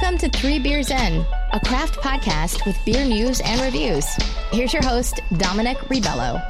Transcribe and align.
Welcome 0.00 0.30
to 0.30 0.38
Three 0.38 0.60
Beers 0.60 0.92
In, 0.92 1.26
a 1.52 1.58
craft 1.58 1.96
podcast 1.96 2.64
with 2.64 2.78
beer 2.84 3.04
news 3.04 3.40
and 3.44 3.60
reviews. 3.60 4.06
Here's 4.52 4.72
your 4.72 4.84
host, 4.84 5.20
Dominic 5.38 5.76
Ribello. 5.88 6.40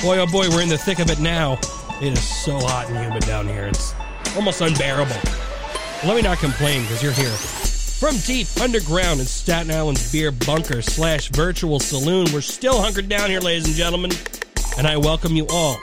Boy, 0.00 0.18
oh 0.18 0.26
boy, 0.30 0.48
we're 0.50 0.62
in 0.62 0.68
the 0.68 0.78
thick 0.78 1.00
of 1.00 1.10
it 1.10 1.18
now. 1.18 1.58
It 2.00 2.12
is 2.12 2.22
so 2.22 2.60
hot 2.60 2.90
and 2.90 2.96
humid 2.96 3.24
down 3.24 3.48
here. 3.48 3.66
It's 3.66 3.92
almost 4.36 4.60
unbearable. 4.60 5.16
Let 6.04 6.14
me 6.14 6.22
not 6.22 6.38
complain 6.38 6.82
because 6.82 7.02
you're 7.02 7.10
here. 7.10 7.32
From 7.32 8.16
deep 8.18 8.46
underground 8.60 9.18
in 9.18 9.26
Staten 9.26 9.72
Island's 9.72 10.12
beer 10.12 10.30
bunker 10.30 10.80
slash 10.80 11.28
virtual 11.30 11.80
saloon, 11.80 12.28
we're 12.32 12.40
still 12.40 12.80
hunkered 12.80 13.08
down 13.08 13.30
here, 13.30 13.40
ladies 13.40 13.66
and 13.66 13.74
gentlemen. 13.74 14.12
And 14.78 14.86
I 14.86 14.96
welcome 14.96 15.34
you 15.34 15.48
all 15.50 15.76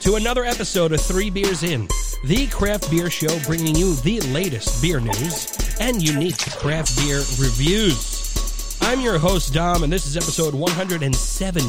to 0.00 0.16
another 0.16 0.44
episode 0.44 0.92
of 0.92 1.00
Three 1.00 1.30
Beers 1.30 1.62
In, 1.62 1.86
the 2.24 2.46
craft 2.48 2.90
beer 2.90 3.10
show 3.10 3.38
bringing 3.44 3.74
you 3.74 3.94
the 3.96 4.20
latest 4.32 4.80
beer 4.82 5.00
news 5.00 5.76
and 5.80 6.02
unique 6.02 6.38
craft 6.38 6.96
beer 6.96 7.18
reviews. 7.38 8.78
I'm 8.80 9.00
your 9.00 9.18
host, 9.18 9.52
Dom, 9.52 9.82
and 9.82 9.92
this 9.92 10.06
is 10.06 10.16
episode 10.16 10.54
170. 10.54 11.64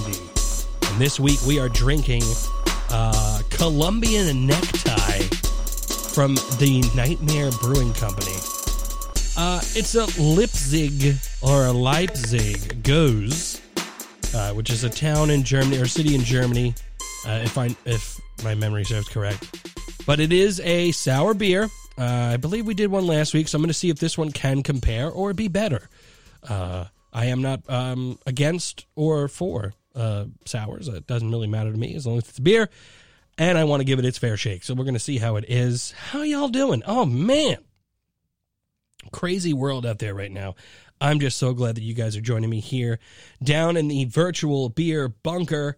And 0.88 1.02
this 1.02 1.20
week 1.20 1.40
we 1.46 1.60
are 1.60 1.70
drinking 1.70 2.24
uh, 2.90 3.42
Colombian 3.50 4.46
Necktie 4.46 5.24
from 6.14 6.36
the 6.60 6.84
Nightmare 6.96 7.52
Brewing 7.62 7.94
Company. 7.94 8.36
Uh, 9.38 9.60
it's 9.76 9.96
a 9.96 10.06
Leipzig 10.22 11.16
or 11.42 11.66
a 11.66 11.72
Leipzig 11.72 12.84
Goes, 12.84 13.62
uh, 14.34 14.54
which 14.54 14.70
is 14.70 14.84
a 14.84 14.90
town 14.90 15.30
in 15.30 15.44
Germany 15.44 15.78
or 15.80 15.86
city 15.86 16.16
in 16.16 16.22
Germany, 16.22 16.74
uh, 17.28 17.42
if 17.44 17.58
I 17.58 17.76
if 17.86 18.20
my 18.44 18.56
memory 18.56 18.84
serves 18.84 19.10
correct. 19.10 19.77
But 20.08 20.22
it 20.22 20.32
is 20.32 20.62
a 20.62 20.94
sour 20.94 21.34
beer. 21.34 21.66
Uh, 21.98 22.30
I 22.34 22.38
believe 22.38 22.66
we 22.66 22.74
did 22.74 22.90
one 22.90 23.06
last 23.06 23.34
week, 23.34 23.50
so 23.50 23.58
I'm 23.58 23.62
going 23.62 23.68
to 23.68 23.74
see 23.74 23.90
if 23.90 24.00
this 24.00 24.18
one 24.18 24.32
can 24.32 24.64
compare 24.64 25.12
or 25.12 25.34
be 25.34 25.50
better. 25.50 25.90
Uh, 26.48 26.86
I 27.12 27.26
am 27.26 27.42
not 27.42 27.70
um, 27.70 28.18
against 28.26 28.86
or 28.96 29.28
for 29.28 29.74
uh, 29.94 30.26
sours. 30.46 30.88
It 30.88 31.08
doesn't 31.08 31.30
really 31.30 31.48
matter 31.48 31.74
to 31.74 31.78
me 31.78 31.94
as 31.94 32.08
long 32.08 32.20
as 32.20 32.30
it's 32.30 32.40
beer. 32.40 32.70
And 33.38 33.58
I 33.58 33.66
want 33.66 33.82
to 33.82 33.86
give 33.86 34.00
it 34.00 34.06
its 34.06 34.18
fair 34.18 34.38
shake. 34.38 34.64
So 34.64 34.74
we're 34.74 34.86
going 34.86 34.94
to 34.94 35.00
see 35.00 35.18
how 35.18 35.36
it 35.36 35.44
is. 35.50 35.92
How 35.92 36.22
y'all 36.22 36.48
doing? 36.48 36.84
Oh, 36.88 37.06
man. 37.06 37.58
Crazy 39.12 39.52
world 39.52 39.86
out 39.86 40.00
there 40.00 40.16
right 40.16 40.32
now. 40.32 40.56
I'm 41.02 41.20
just 41.20 41.38
so 41.38 41.54
glad 41.54 41.76
that 41.76 41.84
you 41.84 41.94
guys 41.94 42.16
are 42.16 42.22
joining 42.22 42.50
me 42.50 42.62
here 42.62 43.00
down 43.44 43.76
in 43.76 43.90
the 43.90 44.06
virtual 44.06 44.70
beer 44.70 45.10
bunker. 45.10 45.78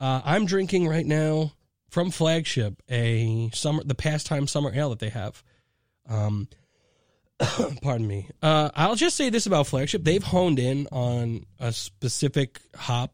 Uh, 0.00 0.22
I'm 0.24 0.46
drinking 0.46 0.88
right 0.88 1.04
now 1.04 1.52
from 1.90 2.10
Flagship 2.10 2.82
a 2.88 3.50
summer, 3.52 3.82
the 3.84 3.94
pastime 3.94 4.46
summer 4.46 4.72
ale 4.74 4.90
that 4.90 4.98
they 4.98 5.10
have. 5.10 5.42
Um, 6.08 6.48
pardon 7.82 8.06
me. 8.06 8.28
Uh, 8.42 8.70
I'll 8.74 8.96
just 8.96 9.16
say 9.16 9.28
this 9.30 9.46
about 9.46 9.66
Flagship: 9.66 10.04
they've 10.04 10.22
honed 10.22 10.58
in 10.58 10.86
on 10.90 11.46
a 11.58 11.72
specific 11.72 12.60
hop. 12.74 13.12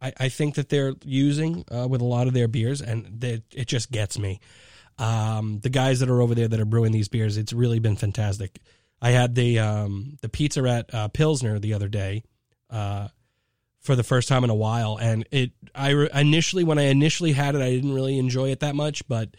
I, 0.00 0.12
I 0.18 0.28
think 0.28 0.56
that 0.56 0.68
they're 0.68 0.94
using 1.04 1.64
uh, 1.74 1.88
with 1.88 2.00
a 2.00 2.04
lot 2.04 2.28
of 2.28 2.34
their 2.34 2.48
beers, 2.48 2.80
and 2.80 3.20
they, 3.20 3.42
it 3.52 3.66
just 3.66 3.90
gets 3.90 4.18
me. 4.18 4.40
Um, 4.98 5.60
the 5.60 5.70
guys 5.70 6.00
that 6.00 6.10
are 6.10 6.20
over 6.20 6.34
there 6.34 6.48
that 6.48 6.58
are 6.58 6.64
brewing 6.64 6.92
these 6.92 7.08
beers, 7.08 7.36
it's 7.36 7.52
really 7.52 7.78
been 7.78 7.96
fantastic. 7.96 8.58
I 9.00 9.10
had 9.10 9.34
the 9.34 9.60
um, 9.60 10.16
the 10.22 10.28
pizza 10.28 10.62
at 10.64 10.92
uh, 10.92 11.08
Pilsner 11.08 11.58
the 11.58 11.74
other 11.74 11.88
day 11.88 12.24
uh, 12.70 13.08
for 13.88 13.96
the 13.96 14.04
first 14.04 14.28
time 14.28 14.44
in 14.44 14.50
a 14.50 14.54
while, 14.54 14.98
and 15.00 15.26
it. 15.30 15.52
I 15.74 15.90
re- 15.92 16.10
initially 16.12 16.62
when 16.62 16.78
I 16.78 16.88
initially 16.88 17.32
had 17.32 17.54
it, 17.54 17.62
I 17.62 17.70
didn't 17.70 17.94
really 17.94 18.18
enjoy 18.18 18.50
it 18.50 18.60
that 18.60 18.74
much, 18.74 19.08
but 19.08 19.30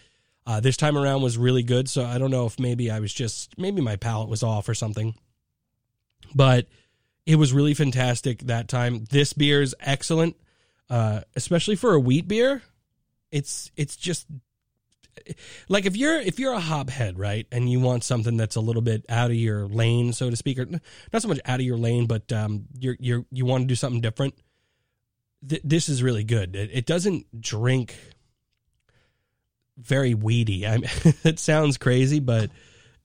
uh, 0.48 0.60
this 0.60 0.76
time 0.76 0.98
around 0.98 1.22
was 1.22 1.38
really 1.38 1.62
good. 1.62 1.88
So 1.88 2.04
I 2.04 2.18
don't 2.18 2.32
know 2.32 2.48
if 2.48 2.60
maybe 2.60 2.90
I 2.90 3.00
was 3.00 3.14
just 3.14 3.56
maybe 3.60 3.80
my 3.80 3.96
palate 3.96 4.28
was 4.28 4.42
off 4.42 4.68
or 4.68 4.74
something, 4.74 5.14
but 6.34 6.66
it 7.28 7.36
was 7.36 7.54
really 7.54 7.76
fantastic 7.76 8.40
that 8.48 8.68
time. 8.68 9.06
This 9.12 9.34
beer 9.34 9.62
is 9.62 9.76
excellent, 9.80 10.36
uh, 10.90 11.22
especially 11.36 11.76
for 11.76 11.94
a 11.94 12.00
wheat 12.00 12.28
beer. 12.28 12.64
It's 13.32 13.70
it's 13.76 13.96
just 13.96 14.26
like 15.68 15.86
if 15.86 15.96
you're 15.96 16.20
if 16.20 16.40
you're 16.40 16.54
a 16.54 16.60
hophead, 16.60 17.14
right, 17.18 17.48
and 17.52 17.70
you 17.70 17.80
want 17.80 18.04
something 18.04 18.38
that's 18.38 18.56
a 18.56 18.62
little 18.62 18.82
bit 18.82 19.06
out 19.10 19.32
of 19.32 19.36
your 19.36 19.68
lane, 19.68 20.14
so 20.14 20.30
to 20.30 20.36
speak, 20.36 20.60
or 20.60 20.66
not 20.66 21.22
so 21.22 21.28
much 21.28 21.40
out 21.46 21.60
of 21.60 21.66
your 21.66 21.78
lane, 21.78 22.06
but 22.06 22.32
um, 22.32 22.66
you're 22.78 22.98
you're 23.00 23.26
you 23.32 23.46
want 23.46 23.64
to 23.64 23.68
do 23.68 23.76
something 23.76 24.02
different. 24.02 24.36
Th- 25.48 25.62
this 25.64 25.90
is 25.90 26.04
really 26.04 26.24
good. 26.24 26.56
It, 26.56 26.70
it 26.74 26.86
doesn't 26.86 27.42
drink 27.42 27.96
very 29.78 30.14
weedy. 30.14 30.68
I 30.68 30.78
mean, 30.78 30.90
it 31.24 31.40
sounds 31.40 31.78
crazy, 31.78 32.20
but 32.20 32.50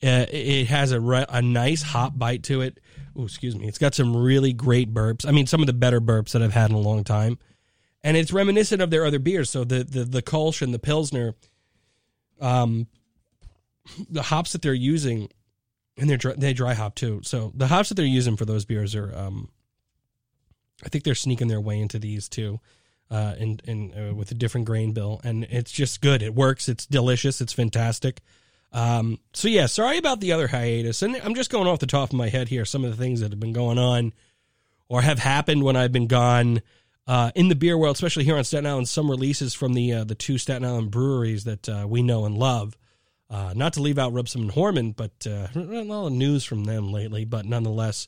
uh, 0.02 0.26
it 0.30 0.66
has 0.66 0.92
a 0.92 1.00
re- 1.00 1.26
a 1.28 1.40
nice 1.40 1.82
hop 1.82 2.18
bite 2.18 2.42
to 2.44 2.60
it. 2.60 2.80
Oh, 3.16 3.24
excuse 3.24 3.56
me. 3.56 3.68
It's 3.68 3.78
got 3.78 3.94
some 3.94 4.16
really 4.16 4.52
great 4.52 4.92
burps. 4.92 5.26
I 5.26 5.30
mean, 5.30 5.46
some 5.46 5.60
of 5.60 5.66
the 5.66 5.72
better 5.72 6.00
burps 6.00 6.32
that 6.32 6.42
I've 6.42 6.52
had 6.52 6.70
in 6.70 6.76
a 6.76 6.80
long 6.80 7.04
time, 7.04 7.38
and 8.02 8.16
it's 8.16 8.32
reminiscent 8.32 8.82
of 8.82 8.90
their 8.90 9.06
other 9.06 9.18
beers. 9.18 9.50
So 9.50 9.64
the 9.64 9.84
the 9.84 10.04
the 10.04 10.22
Kolsch 10.22 10.62
and 10.62 10.74
the 10.74 10.78
Pilsner 10.78 11.34
um, 12.40 12.86
the 14.08 14.22
hops 14.22 14.52
that 14.52 14.62
they're 14.62 14.74
using, 14.74 15.28
and 15.96 16.08
they're 16.08 16.16
dry, 16.16 16.34
they 16.36 16.52
dry 16.52 16.74
hop 16.74 16.94
too. 16.94 17.20
So 17.22 17.52
the 17.54 17.66
hops 17.66 17.88
that 17.90 17.94
they're 17.94 18.04
using 18.04 18.36
for 18.36 18.44
those 18.44 18.64
beers 18.64 18.94
are, 18.94 19.14
um, 19.16 19.48
I 20.84 20.88
think 20.88 21.04
they're 21.04 21.14
sneaking 21.14 21.48
their 21.48 21.60
way 21.60 21.80
into 21.80 21.98
these 21.98 22.28
too, 22.28 22.60
uh, 23.10 23.34
and 23.38 23.62
and 23.66 23.92
uh, 23.92 24.14
with 24.14 24.30
a 24.30 24.34
different 24.34 24.66
grain 24.66 24.92
bill, 24.92 25.20
and 25.24 25.44
it's 25.44 25.72
just 25.72 26.00
good. 26.00 26.22
It 26.22 26.34
works. 26.34 26.68
It's 26.68 26.86
delicious. 26.86 27.40
It's 27.40 27.52
fantastic. 27.52 28.20
Um, 28.72 29.20
so 29.32 29.46
yeah, 29.46 29.66
sorry 29.66 29.98
about 29.98 30.20
the 30.20 30.32
other 30.32 30.48
hiatus, 30.48 31.02
and 31.02 31.16
I'm 31.22 31.36
just 31.36 31.50
going 31.50 31.68
off 31.68 31.78
the 31.78 31.86
top 31.86 32.10
of 32.10 32.16
my 32.16 32.28
head 32.28 32.48
here. 32.48 32.64
Some 32.64 32.84
of 32.84 32.90
the 32.90 32.96
things 32.96 33.20
that 33.20 33.30
have 33.30 33.38
been 33.38 33.52
going 33.52 33.78
on, 33.78 34.12
or 34.88 35.02
have 35.02 35.20
happened 35.20 35.62
when 35.62 35.76
I've 35.76 35.92
been 35.92 36.08
gone 36.08 36.60
uh, 37.06 37.30
in 37.34 37.48
the 37.48 37.54
beer 37.54 37.76
world, 37.76 37.96
especially 37.96 38.24
here 38.24 38.36
on 38.36 38.44
Staten 38.44 38.66
Island, 38.66 38.88
some 38.88 39.10
releases 39.10 39.54
from 39.54 39.74
the 39.74 39.92
uh, 39.92 40.04
the 40.04 40.14
two 40.14 40.38
Staten 40.38 40.64
Island 40.64 40.90
breweries 40.90 41.44
that 41.44 41.68
uh, 41.68 41.86
we 41.88 42.02
know 42.02 42.24
and 42.24 42.36
love. 42.36 42.76
Uh, 43.30 43.52
not 43.56 43.72
to 43.72 43.82
leave 43.82 43.98
out 43.98 44.12
Rubsam 44.12 44.42
and 44.42 44.50
Horrmann, 44.50 44.92
but 44.92 45.26
uh, 45.26 45.48
a 45.54 45.58
lot 45.58 46.06
of 46.06 46.12
news 46.12 46.44
from 46.44 46.64
them 46.64 46.92
lately. 46.92 47.24
But 47.24 47.46
nonetheless, 47.46 48.06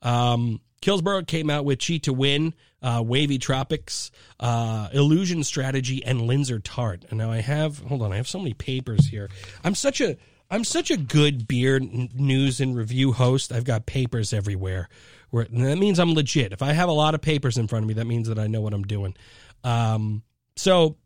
um, 0.00 0.60
Kills 0.80 1.02
Boro 1.02 1.22
came 1.22 1.50
out 1.50 1.64
with 1.64 1.78
Cheat 1.78 2.04
to 2.04 2.12
Win, 2.12 2.54
uh, 2.80 3.02
Wavy 3.04 3.38
Tropics, 3.38 4.10
Illusion 4.40 5.44
Strategy, 5.44 6.04
and 6.04 6.22
Linzer 6.22 6.60
Tart. 6.62 7.04
And 7.10 7.18
now 7.18 7.30
I 7.30 7.40
have 7.40 7.78
hold 7.80 8.02
on, 8.02 8.12
I 8.12 8.16
have 8.16 8.28
so 8.28 8.38
many 8.38 8.54
papers 8.54 9.08
here. 9.08 9.28
I'm 9.62 9.74
such 9.74 10.00
a 10.00 10.16
I'm 10.52 10.64
such 10.64 10.90
a 10.90 10.98
good 10.98 11.48
beer 11.48 11.80
news 11.80 12.60
and 12.60 12.76
review 12.76 13.12
host. 13.12 13.52
I've 13.52 13.64
got 13.64 13.86
papers 13.86 14.34
everywhere. 14.34 14.90
Where 15.30 15.46
that 15.46 15.78
means 15.78 15.98
I'm 15.98 16.12
legit. 16.12 16.52
If 16.52 16.60
I 16.60 16.72
have 16.72 16.90
a 16.90 16.92
lot 16.92 17.14
of 17.14 17.22
papers 17.22 17.56
in 17.56 17.68
front 17.68 17.84
of 17.84 17.88
me, 17.88 17.94
that 17.94 18.04
means 18.04 18.28
that 18.28 18.38
I 18.38 18.48
know 18.48 18.60
what 18.60 18.74
I'm 18.74 18.82
doing. 18.82 19.16
Um, 19.64 20.22
so 20.56 20.98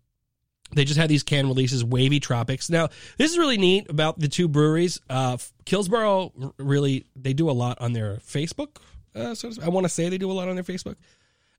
they 0.74 0.84
just 0.84 0.98
had 0.98 1.08
these 1.08 1.22
can 1.22 1.46
releases, 1.46 1.84
Wavy 1.84 2.18
Tropics. 2.18 2.68
Now, 2.68 2.88
this 3.18 3.30
is 3.30 3.38
really 3.38 3.56
neat 3.56 3.88
about 3.88 4.18
the 4.18 4.26
two 4.26 4.48
breweries. 4.48 5.00
Uh, 5.08 5.36
Kills 5.64 5.88
Boro 5.88 6.32
really 6.58 7.06
they 7.14 7.32
do 7.32 7.48
a 7.48 7.52
lot 7.52 7.80
on 7.80 7.92
their 7.92 8.16
Facebook. 8.16 8.78
Uh, 9.14 9.36
so 9.36 9.52
I 9.62 9.68
want 9.68 9.84
to 9.84 9.88
say 9.88 10.08
they 10.08 10.18
do 10.18 10.30
a 10.30 10.34
lot 10.34 10.48
on 10.48 10.56
their 10.56 10.64
Facebook 10.64 10.96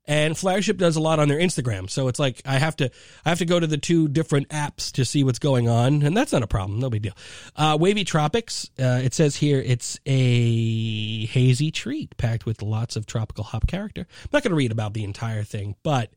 and 0.08 0.38
flagship 0.38 0.78
does 0.78 0.96
a 0.96 1.02
lot 1.02 1.20
on 1.20 1.28
their 1.28 1.38
instagram. 1.38 1.90
So 1.90 2.08
it's 2.08 2.20
like 2.20 2.42
i 2.46 2.58
have 2.58 2.76
to 2.78 2.90
i 3.26 3.30
have 3.30 3.40
to 3.40 3.46
go 3.46 3.60
to 3.60 3.68
the 3.68 3.78
two 3.78 4.08
different 4.08 4.50
apps 4.50 4.92
to 4.94 5.06
see 5.06 5.24
what's 5.24 5.40
going 5.40 5.68
on. 5.68 6.02
And 6.02 6.16
that's 6.16 6.32
not 6.32 6.44
a 6.44 6.48
problem. 6.48 6.80
No 6.80 6.90
big 6.90 7.02
deal. 7.02 7.14
Uh, 7.56 7.78
wavy 7.80 8.04
tropics 8.04 8.70
uh, 8.80 9.02
it 9.04 9.14
says 9.14 9.36
here 9.36 9.60
it's 9.60 10.00
a 10.06 11.26
hazy 11.26 11.72
treat 11.72 12.16
packed 12.18 12.46
with 12.46 12.62
lots 12.62 12.96
of 12.96 13.06
tropical 13.06 13.44
hop 13.44 13.68
character. 13.68 14.02
I'm 14.02 14.30
not 14.32 14.44
going 14.44 14.52
to 14.52 14.58
read 14.58 14.72
about 14.72 14.94
the 14.94 15.04
entire 15.04 15.44
thing 15.44 15.76
but 15.84 16.12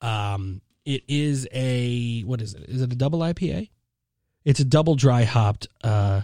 um, 0.00 0.60
it 0.84 1.02
is 1.08 1.48
a 1.52 2.22
what 2.22 2.40
is 2.40 2.54
it? 2.54 2.62
Is 2.68 2.82
it 2.82 2.92
a 2.92 2.96
double 2.96 3.18
ipa 3.20 3.68
it's 4.44 4.60
a 4.60 4.64
double 4.64 4.94
dry 4.94 5.24
hopped 5.24 5.68
uh, 5.82 6.22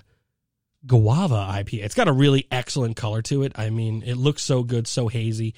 guava 0.87 1.49
ipa 1.59 1.83
it's 1.83 1.95
got 1.95 2.09
a 2.09 2.13
really 2.13 2.47
excellent 2.53 2.97
color 2.97 3.23
to 3.23 3.43
it. 3.43 3.53
I 3.57 3.71
mean 3.71 4.05
it 4.07 4.17
looks 4.17 4.43
so 4.43 4.63
good 4.63 4.87
so 4.87 5.09
hazy 5.09 5.55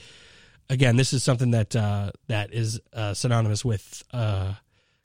again, 0.69 0.97
this 0.97 1.13
is 1.13 1.23
something 1.23 1.53
that 1.53 1.75
uh, 1.77 2.13
that 2.29 2.53
is 2.53 2.81
uh, 2.93 3.15
synonymous 3.15 3.65
with 3.65 4.03
uh, 4.13 4.55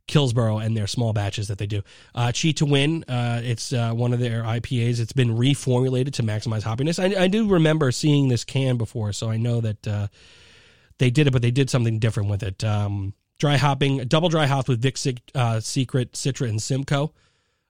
Kills 0.07 0.33
Boro 0.33 0.57
and 0.57 0.75
their 0.75 0.88
small 0.88 1.13
batches 1.13 1.50
that 1.50 1.57
they 1.57 1.68
do. 1.68 1.81
Uh, 2.15 2.31
Cheat 2.31 2.57
to 2.57 2.65
Win, 2.65 3.04
uh, 3.07 3.42
it's 3.44 3.74
uh, 3.74 3.92
one 3.94 4.13
of 4.13 4.19
their 4.19 4.44
IPAs. 4.44 5.00
It's 5.00 5.13
been 5.13 5.38
reformulated 5.38 6.13
to 6.13 6.24
maximize 6.24 6.63
hoppiness. 6.63 7.00
I, 7.00 7.24
I 7.24 7.27
do 7.27 7.48
remember 7.48 7.92
seeing 7.92 8.30
this 8.30 8.44
can 8.44 8.77
before, 8.77 9.12
so 9.13 9.30
I 9.30 9.38
know 9.38 9.62
that 9.62 9.88
uh, 9.88 10.07
they 10.98 11.09
did 11.09 11.27
it, 11.27 11.31
but 11.31 11.42
they 11.42 11.51
did 11.51 11.69
something 11.69 12.00
different 12.00 12.30
with 12.30 12.44
it. 12.44 12.63
Um, 12.63 13.13
dry 13.38 13.57
hopping, 13.57 13.98
double 14.06 14.30
dry 14.30 14.48
hop 14.48 14.68
with 14.68 14.81
Vic 14.81 14.98
Secret, 14.98 16.13
Citra, 16.13 16.50
and 16.50 16.62
Simcoe. 16.62 17.13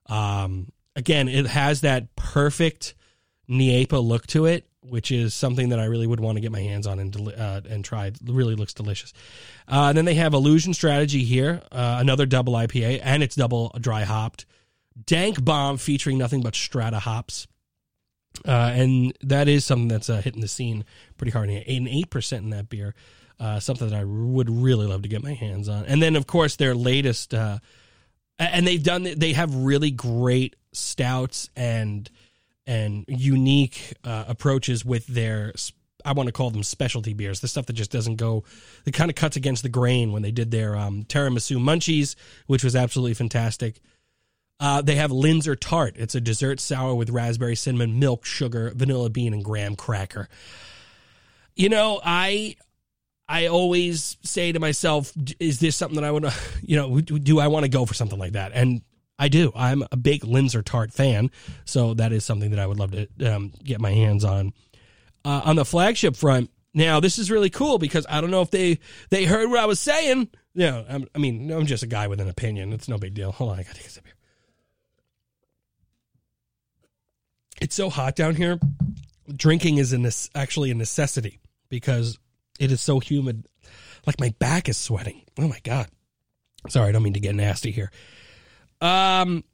Um, 0.06 0.72
again, 0.96 1.28
it 1.28 1.46
has 1.46 1.82
that 1.82 2.14
perfect 2.16 2.94
NEIPA 3.50 4.02
look 4.02 4.26
to 4.28 4.46
it 4.46 4.66
which 4.88 5.10
is 5.10 5.34
something 5.34 5.70
that 5.70 5.78
I 5.78 5.84
really 5.84 6.06
would 6.06 6.20
want 6.20 6.36
to 6.36 6.40
get 6.40 6.52
my 6.52 6.60
hands 6.60 6.86
on 6.86 6.98
and 6.98 7.32
uh, 7.36 7.60
and 7.68 7.84
try. 7.84 8.06
It 8.06 8.18
really 8.24 8.54
looks 8.54 8.74
delicious. 8.74 9.12
Uh, 9.66 9.86
and 9.88 9.98
then 9.98 10.04
they 10.04 10.14
have 10.14 10.34
Illusion 10.34 10.74
Strategy 10.74 11.24
here, 11.24 11.62
uh, 11.72 11.98
another 12.00 12.26
double 12.26 12.54
IPA, 12.54 13.00
and 13.02 13.22
it's 13.22 13.36
double 13.36 13.70
dry 13.80 14.04
hopped. 14.04 14.46
Dank 15.06 15.44
Bomb 15.44 15.76
featuring 15.76 16.18
nothing 16.18 16.42
but 16.42 16.54
Strata 16.54 16.98
hops. 16.98 17.46
Uh, 18.46 18.70
and 18.72 19.16
that 19.22 19.48
is 19.48 19.64
something 19.64 19.88
that's 19.88 20.10
uh, 20.10 20.20
hitting 20.20 20.40
the 20.40 20.48
scene 20.48 20.84
pretty 21.16 21.30
hard. 21.30 21.48
An 21.48 21.86
8% 21.86 22.38
in 22.38 22.50
that 22.50 22.68
beer. 22.68 22.94
Uh, 23.40 23.60
something 23.60 23.88
that 23.88 23.96
I 23.96 24.04
would 24.04 24.50
really 24.50 24.86
love 24.86 25.02
to 25.02 25.08
get 25.08 25.22
my 25.22 25.34
hands 25.34 25.68
on. 25.68 25.84
And 25.84 26.02
then, 26.02 26.16
of 26.16 26.26
course, 26.26 26.56
their 26.56 26.74
latest, 26.74 27.32
and 27.32 27.60
they've 28.38 28.82
done, 28.82 29.04
they 29.04 29.32
have 29.32 29.54
really 29.54 29.92
great 29.92 30.56
stouts 30.72 31.48
and 31.56 32.10
and 32.68 33.06
unique 33.08 33.94
uh, 34.04 34.24
approaches 34.28 34.84
with 34.84 35.06
their 35.06 35.54
I 36.04 36.12
want 36.12 36.28
to 36.28 36.32
call 36.32 36.50
them 36.50 36.62
specialty 36.62 37.12
beers, 37.12 37.40
the 37.40 37.48
stuff 37.48 37.66
that 37.66 37.72
just 37.72 37.90
doesn't 37.90 38.16
go, 38.16 38.44
that 38.84 38.94
kind 38.94 39.10
of 39.10 39.16
cuts 39.16 39.36
against 39.36 39.64
the 39.64 39.68
grain 39.68 40.12
when 40.12 40.22
they 40.22 40.30
did 40.30 40.52
their 40.52 40.76
um, 40.76 41.02
tiramisu 41.02 41.58
munchies, 41.58 42.14
which 42.46 42.62
was 42.62 42.76
absolutely 42.76 43.14
fantastic. 43.14 43.80
Uh, 44.60 44.80
they 44.80 44.94
have 44.94 45.10
Linzer 45.10 45.58
Tart. 45.58 45.96
It's 45.96 46.14
a 46.14 46.20
dessert 46.20 46.60
sour 46.60 46.94
with 46.94 47.10
raspberry, 47.10 47.56
cinnamon, 47.56 47.98
milk, 47.98 48.24
sugar, 48.24 48.72
vanilla 48.76 49.10
bean, 49.10 49.34
and 49.34 49.44
graham 49.44 49.74
cracker. 49.74 50.28
You 51.56 51.68
know, 51.68 52.00
I 52.04 52.56
I 53.28 53.46
always 53.48 54.16
say 54.22 54.52
to 54.52 54.60
myself, 54.60 55.12
is 55.40 55.58
this 55.58 55.76
something 55.76 55.96
that 55.96 56.04
I 56.04 56.12
want 56.12 56.26
to, 56.26 56.34
you 56.62 56.76
know, 56.76 57.00
do 57.00 57.40
I 57.40 57.48
want 57.48 57.64
to 57.64 57.68
go 57.68 57.86
for 57.86 57.94
something 57.94 58.18
like 58.18 58.32
that? 58.32 58.52
And 58.54 58.82
I 59.18 59.28
do. 59.28 59.52
I'm 59.54 59.84
a 59.90 59.96
big 59.96 60.22
Linzer 60.22 60.64
Tart 60.64 60.92
fan, 60.92 61.30
so 61.64 61.94
that 61.94 62.12
is 62.12 62.24
something 62.24 62.50
that 62.50 62.60
I 62.60 62.66
would 62.66 62.78
love 62.78 62.92
to 62.92 63.08
um, 63.24 63.52
get 63.64 63.80
my 63.80 63.90
hands 63.90 64.24
on. 64.24 64.52
Uh, 65.24 65.42
on 65.44 65.56
the 65.56 65.64
flagship 65.64 66.14
front, 66.14 66.50
now 66.72 67.00
this 67.00 67.18
is 67.18 67.30
really 67.30 67.50
cool 67.50 67.78
because 67.78 68.06
I 68.08 68.20
don't 68.20 68.30
know 68.30 68.42
if 68.42 68.50
they 68.50 68.78
they 69.10 69.24
heard 69.24 69.50
what 69.50 69.58
I 69.58 69.66
was 69.66 69.80
saying. 69.80 70.28
You 70.54 70.66
know, 70.66 71.06
i 71.14 71.18
mean, 71.18 71.50
I'm 71.50 71.66
just 71.66 71.82
a 71.82 71.88
guy 71.88 72.06
with 72.06 72.20
an 72.20 72.28
opinion. 72.28 72.72
It's 72.72 72.88
no 72.88 72.98
big 72.98 73.14
deal. 73.14 73.32
Hold 73.32 73.50
on, 73.52 73.58
I 73.58 73.62
gotta 73.62 73.76
take 73.76 73.86
a 73.86 73.90
sip 73.90 74.06
here. 74.06 74.14
It's 77.60 77.74
so 77.74 77.90
hot 77.90 78.14
down 78.14 78.36
here. 78.36 78.60
Drinking 79.34 79.78
is 79.78 79.92
a 79.92 80.38
actually 80.38 80.70
a 80.70 80.74
necessity 80.74 81.40
because 81.68 82.18
it 82.58 82.70
is 82.70 82.80
so 82.80 83.00
humid. 83.00 83.46
Like 84.06 84.20
my 84.20 84.32
back 84.38 84.68
is 84.68 84.76
sweating. 84.76 85.22
Oh 85.38 85.48
my 85.48 85.58
god. 85.64 85.88
Sorry, 86.68 86.88
I 86.88 86.92
don't 86.92 87.02
mean 87.02 87.14
to 87.14 87.20
get 87.20 87.34
nasty 87.34 87.70
here. 87.70 87.90
Um, 88.80 89.44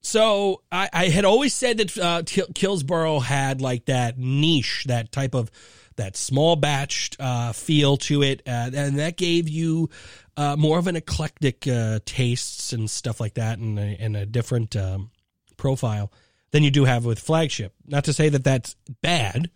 so 0.00 0.62
I, 0.70 0.88
I 0.92 1.08
had 1.08 1.24
always 1.24 1.54
said 1.54 1.78
that 1.78 1.98
uh, 1.98 2.22
Kills 2.54 2.82
Boro 2.82 3.20
had 3.20 3.60
like 3.60 3.86
that 3.86 4.18
niche, 4.18 4.84
that 4.88 5.12
type 5.12 5.34
of 5.34 5.50
that 5.96 6.16
small 6.16 6.56
batched 6.56 7.16
uh, 7.20 7.52
feel 7.52 7.96
to 7.96 8.22
it, 8.22 8.42
uh, 8.46 8.70
and 8.74 8.98
that 8.98 9.16
gave 9.16 9.48
you 9.48 9.88
uh, 10.36 10.56
more 10.56 10.78
of 10.78 10.88
an 10.88 10.96
eclectic 10.96 11.66
uh, 11.68 12.00
tastes 12.04 12.72
and 12.72 12.90
stuff 12.90 13.20
like 13.20 13.34
that, 13.34 13.58
and 13.58 13.78
a, 13.78 13.96
and 14.00 14.16
a 14.16 14.26
different 14.26 14.76
um, 14.76 15.10
profile 15.56 16.12
than 16.50 16.62
you 16.62 16.70
do 16.70 16.84
have 16.84 17.04
with 17.04 17.18
flagship. 17.18 17.72
Not 17.86 18.04
to 18.04 18.12
say 18.12 18.28
that 18.28 18.44
that's 18.44 18.76
bad, 19.02 19.50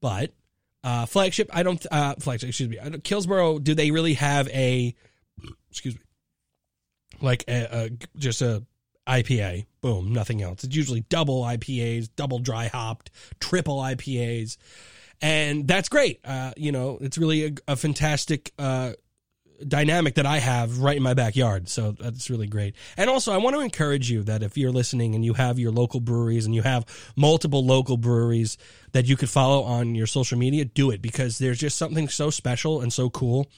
but 0.00 0.32
uh, 0.84 1.06
flagship, 1.06 1.50
I 1.52 1.62
don't 1.62 1.84
uh, 1.90 2.14
flagship. 2.18 2.50
Excuse 2.50 2.68
me, 2.68 3.00
Kills 3.00 3.26
Boro. 3.26 3.58
Do 3.58 3.74
they 3.74 3.90
really 3.90 4.14
have 4.14 4.48
a 4.48 4.94
excuse 5.70 5.94
me 5.94 6.00
like 7.20 7.44
a, 7.48 7.68
a, 7.86 7.90
just 8.18 8.42
a 8.42 8.64
IPA. 9.06 9.66
Boom, 9.80 10.12
nothing 10.12 10.42
else. 10.42 10.64
It's 10.64 10.74
usually 10.74 11.00
double 11.00 11.42
IPAs, 11.42 12.08
double 12.14 12.38
dry 12.38 12.68
hopped, 12.68 13.10
triple 13.40 13.78
IPAs, 13.78 14.56
and 15.20 15.66
that's 15.66 15.88
great. 15.88 16.20
Uh, 16.24 16.52
you 16.56 16.72
know, 16.72 16.98
it's 17.00 17.18
really 17.18 17.46
a, 17.46 17.50
a 17.68 17.76
fantastic 17.76 18.52
uh, 18.58 18.92
dynamic 19.66 20.14
that 20.14 20.26
I 20.26 20.38
have 20.38 20.78
right 20.78 20.96
in 20.96 21.02
my 21.02 21.14
backyard. 21.14 21.68
So 21.68 21.92
that's 21.92 22.30
really 22.30 22.46
great. 22.46 22.74
And 22.96 23.10
also, 23.10 23.32
I 23.32 23.36
want 23.38 23.56
to 23.56 23.60
encourage 23.60 24.10
you 24.10 24.22
that 24.24 24.42
if 24.42 24.56
you're 24.56 24.70
listening 24.70 25.14
and 25.14 25.24
you 25.24 25.34
have 25.34 25.58
your 25.58 25.72
local 25.72 26.00
breweries 26.00 26.46
and 26.46 26.54
you 26.54 26.62
have 26.62 26.86
multiple 27.16 27.64
local 27.64 27.96
breweries 27.96 28.56
that 28.92 29.06
you 29.06 29.16
could 29.16 29.30
follow 29.30 29.62
on 29.62 29.94
your 29.94 30.06
social 30.06 30.38
media, 30.38 30.64
do 30.64 30.90
it 30.90 31.02
because 31.02 31.38
there's 31.38 31.58
just 31.58 31.76
something 31.76 32.08
so 32.08 32.30
special 32.30 32.80
and 32.80 32.92
so 32.92 33.10
cool 33.10 33.50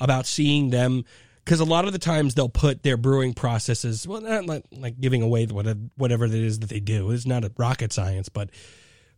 about 0.00 0.26
seeing 0.26 0.70
them 0.70 1.04
because 1.48 1.60
a 1.60 1.64
lot 1.64 1.86
of 1.86 1.94
the 1.94 1.98
times 1.98 2.34
they'll 2.34 2.50
put 2.50 2.82
their 2.82 2.98
brewing 2.98 3.32
processes 3.32 4.06
well 4.06 4.20
not 4.20 4.44
like, 4.44 4.64
like 4.70 5.00
giving 5.00 5.22
away 5.22 5.46
whatever 5.46 5.80
whatever 5.96 6.26
it 6.26 6.34
is 6.34 6.58
that 6.58 6.68
they 6.68 6.78
do. 6.78 7.10
It's 7.10 7.24
not 7.24 7.42
a 7.42 7.50
rocket 7.56 7.90
science 7.90 8.28
but 8.28 8.50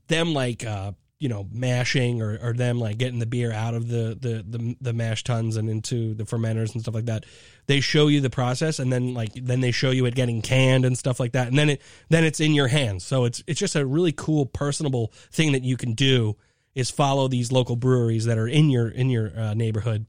them 0.06 0.32
like 0.32 0.65
uh, 0.65 0.93
you 1.19 1.29
know 1.29 1.49
mashing 1.50 2.23
or, 2.23 2.38
or 2.41 2.53
them 2.53 2.79
like 2.79 2.99
getting 2.99 3.19
the 3.19 3.27
beer 3.27 3.50
out 3.50 3.75
of 3.75 3.88
the, 3.88 4.17
the 4.21 4.44
the 4.49 4.77
the 4.81 4.93
mash 4.93 5.25
tuns 5.25 5.56
and 5.56 5.69
into 5.69 6.15
the 6.15 6.23
fermenters 6.23 6.73
and 6.73 6.82
stuff 6.82 6.94
like 6.94 7.06
that. 7.06 7.27
They 7.67 7.81
show 7.81 8.06
you 8.06 8.21
the 8.21 8.31
process 8.31 8.79
and 8.79 8.93
then 8.93 9.12
like 9.12 9.33
then 9.35 9.61
they 9.61 9.73
show 9.73 9.91
you 9.91 10.06
it 10.06 10.15
getting 10.15 10.41
canned 10.41 10.85
and 10.85 10.97
stuff 10.97 11.19
like 11.19 11.33
that. 11.33 11.49
And 11.49 11.59
then 11.59 11.71
it 11.71 11.83
then 12.11 12.23
it's 12.23 12.38
in 12.38 12.55
your 12.55 12.69
hands. 12.69 13.05
So 13.05 13.25
it's 13.25 13.43
it's 13.49 13.59
just 13.59 13.75
a 13.75 13.85
really 13.85 14.12
cool 14.12 14.47
personable 14.47 15.12
thing 15.33 15.50
that 15.50 15.65
you 15.65 15.76
can 15.76 15.94
do 15.94 16.37
is 16.76 16.93
follow 16.93 17.26
these 17.26 17.50
local 17.50 17.75
breweries 17.75 18.26
that 18.26 18.38
are 18.38 18.47
in 18.47 18.71
your 18.71 18.88
in 18.88 19.11
your 19.11 19.37
uh, 19.37 19.55
neighborhood 19.55 20.06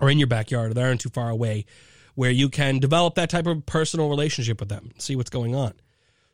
or 0.00 0.10
in 0.10 0.18
your 0.18 0.28
backyard 0.28 0.70
or 0.70 0.74
they 0.74 0.82
aren't 0.82 1.00
too 1.00 1.08
far 1.08 1.30
away 1.30 1.66
where 2.14 2.30
you 2.30 2.48
can 2.48 2.78
develop 2.78 3.16
that 3.16 3.30
type 3.30 3.46
of 3.46 3.66
personal 3.66 4.08
relationship 4.08 4.60
with 4.60 4.68
them 4.68 4.90
see 4.98 5.16
what's 5.16 5.30
going 5.30 5.54
on. 5.54 5.72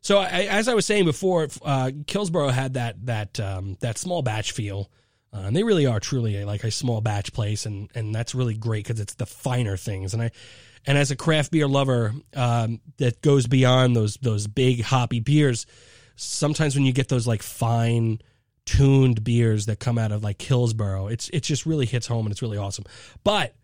So 0.02 0.18
I, 0.18 0.46
as 0.46 0.66
i 0.66 0.74
was 0.74 0.86
saying 0.86 1.04
before 1.04 1.48
uh, 1.62 1.90
kills 2.06 2.30
boro 2.30 2.48
had 2.48 2.74
that 2.74 3.06
that 3.06 3.38
um, 3.40 3.76
that 3.80 3.98
small 3.98 4.22
batch 4.22 4.52
feel 4.52 4.90
uh, 5.32 5.42
and 5.44 5.54
they 5.54 5.62
really 5.62 5.86
are 5.86 6.00
truly 6.00 6.40
a, 6.40 6.46
like 6.46 6.64
a 6.64 6.70
small 6.70 7.00
batch 7.00 7.32
place 7.32 7.66
and 7.66 7.90
and 7.94 8.14
that's 8.14 8.34
really 8.34 8.56
great 8.56 8.84
because 8.84 9.00
it's 9.00 9.14
the 9.14 9.26
finer 9.26 9.76
things. 9.76 10.14
And 10.14 10.22
i 10.22 10.30
and 10.86 10.96
as 10.96 11.10
a 11.10 11.16
craft 11.16 11.52
beer 11.52 11.68
lover 11.68 12.14
um, 12.34 12.80
that 12.96 13.20
goes 13.20 13.46
beyond 13.46 13.94
those 13.94 14.16
those 14.16 14.46
big 14.46 14.82
hoppy 14.82 15.20
beers 15.20 15.66
sometimes 16.16 16.74
when 16.74 16.84
you 16.84 16.92
get 16.92 17.08
those 17.08 17.26
like 17.26 17.42
fine 17.42 18.20
tuned 18.76 19.24
beers 19.24 19.66
that 19.66 19.80
come 19.80 19.98
out 19.98 20.12
of 20.12 20.22
like 20.22 20.38
Kills 20.38 20.72
Boro. 20.74 21.08
It's 21.08 21.28
it 21.30 21.42
just 21.42 21.66
really 21.66 21.86
hits 21.86 22.06
home 22.06 22.26
and 22.26 22.32
it's 22.32 22.42
really 22.42 22.58
awesome. 22.58 22.84
But 23.24 23.54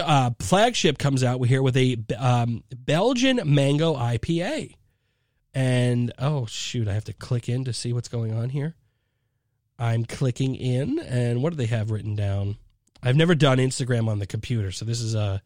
uh, 0.00 0.30
flagship 0.40 0.98
comes 0.98 1.22
out 1.22 1.40
we 1.40 1.48
here 1.48 1.62
with 1.62 1.76
a 1.76 1.96
um, 2.18 2.64
Belgian 2.74 3.40
mango 3.44 3.94
IPA, 3.94 4.74
and 5.54 6.12
oh 6.18 6.46
shoot, 6.46 6.88
I 6.88 6.94
have 6.94 7.04
to 7.04 7.12
click 7.12 7.48
in 7.48 7.64
to 7.64 7.72
see 7.72 7.92
what's 7.92 8.08
going 8.08 8.32
on 8.32 8.48
here. 8.48 8.74
I'm 9.78 10.06
clicking 10.06 10.54
in, 10.54 10.98
and 11.00 11.42
what 11.42 11.50
do 11.50 11.56
they 11.56 11.66
have 11.66 11.90
written 11.90 12.14
down? 12.14 12.56
I've 13.02 13.16
never 13.16 13.34
done 13.34 13.58
Instagram 13.58 14.08
on 14.08 14.20
the 14.20 14.26
computer, 14.26 14.72
so 14.72 14.86
this 14.86 15.00
is 15.02 15.14
a 15.14 15.42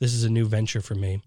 this 0.00 0.14
is 0.14 0.24
a 0.24 0.30
new 0.30 0.46
venture 0.46 0.80
for 0.80 0.96
me. 0.96 1.22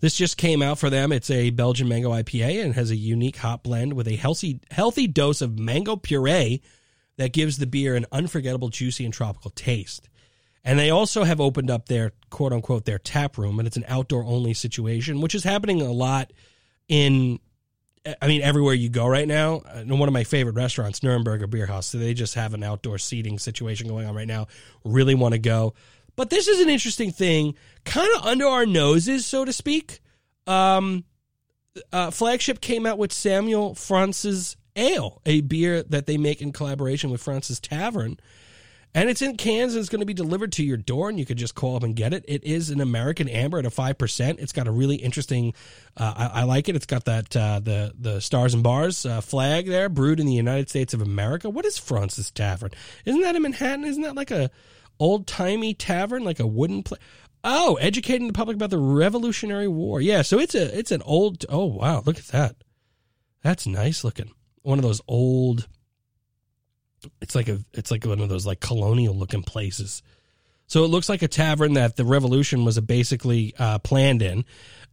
This 0.00 0.14
just 0.14 0.36
came 0.36 0.62
out 0.62 0.78
for 0.78 0.90
them. 0.90 1.12
It's 1.12 1.30
a 1.30 1.50
Belgian 1.50 1.88
mango 1.88 2.10
IPA 2.10 2.64
and 2.64 2.74
has 2.74 2.90
a 2.90 2.96
unique 2.96 3.36
hop 3.36 3.62
blend 3.62 3.94
with 3.94 4.08
a 4.08 4.16
healthy 4.16 4.60
healthy 4.70 5.06
dose 5.06 5.40
of 5.40 5.58
mango 5.58 5.96
puree 5.96 6.60
that 7.16 7.32
gives 7.32 7.58
the 7.58 7.66
beer 7.66 7.94
an 7.94 8.06
unforgettable, 8.12 8.68
juicy, 8.68 9.04
and 9.04 9.14
tropical 9.14 9.50
taste. 9.50 10.08
And 10.64 10.78
they 10.78 10.90
also 10.90 11.24
have 11.24 11.40
opened 11.40 11.70
up 11.70 11.86
their 11.86 12.12
quote 12.28 12.52
unquote 12.52 12.84
their 12.84 12.98
tap 12.98 13.38
room, 13.38 13.58
and 13.58 13.66
it's 13.66 13.76
an 13.76 13.84
outdoor 13.88 14.24
only 14.24 14.52
situation, 14.52 15.20
which 15.20 15.34
is 15.34 15.44
happening 15.44 15.80
a 15.80 15.92
lot 15.92 16.32
in 16.88 17.38
I 18.22 18.28
mean, 18.28 18.42
everywhere 18.42 18.74
you 18.74 18.88
go 18.88 19.06
right 19.06 19.26
now, 19.26 19.62
uh, 19.66 19.82
one 19.84 20.08
of 20.08 20.12
my 20.12 20.24
favorite 20.24 20.54
restaurants, 20.54 21.00
Nurnberger 21.00 21.46
Bierhaus, 21.46 21.84
so 21.84 21.98
they 21.98 22.14
just 22.14 22.34
have 22.34 22.54
an 22.54 22.62
outdoor 22.62 22.98
seating 22.98 23.38
situation 23.38 23.88
going 23.88 24.06
on 24.06 24.14
right 24.14 24.28
now. 24.28 24.46
Really 24.84 25.14
want 25.14 25.32
to 25.32 25.38
go. 25.38 25.74
But 26.16 26.30
this 26.30 26.48
is 26.48 26.60
an 26.60 26.70
interesting 26.70 27.12
thing, 27.12 27.54
kind 27.84 28.08
of 28.16 28.26
under 28.26 28.46
our 28.46 28.66
noses, 28.66 29.26
so 29.26 29.44
to 29.44 29.52
speak. 29.52 30.00
Um, 30.46 31.04
uh, 31.92 32.10
Flagship 32.10 32.60
came 32.60 32.86
out 32.86 32.98
with 32.98 33.12
Samuel 33.12 33.74
Fraunces 33.74 34.56
Ale, 34.76 35.20
a 35.26 35.42
beer 35.42 35.82
that 35.82 36.06
they 36.06 36.16
make 36.16 36.40
in 36.40 36.52
collaboration 36.52 37.10
with 37.10 37.22
Fraunces 37.22 37.60
Tavern. 37.60 38.18
And 38.94 39.10
it's 39.10 39.20
in 39.20 39.36
cans 39.36 39.74
and 39.74 39.80
it's 39.80 39.90
going 39.90 40.00
to 40.00 40.06
be 40.06 40.14
delivered 40.14 40.52
to 40.52 40.64
your 40.64 40.78
door, 40.78 41.10
and 41.10 41.18
you 41.18 41.26
could 41.26 41.36
just 41.36 41.54
call 41.54 41.76
up 41.76 41.82
and 41.82 41.94
get 41.94 42.14
it. 42.14 42.24
It 42.26 42.44
is 42.44 42.70
an 42.70 42.80
American 42.80 43.28
amber 43.28 43.58
at 43.58 43.66
a 43.66 43.70
five 43.70 43.98
percent. 43.98 44.40
It's 44.40 44.52
got 44.52 44.66
a 44.66 44.70
really 44.70 44.96
interesting. 44.96 45.52
Uh, 45.98 46.14
I, 46.16 46.40
I, 46.40 46.42
like 46.44 46.70
it. 46.70 46.76
It's 46.76 46.86
got 46.86 47.04
that 47.04 47.36
uh, 47.36 47.60
the 47.62 47.92
the 47.98 48.22
stars 48.22 48.54
and 48.54 48.62
bars 48.62 49.04
uh, 49.04 49.20
flag 49.20 49.66
there, 49.66 49.90
brewed 49.90 50.18
in 50.18 50.24
the 50.24 50.32
United 50.32 50.70
States 50.70 50.94
of 50.94 51.02
America. 51.02 51.50
What 51.50 51.66
is 51.66 51.76
Fraunces 51.76 52.30
Tavern? 52.30 52.70
Isn't 53.04 53.20
that 53.20 53.36
in 53.36 53.42
Manhattan? 53.42 53.84
Isn't 53.84 54.02
that 54.02 54.14
like 54.14 54.30
a 54.30 54.50
old 54.98 55.26
timey 55.26 55.74
tavern, 55.74 56.24
like 56.24 56.40
a 56.40 56.46
wooden 56.46 56.82
place. 56.82 57.00
Oh, 57.44 57.76
educating 57.76 58.26
the 58.26 58.32
public 58.32 58.56
about 58.56 58.70
the 58.70 58.78
Revolutionary 58.78 59.68
War. 59.68 60.00
Yeah, 60.00 60.22
so 60.22 60.38
it's 60.38 60.54
a 60.54 60.76
it's 60.76 60.90
an 60.90 61.02
old. 61.02 61.44
Oh 61.48 61.66
wow, 61.66 62.02
look 62.04 62.18
at 62.18 62.26
that. 62.28 62.56
That's 63.42 63.66
nice 63.66 64.02
looking. 64.02 64.32
One 64.62 64.78
of 64.78 64.82
those 64.82 65.00
old. 65.06 65.68
It's 67.20 67.34
like 67.36 67.48
a 67.48 67.60
it's 67.72 67.90
like 67.90 68.04
one 68.04 68.20
of 68.20 68.28
those 68.28 68.46
like 68.46 68.60
colonial 68.60 69.14
looking 69.14 69.42
places. 69.42 70.02
So 70.66 70.84
it 70.84 70.88
looks 70.88 71.08
like 71.08 71.22
a 71.22 71.28
tavern 71.28 71.74
that 71.74 71.94
the 71.94 72.04
revolution 72.04 72.64
was 72.64 72.78
basically 72.80 73.54
uh, 73.58 73.78
planned 73.78 74.22
in. 74.22 74.44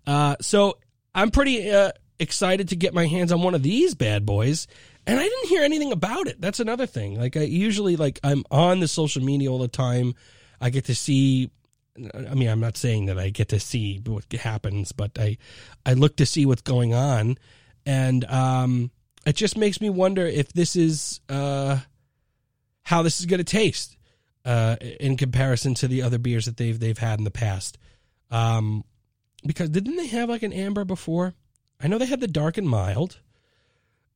Uh, 0.06 0.36
so 0.40 0.78
I'm 1.16 1.32
pretty 1.32 1.72
uh, 1.72 1.92
excited 2.20 2.70
to 2.70 2.76
get 2.76 2.94
my 2.94 3.08
hands 3.08 3.32
on 3.32 3.42
one 3.42 3.56
of 3.56 3.64
these 3.64 3.96
bad 3.96 4.26
boys 4.26 4.68
and 5.06 5.20
I 5.20 5.24
didn't 5.24 5.50
hear 5.50 5.64
anything 5.64 5.92
about 5.92 6.28
it. 6.28 6.40
That's 6.40 6.60
another 6.60 6.86
thing. 6.86 7.20
Like 7.20 7.38
I 7.38 7.42
usually 7.42 7.96
like 7.96 8.20
I'm 8.24 8.44
on 8.52 8.80
the 8.80 8.88
social 8.88 9.24
media 9.24 9.52
all 9.52 9.60
the 9.60 9.68
time. 9.68 10.16
I 10.62 10.70
get 10.70 10.86
to 10.86 10.96
see 10.96 11.52
I 11.96 12.34
mean, 12.34 12.50
I'm 12.50 12.60
not 12.60 12.78
saying 12.78 13.06
that 13.06 13.20
I 13.20 13.30
get 13.30 13.50
to 13.50 13.60
see 13.60 14.02
what 14.06 14.32
happens, 14.32 14.92
but 14.92 15.12
I, 15.20 15.38
I 15.86 15.94
look 15.94 16.16
to 16.18 16.26
see 16.26 16.46
what's 16.46 16.64
going 16.64 16.94
on, 16.94 17.38
and 17.86 18.26
um, 18.26 18.90
it 19.28 19.36
just 19.36 19.58
makes 19.58 19.80
me 19.80 19.90
wonder 19.92 20.26
if 20.26 20.52
this 20.54 20.76
is 20.76 21.22
uh, 21.30 21.80
how 22.82 23.04
this 23.04 23.20
is 23.20 23.28
going 23.28 23.40
to 23.40 23.44
taste 23.44 23.96
uh, 24.44 24.78
in 25.00 25.18
comparison 25.18 25.76
to 25.76 25.88
the 25.88 26.02
other 26.02 26.18
beers 26.18 26.46
that 26.46 26.58
they've 26.58 26.80
they've 26.80 26.98
had 26.98 27.20
in 27.20 27.26
the 27.26 27.32
past. 27.32 27.78
Um, 28.32 28.84
because 29.46 29.70
didn't 29.70 29.98
they 29.98 30.08
have 30.08 30.30
like 30.30 30.44
an 30.44 30.54
amber 30.54 30.86
before? 30.86 31.36
I 31.80 31.88
know 31.88 32.00
they 32.00 32.06
had 32.06 32.22
the 32.22 32.28
dark 32.28 32.58
and 32.58 32.68
mild. 32.68 33.20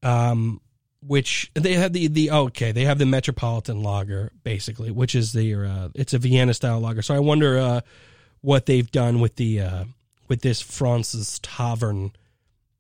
Um, 0.02 0.62
which 1.02 1.52
they 1.54 1.74
have 1.74 1.94
the 1.94 2.08
the 2.08 2.32
okay 2.32 2.72
they 2.72 2.86
have 2.86 2.98
the 2.98 3.06
metropolitan 3.06 3.84
lager 3.84 4.32
basically 4.44 4.92
which 4.92 5.16
is 5.16 5.32
the 5.32 5.54
uh, 5.54 5.90
it's 5.96 6.14
a 6.14 6.18
vienna 6.18 6.54
style 6.54 6.80
lager. 6.80 7.02
So 7.02 7.16
i 7.16 7.20
wonder 7.20 7.58
uh, 7.58 7.82
what 8.42 8.66
they've 8.66 8.90
done 8.90 9.20
with 9.20 9.36
the 9.36 9.62
uh, 9.62 9.86
with 10.28 10.42
this 10.42 10.62
fraunces 10.62 11.40
tavern 11.40 12.12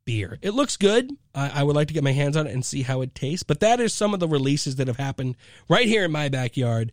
beer. 0.05 0.37
It 0.41 0.51
looks 0.51 0.77
good. 0.77 1.11
I, 1.35 1.59
I, 1.59 1.63
would 1.63 1.75
like 1.75 1.89
to 1.89 1.93
get 1.93 2.03
my 2.03 2.13
hands 2.13 2.37
on 2.37 2.47
it 2.47 2.53
and 2.53 2.63
see 2.63 2.81
how 2.81 3.01
it 3.01 3.13
tastes 3.13 3.43
but 3.43 3.59
that 3.59 3.79
is 3.79 3.93
some 3.93 4.13
of 4.13 4.19
the 4.19 4.27
releases 4.27 4.77
that 4.77 4.87
have 4.87 4.97
happened 4.97 5.35
right 5.69 5.87
here 5.87 6.05
in 6.05 6.11
my 6.11 6.29
backyard. 6.29 6.91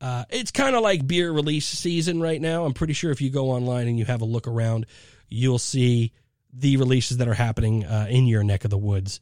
Uh, 0.00 0.24
it's 0.30 0.52
kind 0.52 0.76
of 0.76 0.82
like 0.82 1.06
beer 1.06 1.30
release 1.32 1.66
season 1.66 2.20
right 2.20 2.40
now. 2.40 2.64
I'm 2.64 2.72
pretty 2.72 2.92
sure 2.92 3.10
if 3.10 3.20
you 3.20 3.30
go 3.30 3.50
online 3.50 3.88
and 3.88 3.98
you 3.98 4.04
have 4.04 4.22
a 4.22 4.26
look 4.26 4.46
around 4.46 4.86
you'll 5.28 5.58
see 5.58 6.12
the 6.52 6.76
releases 6.76 7.18
that 7.18 7.28
are 7.28 7.34
happening 7.34 7.84
uh, 7.84 8.06
in 8.08 8.26
your 8.26 8.42
neck 8.42 8.64
of 8.64 8.70
the 8.70 8.78
woods 8.78 9.20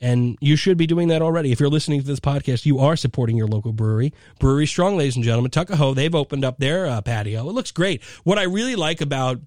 and 0.00 0.36
you 0.40 0.56
should 0.56 0.76
be 0.76 0.86
doing 0.86 1.08
that 1.08 1.22
already. 1.22 1.52
If 1.52 1.60
you're 1.60 1.70
listening 1.70 2.00
to 2.00 2.06
this 2.06 2.20
podcast, 2.20 2.66
you 2.66 2.78
are 2.78 2.96
supporting 2.96 3.36
your 3.36 3.46
local 3.46 3.72
brewery. 3.72 4.12
Brewery 4.38 4.66
Strong, 4.66 4.98
ladies 4.98 5.16
and 5.16 5.24
gentlemen. 5.24 5.50
Tuckahoe, 5.50 5.94
they've 5.94 6.14
opened 6.14 6.44
up 6.44 6.58
their 6.58 6.86
uh, 6.86 7.00
patio. 7.00 7.48
It 7.48 7.52
looks 7.52 7.70
great. 7.70 8.02
What 8.24 8.38
I 8.38 8.42
really 8.42 8.76
like 8.76 9.00
about 9.00 9.40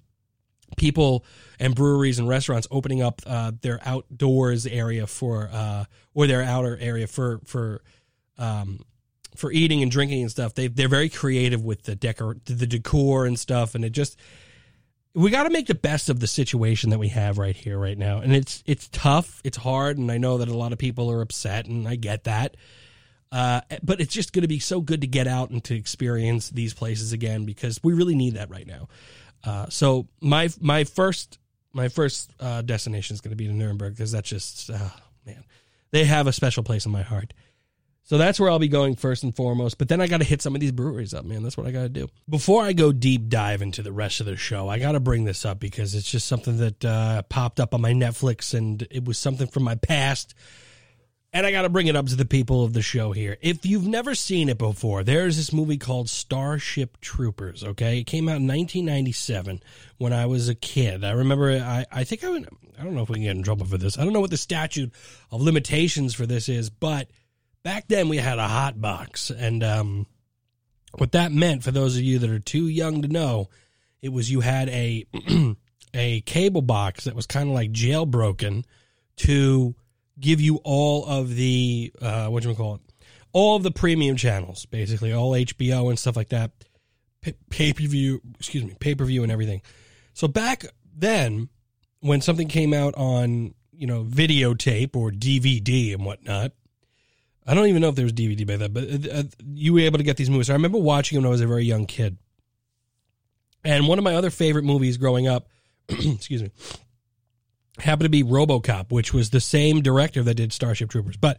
people 0.76 1.24
and 1.58 1.74
breweries 1.74 2.18
and 2.18 2.28
restaurants 2.28 2.66
opening 2.70 3.02
up 3.02 3.22
uh, 3.26 3.52
their 3.60 3.80
outdoors 3.84 4.66
area 4.66 5.06
for, 5.06 5.50
uh, 5.52 5.84
or 6.14 6.26
their 6.26 6.42
outer 6.42 6.76
area 6.80 7.06
for, 7.06 7.40
for, 7.44 7.82
um, 8.38 8.80
for 9.36 9.52
eating 9.52 9.82
and 9.82 9.90
drinking 9.90 10.22
and 10.22 10.30
stuff. 10.30 10.54
They, 10.54 10.66
they're 10.66 10.88
very 10.88 11.08
creative 11.08 11.64
with 11.64 11.84
the 11.84 11.94
decor, 11.94 12.36
the 12.44 12.66
decor 12.66 13.26
and 13.26 13.38
stuff. 13.38 13.74
And 13.74 13.84
it 13.84 13.90
just, 13.90 14.18
we 15.14 15.30
got 15.30 15.44
to 15.44 15.50
make 15.50 15.66
the 15.66 15.74
best 15.74 16.08
of 16.08 16.20
the 16.20 16.26
situation 16.26 16.90
that 16.90 16.98
we 16.98 17.08
have 17.08 17.38
right 17.38 17.56
here 17.56 17.78
right 17.78 17.98
now. 17.98 18.18
And 18.18 18.34
it's 18.34 18.62
it's 18.66 18.88
tough 18.88 19.40
it's 19.44 19.56
hard 19.56 19.98
and 19.98 20.10
i 20.10 20.18
know 20.18 20.38
that 20.38 20.48
a 20.48 20.56
lot 20.56 20.72
of 20.72 20.78
people 20.78 21.10
are 21.10 21.20
upset 21.20 21.66
and 21.66 21.86
i 21.88 21.96
get 21.96 22.24
that. 22.24 22.56
Uh, 23.32 23.60
but 23.82 24.00
it's 24.00 24.12
just 24.12 24.32
going 24.32 24.42
to 24.42 24.48
be 24.48 24.58
so 24.58 24.80
good 24.80 25.02
to 25.02 25.06
get 25.06 25.28
out 25.28 25.50
and 25.50 25.62
to 25.62 25.74
experience 25.74 26.50
these 26.50 26.74
places 26.74 27.12
again 27.12 27.44
because 27.44 27.80
we 27.82 27.92
really 27.92 28.16
need 28.16 28.34
that 28.34 28.50
right 28.50 28.66
now. 28.66 28.88
Uh, 29.44 29.68
so 29.68 30.08
my 30.20 30.48
my 30.60 30.84
first 30.84 31.38
my 31.72 31.88
first 31.88 32.32
uh, 32.40 32.62
destination 32.62 33.14
is 33.14 33.20
going 33.20 33.30
to 33.30 33.36
be 33.36 33.46
to 33.46 33.52
nuremberg 33.52 33.94
because 33.94 34.10
that's 34.10 34.28
just 34.28 34.70
uh, 34.70 34.90
man. 35.24 35.44
They 35.92 36.04
have 36.04 36.26
a 36.26 36.32
special 36.32 36.62
place 36.64 36.86
in 36.86 36.92
my 36.92 37.02
heart 37.02 37.32
so 38.02 38.18
that's 38.18 38.40
where 38.40 38.50
I'll 38.50 38.58
be 38.58 38.68
going 38.68 38.96
first 38.96 39.22
and 39.22 39.34
foremost. 39.34 39.78
But 39.78 39.88
then 39.88 40.00
I 40.00 40.06
got 40.06 40.18
to 40.18 40.24
hit 40.24 40.42
some 40.42 40.54
of 40.54 40.60
these 40.60 40.72
breweries 40.72 41.14
up, 41.14 41.24
man. 41.24 41.42
That's 41.42 41.56
what 41.56 41.66
I 41.66 41.70
got 41.70 41.82
to 41.82 41.88
do. 41.88 42.08
Before 42.28 42.62
I 42.62 42.72
go 42.72 42.92
deep 42.92 43.28
dive 43.28 43.62
into 43.62 43.82
the 43.82 43.92
rest 43.92 44.20
of 44.20 44.26
the 44.26 44.36
show, 44.36 44.68
I 44.68 44.78
got 44.78 44.92
to 44.92 45.00
bring 45.00 45.24
this 45.24 45.44
up 45.44 45.60
because 45.60 45.94
it's 45.94 46.10
just 46.10 46.26
something 46.26 46.56
that 46.58 46.84
uh, 46.84 47.22
popped 47.22 47.60
up 47.60 47.74
on 47.74 47.80
my 47.80 47.92
Netflix 47.92 48.54
and 48.54 48.86
it 48.90 49.04
was 49.04 49.18
something 49.18 49.46
from 49.46 49.62
my 49.62 49.76
past. 49.76 50.34
And 51.32 51.46
I 51.46 51.52
got 51.52 51.62
to 51.62 51.68
bring 51.68 51.86
it 51.86 51.94
up 51.94 52.06
to 52.06 52.16
the 52.16 52.24
people 52.24 52.64
of 52.64 52.72
the 52.72 52.82
show 52.82 53.12
here. 53.12 53.36
If 53.40 53.64
you've 53.64 53.86
never 53.86 54.16
seen 54.16 54.48
it 54.48 54.58
before, 54.58 55.04
there's 55.04 55.36
this 55.36 55.52
movie 55.52 55.78
called 55.78 56.08
Starship 56.08 57.00
Troopers, 57.00 57.62
okay? 57.62 58.00
It 58.00 58.04
came 58.08 58.28
out 58.28 58.38
in 58.38 58.48
1997 58.48 59.62
when 59.98 60.12
I 60.12 60.26
was 60.26 60.48
a 60.48 60.56
kid. 60.56 61.04
I 61.04 61.12
remember, 61.12 61.52
I, 61.52 61.86
I 61.92 62.02
think 62.02 62.24
I 62.24 62.28
I 62.80 62.82
don't 62.82 62.94
know 62.94 63.02
if 63.02 63.10
we 63.10 63.16
can 63.16 63.24
get 63.24 63.36
in 63.36 63.42
trouble 63.42 63.66
for 63.66 63.78
this. 63.78 63.98
I 63.98 64.04
don't 64.04 64.12
know 64.14 64.20
what 64.20 64.30
the 64.30 64.36
statute 64.36 64.90
of 65.30 65.42
limitations 65.42 66.14
for 66.14 66.26
this 66.26 66.48
is, 66.48 66.70
but 66.70 67.08
back 67.62 67.88
then 67.88 68.08
we 68.08 68.16
had 68.16 68.38
a 68.38 68.48
hot 68.48 68.80
box 68.80 69.30
and 69.30 69.62
um, 69.62 70.06
what 70.96 71.12
that 71.12 71.32
meant 71.32 71.62
for 71.62 71.70
those 71.70 71.96
of 71.96 72.02
you 72.02 72.18
that 72.18 72.30
are 72.30 72.38
too 72.38 72.66
young 72.68 73.02
to 73.02 73.08
know 73.08 73.48
it 74.02 74.10
was 74.10 74.30
you 74.30 74.40
had 74.40 74.68
a 74.68 75.06
a 75.94 76.20
cable 76.22 76.62
box 76.62 77.04
that 77.04 77.14
was 77.14 77.26
kind 77.26 77.48
of 77.48 77.54
like 77.54 77.72
jailbroken 77.72 78.64
to 79.16 79.74
give 80.18 80.40
you 80.40 80.60
all 80.64 81.04
of 81.06 81.34
the 81.34 81.92
uh, 82.00 82.26
what 82.28 82.42
do 82.42 82.48
you 82.48 82.54
call 82.54 82.76
it? 82.76 82.80
All 83.32 83.56
of 83.56 83.62
the 83.62 83.70
premium 83.70 84.16
channels 84.16 84.66
basically 84.66 85.12
all 85.12 85.32
hbo 85.32 85.88
and 85.88 85.98
stuff 85.98 86.16
like 86.16 86.30
that 86.30 86.50
pay 87.50 87.72
per 87.72 87.84
view 87.84 88.20
excuse 88.38 88.64
me 88.64 88.74
pay 88.80 88.94
per 88.94 89.04
view 89.04 89.22
and 89.22 89.30
everything. 89.30 89.62
So 90.14 90.28
back 90.28 90.64
then 90.96 91.48
when 92.00 92.20
something 92.20 92.48
came 92.48 92.72
out 92.72 92.94
on 92.94 93.54
you 93.72 93.86
know 93.86 94.02
videotape 94.04 94.96
or 94.96 95.10
dvd 95.10 95.94
and 95.94 96.04
whatnot 96.04 96.52
I 97.50 97.54
don't 97.54 97.66
even 97.66 97.82
know 97.82 97.88
if 97.88 97.96
there 97.96 98.04
was 98.04 98.12
DVD 98.12 98.46
by 98.46 98.58
that, 98.58 98.72
but 98.72 98.84
uh, 98.84 99.18
uh, 99.18 99.22
you 99.54 99.72
were 99.72 99.80
able 99.80 99.98
to 99.98 100.04
get 100.04 100.16
these 100.16 100.30
movies. 100.30 100.50
I 100.50 100.52
remember 100.52 100.78
watching 100.78 101.16
them 101.16 101.24
when 101.24 101.30
I 101.30 101.32
was 101.32 101.40
a 101.40 101.48
very 101.48 101.64
young 101.64 101.84
kid. 101.84 102.16
And 103.64 103.88
one 103.88 103.98
of 103.98 104.04
my 104.04 104.14
other 104.14 104.30
favorite 104.30 104.64
movies 104.64 104.98
growing 104.98 105.26
up, 105.26 105.48
excuse 105.88 106.44
me, 106.44 106.52
happened 107.80 108.04
to 108.04 108.08
be 108.08 108.22
RoboCop, 108.22 108.92
which 108.92 109.12
was 109.12 109.30
the 109.30 109.40
same 109.40 109.82
director 109.82 110.22
that 110.22 110.34
did 110.34 110.52
Starship 110.52 110.90
Troopers. 110.90 111.16
But 111.16 111.38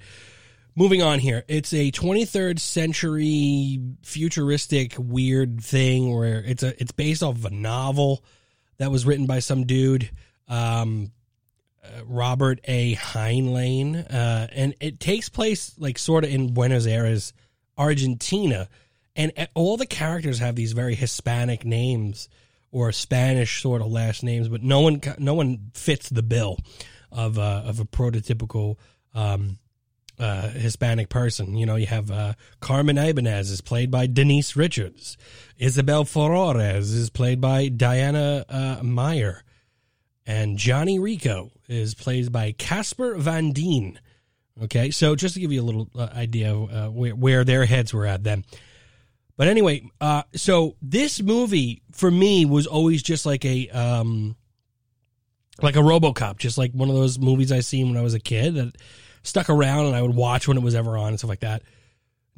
moving 0.75 1.01
on 1.01 1.19
here, 1.19 1.45
it's 1.47 1.71
a 1.71 1.93
23rd 1.93 2.59
century 2.59 3.79
futuristic 4.03 4.95
weird 4.97 5.63
thing 5.63 6.13
where 6.13 6.43
it's 6.43 6.61
a 6.61 6.79
it's 6.81 6.91
based 6.91 7.23
off 7.23 7.35
of 7.35 7.45
a 7.45 7.51
novel 7.51 8.21
that 8.79 8.91
was 8.91 9.05
written 9.05 9.27
by 9.27 9.39
some 9.39 9.65
dude. 9.65 10.11
Um, 10.49 11.13
uh, 11.83 12.05
Robert 12.05 12.59
A. 12.65 12.95
Heinlein, 12.95 14.05
uh, 14.13 14.47
and 14.51 14.75
it 14.79 14.99
takes 14.99 15.29
place 15.29 15.73
like 15.77 15.97
sort 15.97 16.23
of 16.23 16.29
in 16.29 16.53
Buenos 16.53 16.85
Aires, 16.85 17.33
Argentina, 17.77 18.67
and 19.15 19.31
all 19.55 19.77
the 19.77 19.85
characters 19.85 20.39
have 20.39 20.55
these 20.55 20.73
very 20.73 20.95
Hispanic 20.95 21.65
names 21.65 22.29
or 22.71 22.91
Spanish 22.91 23.61
sort 23.61 23.81
of 23.81 23.91
last 23.91 24.23
names, 24.23 24.47
but 24.47 24.63
no 24.63 24.81
one 24.81 25.01
no 25.17 25.33
one 25.33 25.71
fits 25.73 26.09
the 26.09 26.23
bill 26.23 26.57
of 27.11 27.37
uh, 27.37 27.63
of 27.65 27.79
a 27.79 27.85
prototypical 27.85 28.77
um, 29.13 29.57
uh, 30.17 30.49
Hispanic 30.49 31.09
person. 31.09 31.57
You 31.57 31.65
know, 31.65 31.75
you 31.75 31.87
have 31.87 32.09
uh, 32.09 32.33
Carmen 32.59 32.97
Ibanez 32.97 33.51
is 33.51 33.61
played 33.61 33.91
by 33.91 34.07
Denise 34.07 34.55
Richards, 34.55 35.17
Isabel 35.57 36.05
Flores 36.05 36.91
is 36.91 37.09
played 37.09 37.41
by 37.41 37.67
Diana 37.67 38.45
uh, 38.47 38.79
Meyer, 38.81 39.43
and 40.25 40.57
Johnny 40.57 40.99
Rico 40.99 41.51
is 41.67 41.93
played 41.95 42.31
by 42.31 42.51
Casper 42.53 43.15
Van 43.15 43.51
Dien. 43.51 43.99
Okay, 44.63 44.91
so 44.91 45.15
just 45.15 45.33
to 45.35 45.39
give 45.39 45.51
you 45.51 45.61
a 45.61 45.63
little 45.63 45.89
uh, 45.95 46.09
idea 46.13 46.53
of 46.53 46.71
uh, 46.71 46.89
where, 46.89 47.15
where 47.15 47.43
their 47.43 47.65
heads 47.65 47.93
were 47.93 48.05
at 48.05 48.23
then. 48.23 48.45
But 49.37 49.47
anyway, 49.47 49.89
uh, 49.99 50.23
so 50.35 50.75
this 50.81 51.21
movie 51.21 51.81
for 51.93 52.11
me 52.11 52.45
was 52.45 52.67
always 52.67 53.01
just 53.01 53.25
like 53.25 53.43
a 53.45 53.69
um, 53.69 54.35
like 55.61 55.75
a 55.75 55.79
RoboCop, 55.79 56.37
just 56.37 56.57
like 56.57 56.73
one 56.73 56.89
of 56.89 56.95
those 56.95 57.17
movies 57.17 57.51
I 57.51 57.61
seen 57.61 57.89
when 57.89 57.97
I 57.97 58.01
was 58.03 58.13
a 58.13 58.19
kid 58.19 58.55
that 58.55 58.75
stuck 59.23 59.49
around 59.49 59.87
and 59.87 59.95
I 59.95 60.01
would 60.01 60.15
watch 60.15 60.47
when 60.47 60.57
it 60.57 60.63
was 60.63 60.75
ever 60.75 60.97
on 60.97 61.09
and 61.09 61.17
stuff 61.17 61.29
like 61.29 61.39
that. 61.41 61.63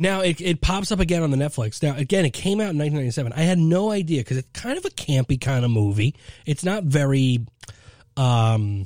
Now 0.04 0.20
it, 0.20 0.42
it 0.42 0.60
pops 0.60 0.92
up 0.92 1.00
again 1.00 1.24
on 1.24 1.32
the 1.32 1.38
Netflix. 1.38 1.82
Now 1.82 1.96
again, 1.96 2.26
it 2.26 2.34
came 2.34 2.60
out 2.60 2.72
in 2.72 2.78
1997. 2.78 3.32
I 3.32 3.44
had 3.44 3.58
no 3.58 3.90
idea 3.90 4.20
because 4.20 4.36
it's 4.36 4.50
kind 4.52 4.78
of 4.78 4.84
a 4.84 4.90
campy 4.90 5.40
kind 5.40 5.64
of 5.64 5.72
movie. 5.72 6.14
It's 6.46 6.66
not 6.66 6.84
very 6.84 7.46
um 8.18 8.86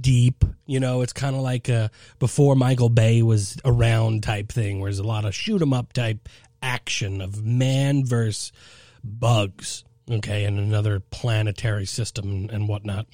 deep. 0.00 0.44
You 0.66 0.80
know, 0.80 1.02
it's 1.02 1.12
kind 1.12 1.36
of 1.36 1.42
like 1.42 1.68
a 1.68 1.92
before 2.18 2.56
Michael 2.56 2.88
Bay 2.88 3.22
was 3.22 3.56
around 3.64 4.24
type 4.24 4.50
thing, 4.50 4.80
where 4.80 4.90
there's 4.90 4.98
a 4.98 5.04
lot 5.04 5.24
of 5.24 5.32
shoot 5.32 5.62
'em 5.62 5.72
up 5.72 5.92
type 5.92 6.28
action 6.60 7.20
of 7.20 7.44
man 7.44 8.04
versus 8.04 8.50
bugs, 9.04 9.84
okay, 10.10 10.44
and 10.44 10.58
another 10.58 10.98
planetary 10.98 11.86
system 11.86 12.30
and, 12.32 12.50
and 12.50 12.68
whatnot. 12.68 13.06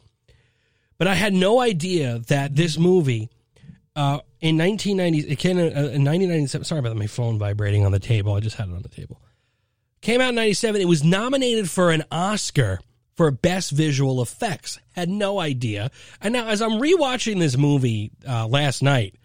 But 0.97 1.09
I 1.09 1.15
had 1.15 1.35
no 1.35 1.61
idea 1.61 2.21
that 2.29 2.57
this 2.57 2.79
movie 2.79 3.29
uh, 3.97 4.21
in 4.43 4.59
1990, 4.59 5.33
it 5.33 5.37
came 5.37 5.57
uh, 5.57 5.63
in 5.63 6.05
1997. 6.05 6.65
Sorry 6.65 6.79
about 6.79 6.97
my 6.97 7.07
phone 7.07 7.39
vibrating 7.39 7.85
on 7.85 7.93
the 7.93 7.99
table. 7.99 8.35
I 8.35 8.41
just 8.41 8.57
had 8.57 8.69
it 8.69 8.75
on 8.75 8.83
the 8.83 8.89
table. 8.89 9.21
Came 10.03 10.21
out 10.21 10.29
in 10.29 10.35
97. 10.35 10.81
It 10.81 10.89
was 10.89 11.03
nominated 11.03 11.71
for 11.71 11.91
an 11.91 12.05
Oscar 12.13 12.79
for 13.15 13.31
best 13.31 13.71
visual 13.71 14.21
effects. 14.21 14.79
Had 14.93 15.09
no 15.09 15.41
idea. 15.41 15.91
And 16.21 16.35
now, 16.35 16.47
as 16.49 16.61
I'm 16.61 16.73
rewatching 16.73 17.39
this 17.41 17.57
movie 17.57 18.13
uh, 18.29 18.47
last 18.47 18.83
night, 18.83 19.17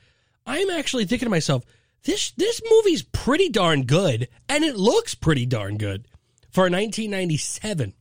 I'm 0.46 0.70
actually 0.70 1.06
thinking 1.06 1.25
to 1.25 1.30
myself, 1.30 1.66
this 2.04 2.32
this 2.32 2.62
movie's 2.68 3.04
pretty 3.04 3.50
darn 3.50 3.84
good, 3.84 4.28
and 4.50 4.63
it 4.63 4.75
looks 4.75 5.13
pretty 5.13 5.46
darn 5.46 5.78
good 5.78 6.08
for 6.50 6.63
1997. 6.63 7.94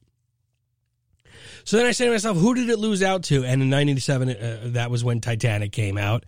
So 1.64 1.76
then 1.76 1.86
I 1.86 1.92
say 1.92 2.06
to 2.06 2.12
myself, 2.12 2.38
who 2.38 2.54
did 2.54 2.70
it 2.70 2.78
lose 2.78 3.02
out 3.02 3.24
to? 3.24 3.44
And 3.44 3.60
in 3.60 3.70
1997, 3.70 4.30
uh, 4.30 4.60
that 4.72 4.90
was 4.90 5.04
when 5.04 5.20
Titanic 5.20 5.72
came 5.72 5.98
out. 5.98 6.24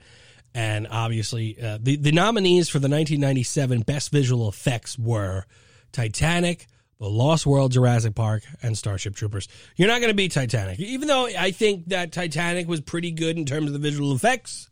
And 0.55 0.87
obviously, 0.91 1.57
uh, 1.61 1.79
the, 1.81 1.97
the 1.97 2.13
nominees 2.13 2.69
for 2.69 2.79
the 2.79 2.89
1997 2.89 3.83
Best 3.83 4.11
Visual 4.11 4.49
Effects 4.49 4.99
were 4.99 5.47
Titanic, 5.93 6.67
The 6.99 7.09
Lost 7.09 7.47
World, 7.47 7.73
Jurassic 7.73 8.15
Park, 8.15 8.43
and 8.63 8.77
Starship 8.77 9.15
Troopers. 9.15 9.49
You're 9.77 9.89
not 9.89 10.01
going 10.01 10.11
to 10.11 10.17
beat 10.17 10.33
Titanic, 10.33 10.79
even 10.79 11.09
though 11.09 11.27
I 11.27 11.53
think 11.53 11.89
that 11.89 12.13
Titanic 12.13 12.69
was 12.69 12.81
pretty 12.81 13.13
good 13.13 13.39
in 13.39 13.47
terms 13.47 13.69
of 13.69 13.73
the 13.73 13.79
visual 13.79 14.15
effects. 14.15 14.69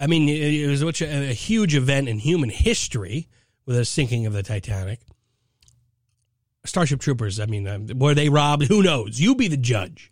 I 0.00 0.06
mean, 0.06 0.28
it 0.28 0.66
was 0.66 0.82
a, 0.82 1.30
a 1.30 1.34
huge 1.34 1.74
event 1.74 2.08
in 2.08 2.18
human 2.18 2.50
history 2.50 3.28
with 3.66 3.76
the 3.76 3.84
sinking 3.84 4.26
of 4.26 4.32
the 4.32 4.42
Titanic. 4.42 5.00
Starship 6.64 7.00
Troopers, 7.00 7.38
I 7.38 7.46
mean, 7.46 7.68
um, 7.68 7.86
were 7.94 8.14
they 8.14 8.30
robbed? 8.30 8.64
Who 8.64 8.82
knows? 8.82 9.20
You 9.20 9.34
be 9.34 9.48
the 9.48 9.56
judge. 9.56 10.10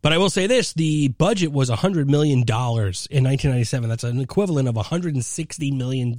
But 0.00 0.12
I 0.12 0.18
will 0.18 0.30
say 0.30 0.46
this 0.46 0.72
the 0.72 1.08
budget 1.08 1.52
was 1.52 1.70
$100 1.70 2.06
million 2.06 2.38
in 2.40 2.44
1997. 2.44 3.88
That's 3.88 4.04
an 4.04 4.20
equivalent 4.20 4.68
of 4.68 4.74
$160 4.74 5.76
million 5.76 6.16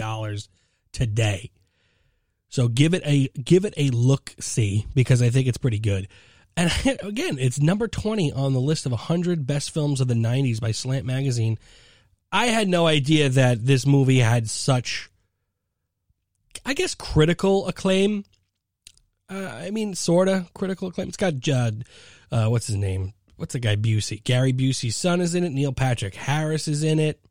today. 0.91 1.51
So 2.49 2.67
give 2.67 2.93
it 2.93 3.03
a 3.05 3.27
give 3.39 3.63
it 3.63 3.75
a 3.77 3.89
look 3.89 4.33
see 4.39 4.87
because 4.95 5.21
I 5.21 5.29
think 5.29 5.47
it's 5.47 5.57
pretty 5.57 5.79
good. 5.79 6.07
And 6.57 6.71
again, 7.01 7.37
it's 7.39 7.59
number 7.59 7.87
20 7.87 8.33
on 8.33 8.53
the 8.53 8.59
list 8.59 8.85
of 8.85 8.91
100 8.91 9.45
best 9.45 9.71
films 9.71 10.01
of 10.01 10.07
the 10.07 10.15
90s 10.15 10.59
by 10.59 10.71
Slant 10.71 11.05
Magazine. 11.05 11.57
I 12.31 12.47
had 12.47 12.67
no 12.67 12.87
idea 12.87 13.29
that 13.29 13.65
this 13.65 13.85
movie 13.85 14.19
had 14.19 14.49
such 14.49 15.09
I 16.65 16.73
guess 16.73 16.95
critical 16.95 17.67
acclaim. 17.67 18.25
Uh, 19.29 19.45
I 19.45 19.69
mean, 19.69 19.93
sorta 19.93 20.47
critical 20.53 20.87
acclaim. 20.87 21.07
It's 21.07 21.17
got 21.17 21.37
Judd, 21.37 21.85
uh, 22.31 22.47
what's 22.47 22.67
his 22.67 22.75
name? 22.75 23.13
What's 23.39 23.53
the 23.53 23.59
guy 23.59 23.77
Busey? 23.77 24.21
Gary 24.21 24.51
Busey's 24.51 24.97
son 24.97 25.21
is 25.21 25.33
in 25.33 25.45
it. 25.45 25.53
Neil 25.53 25.71
Patrick 25.71 26.13
Harris 26.13 26.67
is 26.67 26.83
in 26.83 26.99
it. 26.99 27.23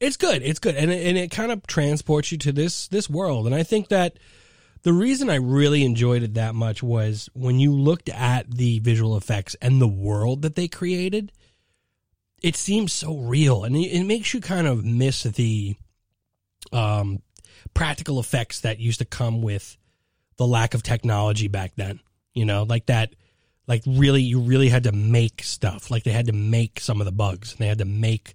It's 0.00 0.18
good. 0.18 0.42
It's 0.42 0.58
good, 0.58 0.76
and 0.76 0.90
it, 0.90 1.06
and 1.06 1.16
it 1.16 1.30
kind 1.30 1.50
of 1.50 1.66
transports 1.66 2.30
you 2.30 2.36
to 2.38 2.52
this 2.52 2.88
this 2.88 3.08
world. 3.08 3.46
And 3.46 3.54
I 3.54 3.62
think 3.62 3.88
that 3.88 4.18
the 4.82 4.92
reason 4.92 5.30
I 5.30 5.36
really 5.36 5.82
enjoyed 5.82 6.22
it 6.22 6.34
that 6.34 6.54
much 6.54 6.82
was 6.82 7.30
when 7.32 7.58
you 7.58 7.72
looked 7.72 8.10
at 8.10 8.50
the 8.50 8.80
visual 8.80 9.16
effects 9.16 9.56
and 9.62 9.80
the 9.80 9.88
world 9.88 10.42
that 10.42 10.56
they 10.56 10.68
created. 10.68 11.32
It 12.42 12.54
seems 12.54 12.92
so 12.92 13.16
real, 13.16 13.64
and 13.64 13.74
it, 13.74 13.88
it 13.88 14.04
makes 14.04 14.34
you 14.34 14.42
kind 14.42 14.66
of 14.66 14.84
miss 14.84 15.22
the 15.22 15.74
um, 16.70 17.22
practical 17.72 18.20
effects 18.20 18.60
that 18.60 18.78
used 18.78 18.98
to 18.98 19.06
come 19.06 19.40
with 19.40 19.78
the 20.36 20.46
lack 20.46 20.74
of 20.74 20.82
technology 20.82 21.48
back 21.48 21.72
then. 21.76 21.98
You 22.34 22.44
know, 22.44 22.64
like 22.64 22.86
that 22.86 23.14
like 23.68 23.82
really 23.86 24.22
you 24.22 24.40
really 24.40 24.70
had 24.70 24.84
to 24.84 24.92
make 24.92 25.42
stuff. 25.44 25.90
Like 25.90 26.02
they 26.02 26.10
had 26.10 26.26
to 26.26 26.32
make 26.32 26.80
some 26.80 27.00
of 27.00 27.04
the 27.04 27.12
bugs 27.12 27.52
and 27.52 27.60
they 27.60 27.68
had 27.68 27.78
to 27.78 27.84
make 27.84 28.34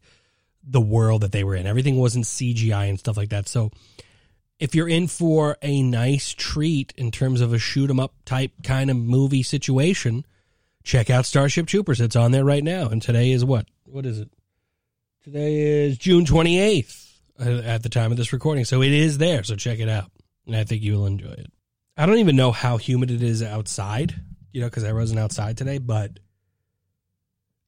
the 0.63 0.79
world 0.79 1.21
that 1.21 1.33
they 1.33 1.43
were 1.43 1.55
in. 1.55 1.65
Everything 1.65 1.97
wasn't 1.97 2.25
cgi 2.25 2.89
and 2.89 2.97
stuff 2.97 3.17
like 3.17 3.29
that. 3.29 3.49
So 3.49 3.71
if 4.59 4.75
you're 4.75 4.87
in 4.87 5.07
for 5.07 5.57
a 5.61 5.81
nice 5.81 6.33
treat 6.33 6.93
in 6.95 7.11
terms 7.11 7.41
of 7.41 7.51
a 7.51 7.59
shoot 7.59 7.89
'em 7.89 7.99
up 7.99 8.13
type 8.23 8.51
kind 8.63 8.89
of 8.89 8.95
movie 8.95 9.43
situation 9.43 10.23
check 10.83 11.09
out 11.09 11.25
starship 11.25 11.65
troopers. 11.65 11.99
It's 11.99 12.15
on 12.15 12.31
there 12.31 12.45
right 12.45 12.63
now. 12.63 12.87
And 12.87 13.01
today 13.01 13.31
is 13.31 13.43
what? 13.43 13.65
What 13.85 14.05
is 14.05 14.19
it? 14.19 14.29
Today 15.23 15.85
is 15.85 15.97
june 15.97 16.25
28th 16.25 17.11
uh, 17.39 17.61
at 17.63 17.81
the 17.81 17.89
time 17.89 18.11
of 18.11 18.17
this 18.17 18.33
recording. 18.33 18.65
So 18.65 18.81
it 18.81 18.91
is 18.91 19.17
there. 19.17 19.43
So 19.43 19.55
check 19.55 19.79
it 19.79 19.89
out. 19.89 20.11
And 20.45 20.55
i 20.55 20.63
think 20.63 20.83
you'll 20.83 21.05
enjoy 21.05 21.31
it. 21.31 21.51
I 21.95 22.05
don't 22.05 22.17
even 22.17 22.35
know 22.35 22.51
how 22.51 22.77
humid 22.77 23.09
it 23.11 23.23
is 23.23 23.41
outside 23.41 24.15
you 24.53 24.61
know, 24.61 24.67
because 24.67 24.85
I 24.85 24.93
wasn't 24.93 25.19
outside 25.19 25.57
today. 25.57 25.79
But 25.79 26.19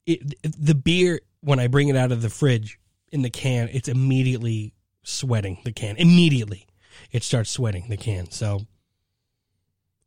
it, 0.06 0.36
the 0.44 0.76
beer, 0.76 1.20
when 1.42 1.60
I 1.60 1.68
bring 1.68 1.90
it 1.90 1.98
out 1.98 2.14
of 2.14 2.22
the 2.22 2.30
fridge 2.30 2.80
in 3.12 3.22
the 3.22 3.30
can, 3.30 3.70
it's 3.74 3.90
immediately 3.90 4.74
sweating 5.04 5.60
the 5.66 5.74
can. 5.74 5.98
Immediately, 5.98 6.68
it 7.12 7.24
starts 7.24 7.50
sweating 7.50 7.90
the 7.90 7.98
can. 7.98 8.32
So, 8.32 8.62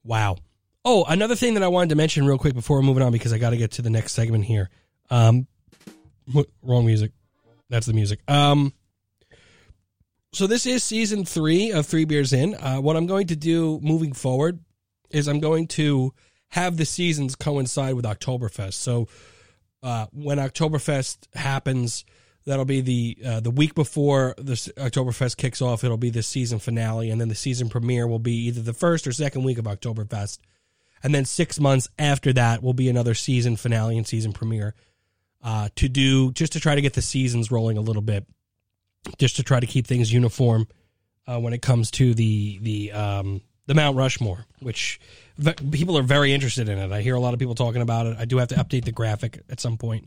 wow. 0.05 0.37
Oh, 0.85 1.05
another 1.05 1.35
thing 1.35 1.55
that 1.55 1.63
I 1.63 1.69
wanted 1.69 1.91
to 1.91 1.97
mention 1.97 2.25
real 2.25 2.39
quick 2.39 2.55
before 2.55 2.81
moving 2.83 3.03
on, 3.03 3.13
because 3.13 3.33
I 3.33 3.39
got 3.39 3.51
to 3.51 3.57
get 3.57 3.73
to 3.73 3.83
the 3.83 3.91
next 3.91 4.13
segment 4.13 4.45
here. 4.45 4.71
Um, 5.11 5.47
wrong 6.63 6.87
music. 6.87 7.13
That's 7.69 7.87
the 7.87 7.93
music. 7.93 8.21
Um, 8.29 8.73
so 10.33 10.47
this 10.47 10.67
is 10.67 10.85
season 10.85 11.25
three 11.25 11.73
of 11.73 11.87
Three 11.87 12.05
Beers 12.05 12.33
In. 12.33 12.55
Uh, 12.55 12.79
what 12.79 12.97
I'm 12.97 13.07
going 13.07 13.27
to 13.29 13.37
do 13.37 13.81
moving 13.83 14.13
forward 14.13 14.61
is 15.11 15.27
I'm 15.27 15.41
going 15.41 15.67
to 15.69 16.15
have 16.49 16.77
the 16.77 16.85
seasons 16.85 17.35
coincide 17.35 17.95
with 17.95 18.05
Oktoberfest. 18.05 18.75
So 18.75 19.09
uh, 19.83 20.07
when 20.13 20.39
Oktoberfest 20.39 21.29
happens, 21.35 22.05
that'll 22.45 22.65
be 22.65 22.81
the 22.81 23.19
uh, 23.25 23.41
the 23.41 23.51
week 23.51 23.75
before 23.75 24.35
the 24.39 24.55
Oktoberfest 24.55 25.37
kicks 25.37 25.63
off. 25.63 25.85
It'll 25.85 25.97
be 25.97 26.11
the 26.11 26.23
season 26.23 26.59
finale, 26.59 27.11
and 27.11 27.21
then 27.21 27.29
the 27.29 27.35
season 27.35 27.69
premiere 27.69 28.07
will 28.07 28.19
be 28.19 28.47
either 28.47 28.63
the 28.63 28.73
first 28.73 29.07
or 29.07 29.13
second 29.13 29.45
week 29.45 29.59
of 29.59 29.67
Oktoberfest, 29.67 30.39
and 31.03 31.15
then 31.15 31.25
six 31.25 31.61
months 31.61 31.89
after 31.99 32.33
that 32.33 32.63
will 32.63 32.75
be 32.75 32.89
another 32.89 33.15
season 33.15 33.57
finale 33.57 33.97
and 33.97 34.07
season 34.07 34.33
premiere. 34.33 34.75
Uh, 35.41 35.69
to 35.77 35.89
do 35.89 36.33
just 36.33 36.55
to 36.55 36.61
try 36.61 36.75
to 36.75 36.81
get 36.81 36.95
the 36.95 37.03
seasons 37.03 37.53
rolling 37.53 37.79
a 37.79 37.81
little 37.81 38.03
bit, 38.03 38.27
just 39.19 39.37
to 39.37 39.45
try 39.45 39.61
to 39.61 39.67
keep 39.67 39.87
things 39.87 40.13
uniform 40.13 40.67
uh, 41.29 41.39
when 41.39 41.53
it 41.53 41.63
comes 41.63 41.93
to 41.93 42.13
the 42.15 42.59
the 42.63 42.91
um, 42.91 43.41
the 43.69 43.75
Mount 43.75 43.97
Rushmore, 43.99 44.47
which 44.61 44.99
people 45.71 45.97
are 45.99 46.03
very 46.03 46.33
interested 46.33 46.71
in 46.71 46.79
it. 46.79 46.91
I 46.91 47.03
hear 47.03 47.15
a 47.15 47.21
lot 47.21 47.35
of 47.35 47.39
people 47.39 47.55
talking 47.55 47.83
about 47.83 48.07
it. 48.07 48.17
I 48.19 48.25
do 48.25 48.39
have 48.39 48.49
to 48.49 48.55
update 48.55 48.87
the 48.87 48.93
graphic 48.93 49.43
at 49.51 49.61
some 49.61 49.77
point. 49.77 50.07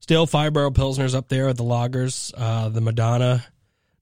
Still, 0.00 0.24
barrel 0.26 0.72
pilsners 0.72 1.14
up 1.14 1.28
there 1.28 1.48
at 1.48 1.58
the 1.58 1.64
lagers. 1.64 2.32
Uh, 2.34 2.70
the 2.70 2.80
Madonna 2.80 3.44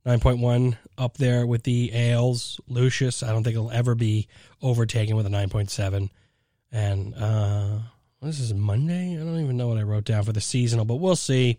9.1 0.06 0.76
up 0.96 1.16
there 1.16 1.44
with 1.48 1.64
the 1.64 1.92
ales. 1.92 2.60
Lucius, 2.68 3.24
I 3.24 3.32
don't 3.32 3.42
think 3.42 3.56
it'll 3.56 3.72
ever 3.72 3.96
be 3.96 4.28
overtaken 4.62 5.16
with 5.16 5.26
a 5.26 5.30
9.7. 5.30 6.08
And 6.70 7.14
uh, 7.16 7.78
this 8.22 8.38
is 8.38 8.54
Monday. 8.54 9.16
I 9.16 9.24
don't 9.24 9.40
even 9.40 9.56
know 9.56 9.66
what 9.66 9.78
I 9.78 9.82
wrote 9.82 10.04
down 10.04 10.22
for 10.22 10.32
the 10.32 10.40
seasonal, 10.40 10.84
but 10.84 10.96
we'll 10.96 11.16
see. 11.16 11.58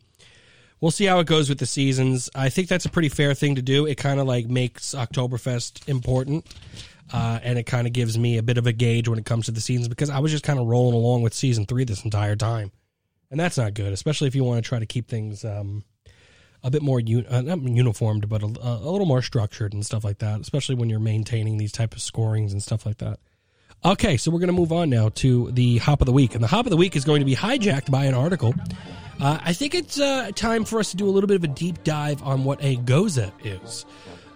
We'll 0.80 0.92
see 0.92 1.06
how 1.06 1.20
it 1.20 1.28
goes 1.28 1.50
with 1.50 1.60
the 1.60 1.66
seasons. 1.66 2.30
I 2.36 2.48
think 2.48 2.70
that's 2.70 2.86
a 2.86 2.90
pretty 2.90 3.10
fair 3.10 3.34
thing 3.34 3.56
to 3.56 3.62
do. 3.62 3.86
It 3.86 3.96
kind 3.96 4.20
of 4.20 4.28
like 4.28 4.48
makes 4.48 4.94
Oktoberfest 4.96 5.90
important 5.90 6.46
uh, 7.14 7.40
and 7.42 7.58
it 7.58 7.64
kind 7.64 7.88
of 7.88 7.94
gives 7.94 8.18
me 8.18 8.38
a 8.38 8.44
bit 8.44 8.58
of 8.58 8.68
a 8.68 8.74
gauge 8.74 9.08
when 9.08 9.20
it 9.20 9.26
comes 9.26 9.46
to 9.46 9.52
the 9.52 9.62
seasons 9.62 9.88
because 9.88 10.10
I 10.10 10.20
was 10.20 10.32
just 10.32 10.44
kind 10.44 10.60
of 10.60 10.68
rolling 10.68 10.96
along 10.96 11.22
with 11.22 11.34
season 11.34 11.66
three 11.66 11.84
this 11.84 12.04
entire 12.04 12.36
time, 12.36 12.72
and 13.32 13.40
that's 13.40 13.58
not 13.58 13.74
good, 13.74 13.94
especially 13.94 14.28
if 14.28 14.36
you 14.36 14.44
want 14.44 14.64
to 14.64 14.68
try 14.68 14.80
to 14.80 14.86
keep 14.86 15.08
things 15.08 15.46
um, 15.46 15.84
a 16.64 16.72
bit 16.72 16.82
more 16.82 17.00
un- 17.00 17.26
uh, 17.30 17.42
not 17.42 17.62
uniformed, 17.62 18.28
but 18.28 18.42
a, 18.42 18.46
a, 18.46 18.92
little 18.92 19.06
more 19.06 19.22
structured 19.22 19.74
and 19.74 19.86
stuff 19.86 20.04
like 20.04 20.20
that. 20.20 20.40
Especially 20.40 20.76
when 20.76 20.90
you're 20.90 21.00
maintaining 21.00 21.58
these 21.58 21.72
type 21.72 21.94
of 21.94 22.02
scorings 22.02 22.52
and 22.52 22.62
stuff 22.62 22.86
like 22.86 22.98
that. 22.98 23.20
Okay, 23.86 24.18
so 24.18 24.32
we're 24.32 24.40
going 24.40 24.48
to 24.48 24.54
move 24.54 24.72
on 24.72 24.90
now 24.90 25.10
to 25.10 25.52
the 25.52 25.78
hop 25.78 26.02
of 26.02 26.08
the 26.08 26.12
week, 26.12 26.34
and 26.34 26.44
the 26.44 26.48
hop 26.48 26.66
of 26.66 26.72
the 26.72 26.78
week 26.78 26.96
is 26.96 27.06
going 27.06 27.20
to 27.20 27.26
be 27.26 27.36
hijacked 27.36 27.92
by 27.92 28.06
an 28.06 28.16
article. 28.16 28.54
Uh, 29.20 29.40
I 29.44 29.54
think 29.54 29.76
it's 29.76 30.00
uh, 30.00 30.32
time 30.36 30.66
for 30.66 30.80
us 30.80 30.92
to 30.92 30.98
do 30.98 31.08
a 31.08 31.12
little 31.12 31.28
bit 31.28 31.38
of 31.38 31.44
a 31.44 31.48
deep 31.48 31.84
dive 31.84 32.22
on 32.24 32.44
what 32.44 32.64
a 32.64 32.76
goza 32.78 33.32
is. 33.44 33.86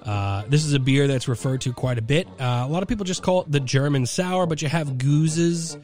Uh, 0.02 0.44
this 0.48 0.66
is 0.66 0.74
a 0.74 0.80
beer 0.80 1.08
that's 1.08 1.28
referred 1.28 1.62
to 1.62 1.74
quite 1.74 1.98
a 1.98 2.02
bit. 2.02 2.28
Uh, 2.40 2.66
a 2.66 2.68
lot 2.68 2.82
of 2.82 2.90
people 2.90 3.06
just 3.06 3.22
call 3.22 3.42
it 3.42 3.52
the 3.52 3.60
German 3.60 4.06
sour, 4.06 4.46
but 4.46 4.62
you 4.62 4.68
have 4.68 4.98
gooses 4.98 5.78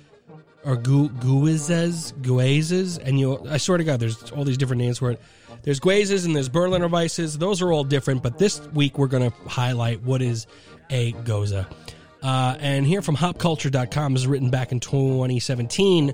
or 0.65 0.75
gu- 0.75 1.10
guizes, 1.10 2.99
and 3.03 3.19
you. 3.19 3.45
I 3.47 3.58
swear 3.58 3.77
to 3.77 3.84
God, 3.84 3.99
there's 3.99 4.32
all 4.32 4.43
these 4.43 4.58
different 4.58 4.82
names 4.82 4.97
for 4.97 5.12
it. 5.12 5.21
There's 5.63 5.80
guizes 5.80 6.25
and 6.25 6.36
there's 6.36 6.49
Berliner 6.49 6.89
Weisses. 6.89 7.38
Those 7.38 7.62
are 7.62 7.71
all 7.71 7.84
different, 7.84 8.23
but 8.23 8.38
this 8.38 8.62
week 8.67 8.97
we're 8.97 9.08
going 9.08 9.32
to 9.32 9.38
highlight 9.49 10.01
what 10.01 10.21
is 10.21 10.47
a 10.89 11.12
goza. 11.12 11.67
Uh, 12.23 12.58
and 12.60 12.86
here 12.86 13.01
from 13.01 13.15
hopculture.com 13.15 14.15
is 14.15 14.25
written 14.27 14.49
back 14.49 14.71
in 14.71 14.80
2017. 14.80 16.13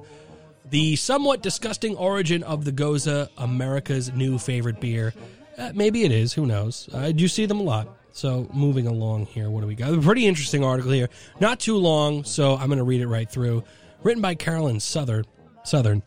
The 0.70 0.96
somewhat 0.96 1.42
disgusting 1.42 1.96
origin 1.98 2.44
of 2.44 2.66
the 2.66 2.72
goza, 2.72 3.30
America's 3.38 4.12
new 4.12 4.38
favorite 4.38 4.80
beer. 4.80 5.14
Uh, 5.58 5.72
maybe 5.74 6.04
it 6.04 6.12
is. 6.12 6.34
Who 6.34 6.46
knows? 6.46 6.90
I 6.94 7.12
do 7.12 7.28
see 7.28 7.46
them 7.46 7.60
a 7.60 7.64
lot. 7.64 7.88
So 8.12 8.48
moving 8.54 8.88
along 8.88 9.26
here, 9.28 9.50
what 9.50 9.62
do 9.62 9.68
we 9.68 9.76
got? 9.76 9.94
A 9.94 10.00
pretty 10.00 10.26
interesting 10.28 10.64
article 10.64 10.92
here. 10.92 11.10
Not 11.40 11.60
too 11.60 11.78
long, 11.78 12.24
so 12.24 12.56
I'm 12.56 12.68
going 12.68 12.78
to 12.78 12.84
read 12.84 13.02
it 13.02 13.08
right 13.08 13.30
through. 13.30 13.64
Written 14.04 14.22
by 14.22 14.36
Carolyn 14.36 14.80
Southern. 14.80 15.26
Southern. 15.64 16.04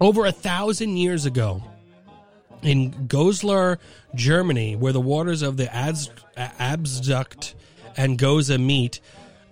Over 0.00 0.26
a 0.26 0.32
thousand 0.32 0.96
years 0.96 1.26
ago, 1.26 1.62
in 2.62 2.92
Goslar, 3.06 3.78
Germany, 4.14 4.76
where 4.76 4.92
the 4.92 5.00
waters 5.00 5.42
of 5.42 5.56
the 5.56 5.66
Abzucht 5.66 7.54
and 7.96 8.18
Goza 8.18 8.58
meet, 8.58 9.00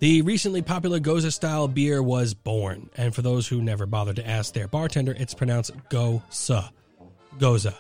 the 0.01 0.23
recently 0.23 0.63
popular 0.63 1.01
Goza 1.01 1.31
style 1.31 1.69
beer 1.69 2.03
was 2.03 2.35
born. 2.35 2.91
And 2.97 3.15
for 3.15 3.23
those 3.23 3.49
who 3.49 3.63
never 3.63 3.87
bothered 3.87 4.17
to 4.17 4.29
ask 4.29 4.53
their 4.55 4.69
bartender, 4.69 5.15
it's 5.19 5.35
pronounced 5.35 5.73
Gose. 5.91 6.71
Gose. 7.39 7.75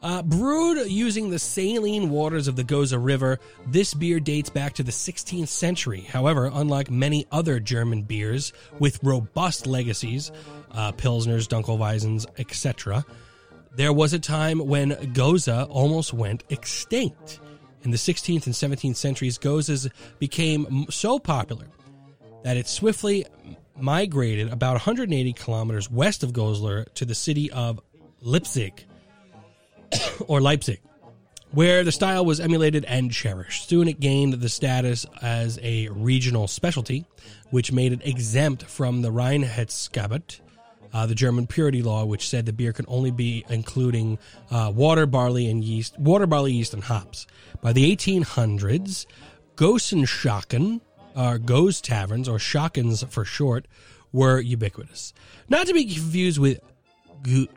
Uh, 0.00 0.22
brewed 0.22 0.88
using 0.88 1.28
the 1.28 1.38
saline 1.38 2.08
waters 2.08 2.46
of 2.46 2.54
the 2.54 2.62
Goza 2.62 2.98
River, 2.98 3.40
this 3.66 3.94
beer 3.94 4.20
dates 4.20 4.48
back 4.48 4.74
to 4.74 4.84
the 4.84 4.92
16th 4.92 5.48
century. 5.48 6.02
However, 6.02 6.48
unlike 6.52 6.88
many 6.88 7.26
other 7.32 7.58
German 7.58 8.02
beers 8.02 8.52
with 8.78 9.02
robust 9.02 9.66
legacies, 9.66 10.30
uh, 10.70 10.92
Pilsners, 10.92 11.48
Dunkelweizens, 11.48 12.26
etc., 12.38 13.04
there 13.74 13.92
was 13.92 14.12
a 14.12 14.18
time 14.18 14.60
when 14.60 15.12
Goza 15.12 15.66
almost 15.68 16.12
went 16.12 16.44
extinct. 16.48 17.40
In 17.82 17.90
the 17.90 17.96
16th 17.96 18.46
and 18.46 18.54
17th 18.54 18.96
centuries, 18.96 19.38
Gozas 19.38 19.90
became 20.18 20.86
so 20.90 21.18
popular 21.18 21.66
that 22.44 22.56
it 22.56 22.68
swiftly 22.68 23.24
migrated 23.76 24.52
about 24.52 24.72
180 24.72 25.32
kilometers 25.32 25.90
west 25.90 26.22
of 26.22 26.32
Goslar 26.32 26.92
to 26.94 27.04
the 27.04 27.14
city 27.14 27.50
of 27.50 27.80
Leipzig 28.20 28.84
or 30.26 30.40
Leipzig, 30.40 30.80
where 31.52 31.84
the 31.84 31.92
style 31.92 32.24
was 32.24 32.40
emulated 32.40 32.84
and 32.84 33.10
cherished. 33.12 33.68
Soon 33.68 33.88
it 33.88 34.00
gained 34.00 34.34
the 34.34 34.48
status 34.48 35.06
as 35.22 35.58
a 35.62 35.88
regional 35.88 36.46
specialty, 36.46 37.06
which 37.50 37.72
made 37.72 37.92
it 37.92 38.06
exempt 38.06 38.64
from 38.64 39.02
the 39.02 39.10
Reinheitsgebot, 39.10 40.40
uh, 40.92 41.06
the 41.06 41.14
German 41.14 41.46
purity 41.46 41.82
law, 41.82 42.04
which 42.04 42.28
said 42.28 42.46
the 42.46 42.52
beer 42.52 42.72
could 42.72 42.86
only 42.88 43.10
be 43.10 43.44
including 43.48 44.18
uh, 44.50 44.72
water, 44.74 45.06
barley, 45.06 45.50
and 45.50 45.62
yeast, 45.62 45.98
water, 45.98 46.26
barley, 46.26 46.52
yeast, 46.52 46.74
and 46.74 46.84
hops. 46.84 47.26
By 47.60 47.72
the 47.72 47.94
1800s, 47.94 49.06
Gosenschaken, 49.56 50.80
uh, 51.14 51.38
Goes 51.38 51.80
taverns, 51.80 52.28
or 52.28 52.38
Schakens 52.38 53.06
for 53.08 53.24
short, 53.24 53.66
were 54.12 54.40
ubiquitous. 54.40 55.12
Not 55.48 55.66
to 55.66 55.74
be 55.74 55.84
confused 55.84 56.38
with 56.38 56.60
gu 57.22 57.48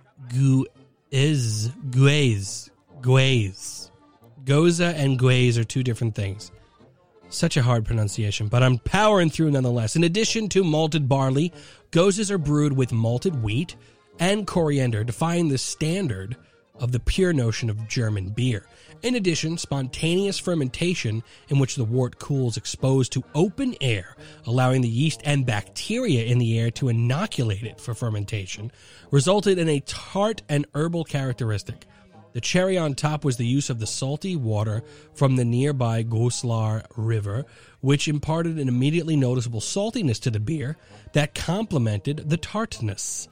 is 1.12 1.69
guays, 1.89 2.69
guays. 3.02 3.91
Goza 4.45 4.88
and 4.97 5.19
guays 5.19 5.58
are 5.58 5.63
two 5.63 5.84
different 5.84 6.15
things. 6.15 6.52
Such 7.30 7.58
a 7.58 7.62
hard 7.62 7.86
pronunciation, 7.86 8.47
but 8.47 8.63
I'm 8.63 8.80
powering 8.80 9.30
through 9.30 9.52
nonetheless. 9.52 9.95
In 9.95 10.04
addition 10.04 10.50
to 10.50 10.63
malted 10.63 11.08
barley, 11.08 11.54
gozes 11.91 12.32
are 12.32 12.38
brewed 12.38 12.74
with 12.74 12.91
malted 12.91 13.43
wheat 13.43 13.76
and 14.19 14.47
coriander, 14.47 15.04
defying 15.04 15.50
the 15.50 15.58
standard 15.58 16.36
of 16.80 16.91
the 16.91 17.00
pure 17.00 17.34
notion 17.34 17.69
of 17.69 17.88
German 17.88 18.30
beer. 18.30 18.65
In 19.04 19.16
addition, 19.16 19.58
spontaneous 19.58 20.38
fermentation, 20.38 21.24
in 21.50 21.58
which 21.58 21.76
the 21.76 21.84
wort 21.84 22.20
cools 22.20 22.56
exposed 22.56 23.12
to 23.14 23.24
open 23.34 23.76
air, 23.82 24.16
allowing 24.46 24.82
the 24.82 24.88
yeast 24.88 25.22
and 25.26 25.44
bacteria 25.44 26.26
in 26.26 26.38
the 26.38 26.60
air 26.60 26.70
to 26.72 26.90
inoculate 26.90 27.64
it 27.64 27.82
for 27.82 27.96
fermentation, 27.96 28.72
resulted 29.10 29.58
in 29.58 29.68
a 29.68 29.80
tart 29.80 30.44
and 30.48 30.68
herbal 30.76 31.06
characteristic. 31.06 31.88
The 32.34 32.42
cherry 32.42 32.78
on 32.78 32.94
top 32.94 33.26
was 33.26 33.38
the 33.38 33.46
use 33.46 33.72
of 33.72 33.80
the 33.80 33.88
salty 33.88 34.36
water 34.36 34.84
from 35.16 35.36
the 35.36 35.46
nearby 35.46 36.04
Goslar 36.04 36.86
River, 36.96 37.46
which 37.82 38.08
imparted 38.08 38.60
an 38.60 38.68
immediately 38.68 39.16
noticeable 39.16 39.62
saltiness 39.62 40.20
to 40.22 40.32
the 40.32 40.40
beer 40.40 40.78
that 41.14 41.34
complemented 41.34 42.30
the 42.30 42.38
tartness. 42.38 43.28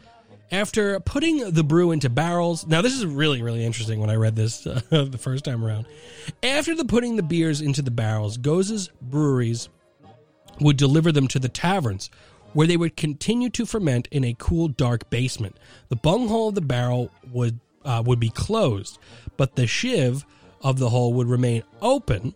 After 0.51 0.99
putting 0.99 1.51
the 1.51 1.63
brew 1.63 1.91
into 1.91 2.09
barrels, 2.09 2.65
now 2.65 2.81
this 2.81 2.93
is 2.93 3.05
really, 3.05 3.43
really 3.43 3.63
interesting 3.63 3.99
when 3.99 4.09
I 4.09 4.15
read 4.15 4.35
this 4.35 4.65
uh, 4.65 4.81
the 4.89 5.17
first 5.17 5.45
time 5.45 5.63
around. 5.63 5.85
After 6.41 6.75
the 6.75 6.85
putting 6.85 7.15
the 7.15 7.23
beers 7.23 7.62
into 7.62 7.81
the 7.81 7.91
barrels, 7.91 8.38
Goza's 8.38 8.89
breweries 9.01 9.69
would 10.59 10.77
deliver 10.77 11.12
them 11.12 11.27
to 11.29 11.39
the 11.39 11.49
taverns, 11.49 12.09
where 12.53 12.65
they 12.65 12.77
would 12.77 12.97
continue 12.97 13.49
to 13.51 13.65
ferment 13.65 14.07
in 14.12 14.23
a 14.23 14.35
cool, 14.39 14.67
dark 14.67 15.09
basement. 15.12 15.55
The 15.89 15.95
bunghole 15.95 16.49
of 16.49 16.55
the 16.55 16.62
barrel 16.62 17.12
would 17.31 17.59
uh, 17.85 18.03
would 18.05 18.19
be 18.19 18.29
closed, 18.29 18.99
but 19.38 19.55
the 19.55 19.67
shiv 19.67 20.25
of 20.62 20.79
the 20.79 20.89
hole 20.89 21.13
would 21.13 21.27
remain 21.27 21.63
open, 21.81 22.33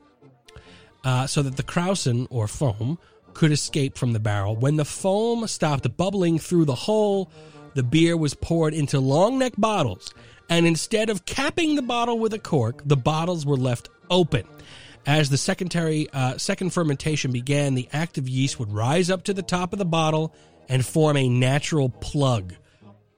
uh, 1.04 1.28
so 1.28 1.42
that 1.42 1.58
the 1.58 1.64
krausen 1.64 2.28
or 2.30 2.48
foam 2.48 2.98
could 3.34 3.52
escape 3.52 3.98
from 3.98 4.14
the 4.14 4.20
barrel. 4.20 4.56
When 4.56 4.78
the 4.78 4.86
foam 4.86 5.48
stopped 5.48 5.98
bubbling 5.98 6.40
through 6.40 6.66
the 6.66 6.76
hole, 6.76 7.32
the 7.76 7.84
beer 7.84 8.16
was 8.16 8.34
poured 8.34 8.74
into 8.74 9.00
long 9.00 9.40
neck 9.40 9.54
bottles, 9.58 10.14
and 10.50 10.66
instead 10.66 11.10
of 11.10 11.26
capping 11.26 11.76
the 11.76 11.82
bottle 11.82 12.20
with 12.20 12.34
a 12.34 12.40
cork, 12.40 12.82
the 12.86 12.98
bottles 12.98 13.46
were 13.46 13.58
left 13.58 13.90
open. 14.10 14.46
As 15.06 15.30
the 15.30 15.38
secondary 15.38 16.10
uh, 16.12 16.38
second 16.38 16.72
fermentation 16.72 17.32
began, 17.32 17.76
the 17.76 17.90
active 17.92 18.30
yeast 18.30 18.60
would 18.60 18.72
rise 18.72 19.10
up 19.10 19.24
to 19.24 19.34
the 19.34 19.42
top 19.42 19.74
of 19.74 19.80
the 19.80 19.86
bottle 19.86 20.34
and 20.70 20.86
form 20.86 21.18
a 21.18 21.28
natural 21.28 21.90
plug. 21.90 22.54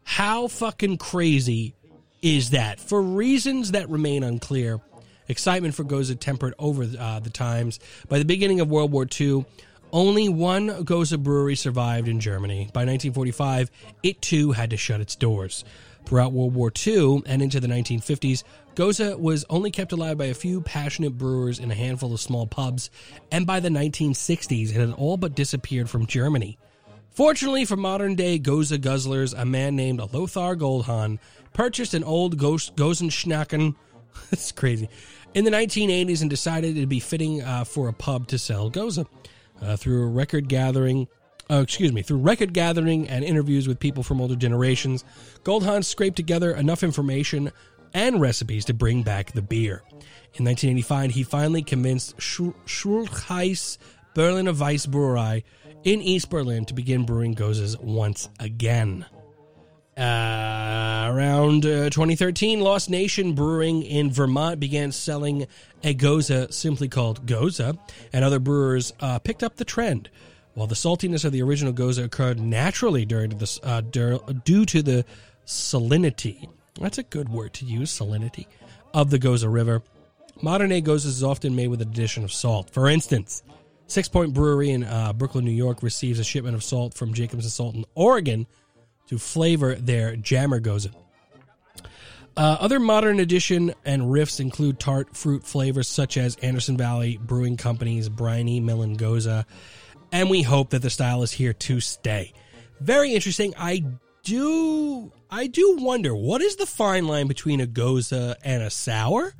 How 0.03 0.47
fucking 0.47 0.97
crazy 0.97 1.75
is 2.21 2.51
that? 2.51 2.79
For 2.79 3.01
reasons 3.01 3.71
that 3.71 3.89
remain 3.89 4.23
unclear, 4.23 4.81
excitement 5.27 5.75
for 5.75 5.83
Gose 5.83 6.19
tempered 6.19 6.55
over 6.57 6.87
uh, 6.97 7.19
the 7.19 7.29
times. 7.29 7.79
By 8.07 8.19
the 8.19 8.25
beginning 8.25 8.59
of 8.61 8.69
World 8.69 8.91
War 8.91 9.07
II, 9.19 9.45
only 9.91 10.30
one 10.30 10.84
Goza 10.84 11.17
brewery 11.17 11.56
survived 11.56 12.08
in 12.08 12.19
Germany. 12.19 12.69
By 12.74 12.82
1945, 12.82 13.71
it 14.04 14.21
too 14.21 14.52
had 14.52 14.69
to 14.71 14.78
shut 14.78 15.02
its 15.02 15.15
doors. 15.15 15.63
Throughout 16.06 16.34
World 16.34 16.54
War 16.54 16.71
II 16.86 17.24
and 17.26 17.41
into 17.41 17.60
the 17.60 17.67
1950s, 17.67 18.43
Goza 18.76 19.17
was 19.17 19.45
only 19.50 19.71
kept 19.71 19.91
alive 19.91 20.17
by 20.17 20.26
a 20.26 20.34
few 20.34 20.62
passionate 20.62 21.17
brewers 21.17 21.60
in 21.60 21.71
a 21.71 21.76
handful 21.76 22.13
of 22.13 22.19
small 22.19 22.45
pubs, 22.45 22.91
and 23.32 23.48
by 23.48 23.60
the 23.60 23.69
1960s, 23.69 24.69
it 24.69 24.76
had 24.76 24.91
all 24.91 25.17
but 25.17 25.36
disappeared 25.36 25.89
from 25.89 26.06
Germany. 26.06 26.58
Fortunately 27.12 27.63
for 27.63 27.78
modern 27.78 28.15
day 28.15 28.38
Goza 28.38 28.78
guzzlers, 28.78 29.34
a 29.36 29.45
man 29.45 29.78
named 29.78 30.00
Lothar 30.00 30.56
Goldhahn 30.56 31.17
purchased 31.54 31.93
an 31.93 32.04
old 32.04 32.38
Gosenschnacken. 32.38 33.76
That's 34.30 34.52
crazy. 34.52 34.89
In 35.34 35.45
the 35.45 35.52
1980s 35.52 36.21
and 36.21 36.30
decided 36.30 36.76
it'd 36.76 36.89
be 36.89 37.00
fitting 37.00 37.41
uh, 37.41 37.63
for 37.63 37.88
a 37.88 37.93
pub 37.93 38.28
to 38.28 38.38
sell 38.38 38.69
Gose. 38.69 39.06
Uh, 39.61 39.75
through 39.75 40.09
record 40.09 40.49
gathering, 40.49 41.07
oh, 41.49 41.61
excuse 41.61 41.91
me, 41.93 42.01
through 42.01 42.17
record 42.17 42.53
gathering 42.53 43.07
and 43.07 43.23
interviews 43.23 43.67
with 43.67 43.79
people 43.79 44.03
from 44.03 44.19
older 44.19 44.35
generations, 44.35 45.03
Goldhahn 45.43 45.83
scraped 45.83 46.17
together 46.17 46.51
enough 46.51 46.83
information 46.83 47.51
and 47.93 48.19
recipes 48.19 48.65
to 48.65 48.73
bring 48.73 49.03
back 49.03 49.31
the 49.31 49.41
beer. 49.41 49.81
In 50.33 50.43
1985, 50.43 51.11
he 51.11 51.23
finally 51.23 51.63
convinced 51.63 52.19
Schultheiss 52.19 53.77
Berliner 54.13 54.53
Weissbrauerei 54.53 55.43
in 55.85 56.01
East 56.01 56.29
Berlin 56.29 56.65
to 56.65 56.73
begin 56.73 57.05
brewing 57.05 57.35
Gozes 57.35 57.79
once 57.79 58.27
again. 58.39 59.05
Uh, 59.97 61.10
around 61.10 61.65
uh, 61.65 61.89
2013, 61.89 62.60
Lost 62.60 62.89
Nation 62.89 63.34
Brewing 63.34 63.81
in 63.81 64.12
Vermont 64.12 64.60
began 64.60 64.91
selling 64.91 65.47
a 65.86 65.93
Goza 65.93 66.51
simply 66.51 66.89
called 66.89 67.25
Goza, 67.25 67.77
and 68.12 68.25
other 68.25 68.39
brewers 68.39 68.91
uh, 68.99 69.19
picked 69.19 69.41
up 69.41 69.55
the 69.55 69.63
trend. 69.63 70.10
While 70.53 70.67
the 70.67 70.75
saltiness 70.75 71.23
of 71.23 71.31
the 71.31 71.41
original 71.41 71.71
Gose 71.71 72.03
occurred 72.03 72.41
naturally 72.41 73.05
during 73.05 73.29
the, 73.29 73.60
uh, 73.63 73.81
due 73.81 74.65
to 74.65 74.81
the 74.81 75.05
salinity, 75.45 76.49
that's 76.79 76.97
a 76.97 77.03
good 77.03 77.29
word 77.29 77.53
to 77.53 77.65
use, 77.65 77.97
salinity, 77.97 78.47
of 78.93 79.12
the 79.12 79.19
Goza 79.19 79.47
River, 79.47 79.81
modern 80.41 80.71
day 80.71 80.81
Goza 80.81 81.08
is 81.08 81.23
often 81.23 81.55
made 81.55 81.67
with 81.67 81.81
an 81.81 81.88
addition 81.88 82.25
of 82.25 82.34
salt. 82.34 82.69
For 82.69 82.89
instance, 82.89 83.43
Sixpoint 83.88 84.34
Brewery 84.34 84.71
in 84.71 84.84
uh, 84.84 85.13
Brooklyn, 85.13 85.45
New 85.45 85.51
York 85.51 85.81
receives 85.84 86.19
a 86.19 86.23
shipment 86.25 86.55
of 86.55 86.65
salt 86.65 86.95
from 86.95 87.13
Jacobsen 87.13 87.49
Salt 87.49 87.75
in 87.75 87.86
Oregon 87.95 88.45
to 89.07 89.17
flavor 89.17 89.75
their 89.75 90.15
Jammer 90.15 90.59
Gose. 90.59 90.93
Uh, 92.37 92.57
other 92.59 92.79
modern 92.79 93.19
addition 93.19 93.73
and 93.85 94.03
riffs 94.03 94.41
include 94.41 94.77
tart 94.79 95.15
fruit 95.15 95.45
flavors 95.45 95.87
such 95.87 96.17
as 96.17 96.35
Anderson 96.37 96.75
Valley 96.75 97.17
Brewing 97.17 97.55
Company's 97.55 98.09
Briny 98.09 98.59
Melon 98.59 98.95
Goza, 98.95 99.45
and 100.11 100.29
we 100.29 100.41
hope 100.41 100.71
that 100.71 100.81
the 100.81 100.89
style 100.89 101.23
is 101.23 101.31
here 101.31 101.53
to 101.53 101.79
stay. 101.79 102.33
Very 102.81 103.13
interesting. 103.13 103.53
I 103.57 103.85
do 104.23 105.13
I 105.29 105.47
do 105.47 105.77
wonder 105.79 106.13
what 106.13 106.41
is 106.41 106.57
the 106.57 106.65
fine 106.65 107.07
line 107.07 107.27
between 107.27 107.61
a 107.61 107.67
goza 107.67 108.35
and 108.43 108.63
a 108.63 108.69
sour? 108.69 109.33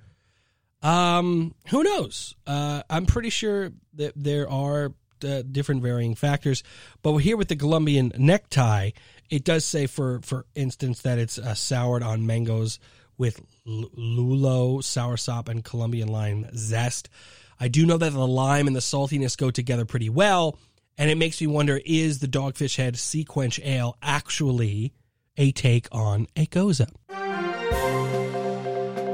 Um, 0.82 1.54
who 1.68 1.84
knows? 1.84 2.36
Uh, 2.46 2.84
I'm 2.90 3.06
pretty 3.06 3.30
sure 3.30 3.72
that 3.96 4.14
there 4.16 4.50
are 4.50 4.94
uh, 5.24 5.42
different 5.42 5.82
varying 5.82 6.16
factors, 6.16 6.64
but 7.02 7.12
we're 7.12 7.22
here 7.22 7.38
with 7.38 7.48
the 7.48 7.56
Colombian 7.56 8.12
necktie, 8.18 8.92
it 9.30 9.44
does 9.44 9.66
say, 9.66 9.88
for 9.88 10.20
for 10.22 10.46
instance, 10.56 11.02
that 11.02 11.20
it's 11.20 11.38
uh, 11.38 11.54
soured 11.54 12.04
on 12.04 12.26
mangoes 12.26 12.80
with 13.18 13.42
lulo, 13.66 14.80
soursop, 14.80 15.50
and 15.50 15.64
Colombian 15.64 16.08
lime 16.08 16.48
zest. 16.56 17.10
I 17.60 17.68
do 17.68 17.86
know 17.86 17.98
that 17.98 18.12
the 18.12 18.28
lime 18.28 18.68
and 18.68 18.76
the 18.76 18.82
saltiness 18.82 19.38
go 19.38 19.50
together 19.52 19.86
pretty 19.86 20.10
well, 20.10 20.58
and 20.98 21.10
it 21.10 21.16
makes 21.16 21.40
me 21.42 21.48
wonder: 21.48 21.80
is 21.86 22.20
the 22.20 22.28
Dogfish 22.28 22.78
Head 22.78 22.96
SeaQuench 22.96 23.66
Ale 23.66 23.98
actually 24.02 24.94
a 25.38 25.52
take 25.52 25.88
on 25.92 26.28
a 26.36 26.46
Gose? 26.48 26.88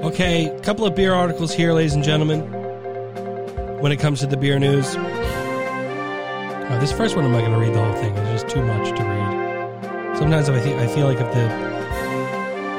Okay, 0.04 0.48
a 0.48 0.60
couple 0.62 0.86
of 0.86 0.96
beer 0.96 1.14
articles 1.14 1.54
here, 1.54 1.74
ladies 1.74 1.94
and 1.94 2.04
gentlemen. 2.04 2.42
When 3.82 3.92
it 3.92 4.00
comes 4.00 4.20
to 4.20 4.28
the 4.28 4.38
beer 4.38 4.60
news, 4.60 4.96
uh, 6.72 6.78
this 6.80 6.92
first 6.92 7.16
one 7.16 7.26
I'm 7.26 7.32
not 7.32 7.42
going 7.42 7.54
to 7.54 7.60
read 7.60 7.74
the 7.74 7.84
whole 7.84 7.94
thing. 7.94 8.16
It's 8.16 8.44
just 8.44 8.54
too 8.54 8.64
much 8.64 8.96
to 8.98 9.04
read. 9.04 9.41
Sometimes 10.22 10.50
I 10.50 10.84
I 10.84 10.88
feel 10.88 11.08
like 11.08 11.20
if 11.20 11.34
the 11.34 11.50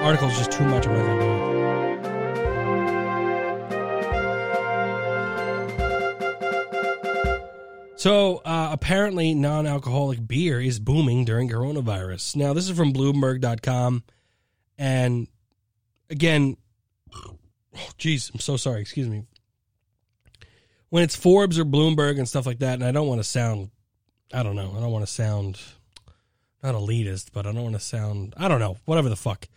article 0.05 0.28
is 0.28 0.38
just 0.38 0.52
too 0.52 0.64
much, 0.64 0.87
I'm 0.87 0.94
not 0.94 1.02
going 1.05 1.18
to 1.18 1.24
do 1.24 1.33
it. 7.90 7.98
So 7.98 8.37
uh, 8.44 8.68
apparently, 8.70 9.35
non-alcoholic 9.35 10.24
beer 10.24 10.61
is 10.61 10.78
booming 10.78 11.24
during 11.24 11.48
coronavirus. 11.48 12.37
Now, 12.37 12.52
this 12.52 12.70
is 12.70 12.76
from 12.76 12.92
Bloomberg.com, 12.92 14.05
and 14.78 15.26
again, 16.09 16.57
Jeez, 17.98 18.33
I'm 18.33 18.38
so 18.38 18.57
sorry. 18.57 18.81
Excuse 18.81 19.09
me. 19.09 19.24
When 20.90 21.02
it's 21.02 21.16
Forbes 21.16 21.59
or 21.59 21.64
Bloomberg 21.64 22.18
and 22.18 22.28
stuff 22.28 22.46
like 22.46 22.61
that, 22.61 22.74
and 22.74 22.85
I 22.85 22.92
don't 22.92 23.09
want 23.09 23.18
to 23.18 23.24
sound 23.24 23.70
I 24.33 24.42
don't 24.42 24.57
know. 24.57 24.72
I 24.76 24.81
don't 24.81 24.92
want 24.92 25.05
to 25.05 25.12
sound 25.12 25.61
not 26.62 26.75
elitist, 26.75 27.31
but 27.33 27.46
I 27.46 27.53
don't 27.53 27.62
want 27.62 27.75
to 27.75 27.81
sound 27.81 28.35
I 28.37 28.48
don't 28.48 28.61
know, 28.61 28.79
whatever 28.85 29.09
the 29.09 29.16
fuck. 29.16 29.48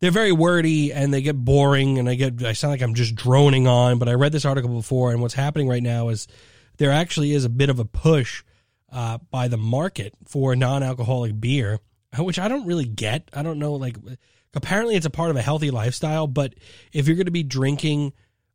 They're 0.00 0.10
very 0.10 0.32
wordy 0.32 0.92
and 0.92 1.12
they 1.12 1.22
get 1.22 1.36
boring 1.36 1.98
and 1.98 2.08
I 2.08 2.14
get 2.14 2.42
I 2.44 2.52
sound 2.52 2.72
like 2.72 2.82
I'm 2.82 2.94
just 2.94 3.14
droning 3.14 3.66
on, 3.66 3.98
but 3.98 4.08
I 4.08 4.14
read 4.14 4.32
this 4.32 4.44
article 4.44 4.70
before 4.70 5.12
and 5.12 5.20
what's 5.20 5.34
happening 5.34 5.68
right 5.68 5.82
now 5.82 6.08
is 6.08 6.28
there 6.76 6.92
actually 6.92 7.32
is 7.32 7.44
a 7.44 7.50
bit 7.50 7.70
of 7.70 7.78
a 7.78 7.84
push 7.84 8.44
uh, 8.90 9.18
by 9.30 9.48
the 9.48 9.56
market 9.56 10.14
for 10.26 10.54
non-alcoholic 10.56 11.38
beer, 11.40 11.80
which 12.18 12.38
I 12.38 12.48
don't 12.48 12.66
really 12.66 12.86
get. 12.86 13.28
I 13.34 13.42
don't 13.42 13.58
know 13.58 13.74
like 13.74 13.96
apparently 14.54 14.94
it's 14.94 15.06
a 15.06 15.10
part 15.10 15.30
of 15.30 15.36
a 15.36 15.42
healthy 15.42 15.70
lifestyle, 15.70 16.26
but 16.26 16.54
if 16.92 17.06
you're 17.06 17.16
going 17.16 17.26
to 17.26 17.32
be 17.32 17.42
drinking 17.42 18.12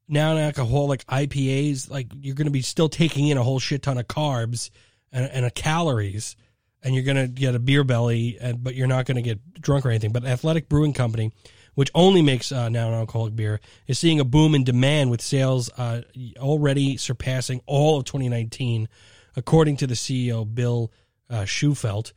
non-alcoholic 0.07 1.05
IPAs, 1.07 1.89
like 1.89 2.07
you're 2.21 2.35
going 2.35 2.45
to 2.45 2.51
be 2.51 2.61
still 2.61 2.89
taking 2.89 3.27
in 3.27 3.37
a 3.37 3.43
whole 3.43 3.59
shit 3.59 3.83
ton 3.83 3.97
of 3.97 4.07
carbs 4.07 4.69
and, 5.11 5.29
and 5.31 5.55
calories, 5.55 6.35
and 6.83 6.93
you're 6.93 7.03
going 7.03 7.17
to 7.17 7.27
get 7.27 7.55
a 7.55 7.59
beer 7.59 7.83
belly, 7.83 8.37
and 8.39 8.63
but 8.63 8.75
you're 8.75 8.87
not 8.87 9.05
going 9.05 9.15
to 9.15 9.21
get 9.21 9.61
drunk 9.61 9.85
or 9.85 9.89
anything. 9.89 10.11
But 10.11 10.25
Athletic 10.25 10.69
Brewing 10.69 10.93
Company, 10.93 11.31
which 11.75 11.89
only 11.95 12.21
makes 12.21 12.51
uh, 12.51 12.69
non-alcoholic 12.69 13.35
beer, 13.35 13.59
is 13.87 13.97
seeing 13.97 14.19
a 14.19 14.25
boom 14.25 14.53
in 14.53 14.63
demand 14.63 15.09
with 15.09 15.21
sales 15.21 15.69
uh, 15.77 16.01
already 16.37 16.97
surpassing 16.97 17.61
all 17.65 17.97
of 17.97 18.05
2019, 18.05 18.89
according 19.35 19.77
to 19.77 19.87
the 19.87 19.95
CEO 19.95 20.51
Bill 20.53 20.91
uh, 21.29 21.41
Shufelt. 21.41 22.11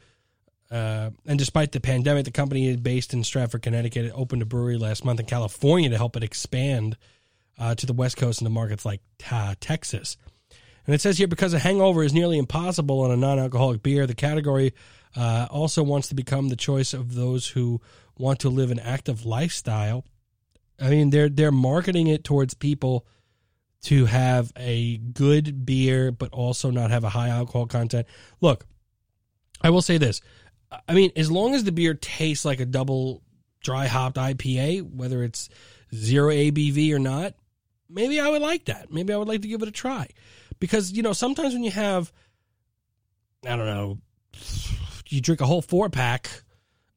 Uh, 0.68 1.10
and 1.26 1.38
despite 1.38 1.70
the 1.70 1.80
pandemic, 1.80 2.24
the 2.24 2.32
company 2.32 2.68
is 2.68 2.76
based 2.76 3.14
in 3.14 3.22
Stratford, 3.22 3.62
Connecticut. 3.62 4.06
It 4.06 4.12
opened 4.14 4.42
a 4.42 4.46
brewery 4.46 4.78
last 4.78 5.04
month 5.04 5.20
in 5.20 5.26
California 5.26 5.90
to 5.90 5.96
help 5.96 6.16
it 6.16 6.24
expand 6.24 6.96
uh, 7.58 7.74
to 7.76 7.86
the 7.86 7.92
West 7.92 8.16
Coast 8.16 8.40
and 8.40 8.46
to 8.46 8.50
markets 8.50 8.84
like 8.84 9.00
uh, 9.30 9.54
Texas. 9.60 10.16
And 10.86 10.94
it 10.94 11.00
says 11.00 11.18
here 11.18 11.26
because 11.26 11.52
a 11.52 11.58
hangover 11.58 12.02
is 12.04 12.14
nearly 12.14 12.38
impossible 12.38 13.00
on 13.00 13.10
a 13.10 13.16
non 13.16 13.38
alcoholic 13.38 13.82
beer, 13.82 14.06
the 14.06 14.14
category 14.14 14.72
uh, 15.16 15.48
also 15.50 15.82
wants 15.82 16.08
to 16.08 16.14
become 16.14 16.48
the 16.48 16.56
choice 16.56 16.94
of 16.94 17.14
those 17.14 17.48
who 17.48 17.80
want 18.18 18.38
to 18.40 18.48
live 18.48 18.70
an 18.70 18.78
active 18.78 19.26
lifestyle. 19.26 20.04
I 20.80 20.90
mean, 20.90 21.10
they're 21.10 21.28
they're 21.28 21.52
marketing 21.52 22.06
it 22.06 22.22
towards 22.22 22.54
people 22.54 23.06
to 23.82 24.06
have 24.06 24.52
a 24.56 24.98
good 24.98 25.66
beer, 25.66 26.12
but 26.12 26.32
also 26.32 26.70
not 26.70 26.90
have 26.90 27.04
a 27.04 27.08
high 27.08 27.28
alcohol 27.28 27.66
content. 27.66 28.06
Look, 28.40 28.66
I 29.62 29.70
will 29.70 29.82
say 29.82 29.98
this: 29.98 30.20
I 30.88 30.92
mean, 30.92 31.10
as 31.16 31.30
long 31.30 31.54
as 31.54 31.64
the 31.64 31.72
beer 31.72 31.94
tastes 31.94 32.44
like 32.44 32.60
a 32.60 32.66
double 32.66 33.22
dry 33.60 33.86
hopped 33.86 34.16
IPA, 34.16 34.82
whether 34.94 35.24
it's 35.24 35.48
zero 35.94 36.30
ABV 36.30 36.92
or 36.92 36.98
not, 36.98 37.34
maybe 37.88 38.20
I 38.20 38.28
would 38.28 38.42
like 38.42 38.66
that. 38.66 38.92
Maybe 38.92 39.12
I 39.12 39.16
would 39.16 39.28
like 39.28 39.42
to 39.42 39.48
give 39.48 39.62
it 39.62 39.68
a 39.68 39.72
try. 39.72 40.08
Because, 40.58 40.92
you 40.92 41.02
know, 41.02 41.12
sometimes 41.12 41.54
when 41.54 41.62
you 41.62 41.70
have, 41.70 42.12
I 43.44 43.56
don't 43.56 43.66
know, 43.66 43.98
you 45.08 45.20
drink 45.20 45.40
a 45.40 45.46
whole 45.46 45.62
four 45.62 45.88
pack 45.90 46.30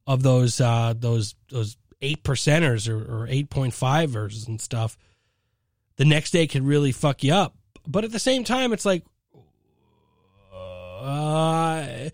of 0.06 0.22
those, 0.22 0.60
uh, 0.60 0.94
those, 0.96 1.34
those 1.50 1.76
eight 2.00 2.24
percenters 2.24 2.88
or, 2.88 3.24
or 3.24 3.26
8.5ers 3.26 4.48
and 4.48 4.60
stuff, 4.60 4.96
the 5.96 6.04
next 6.04 6.30
day 6.30 6.46
could 6.46 6.64
really 6.64 6.92
fuck 6.92 7.22
you 7.22 7.34
up. 7.34 7.54
But 7.86 8.04
at 8.04 8.12
the 8.12 8.18
same 8.18 8.44
time, 8.44 8.72
it's 8.72 8.84
like, 8.84 9.04
uh, 10.52 12.10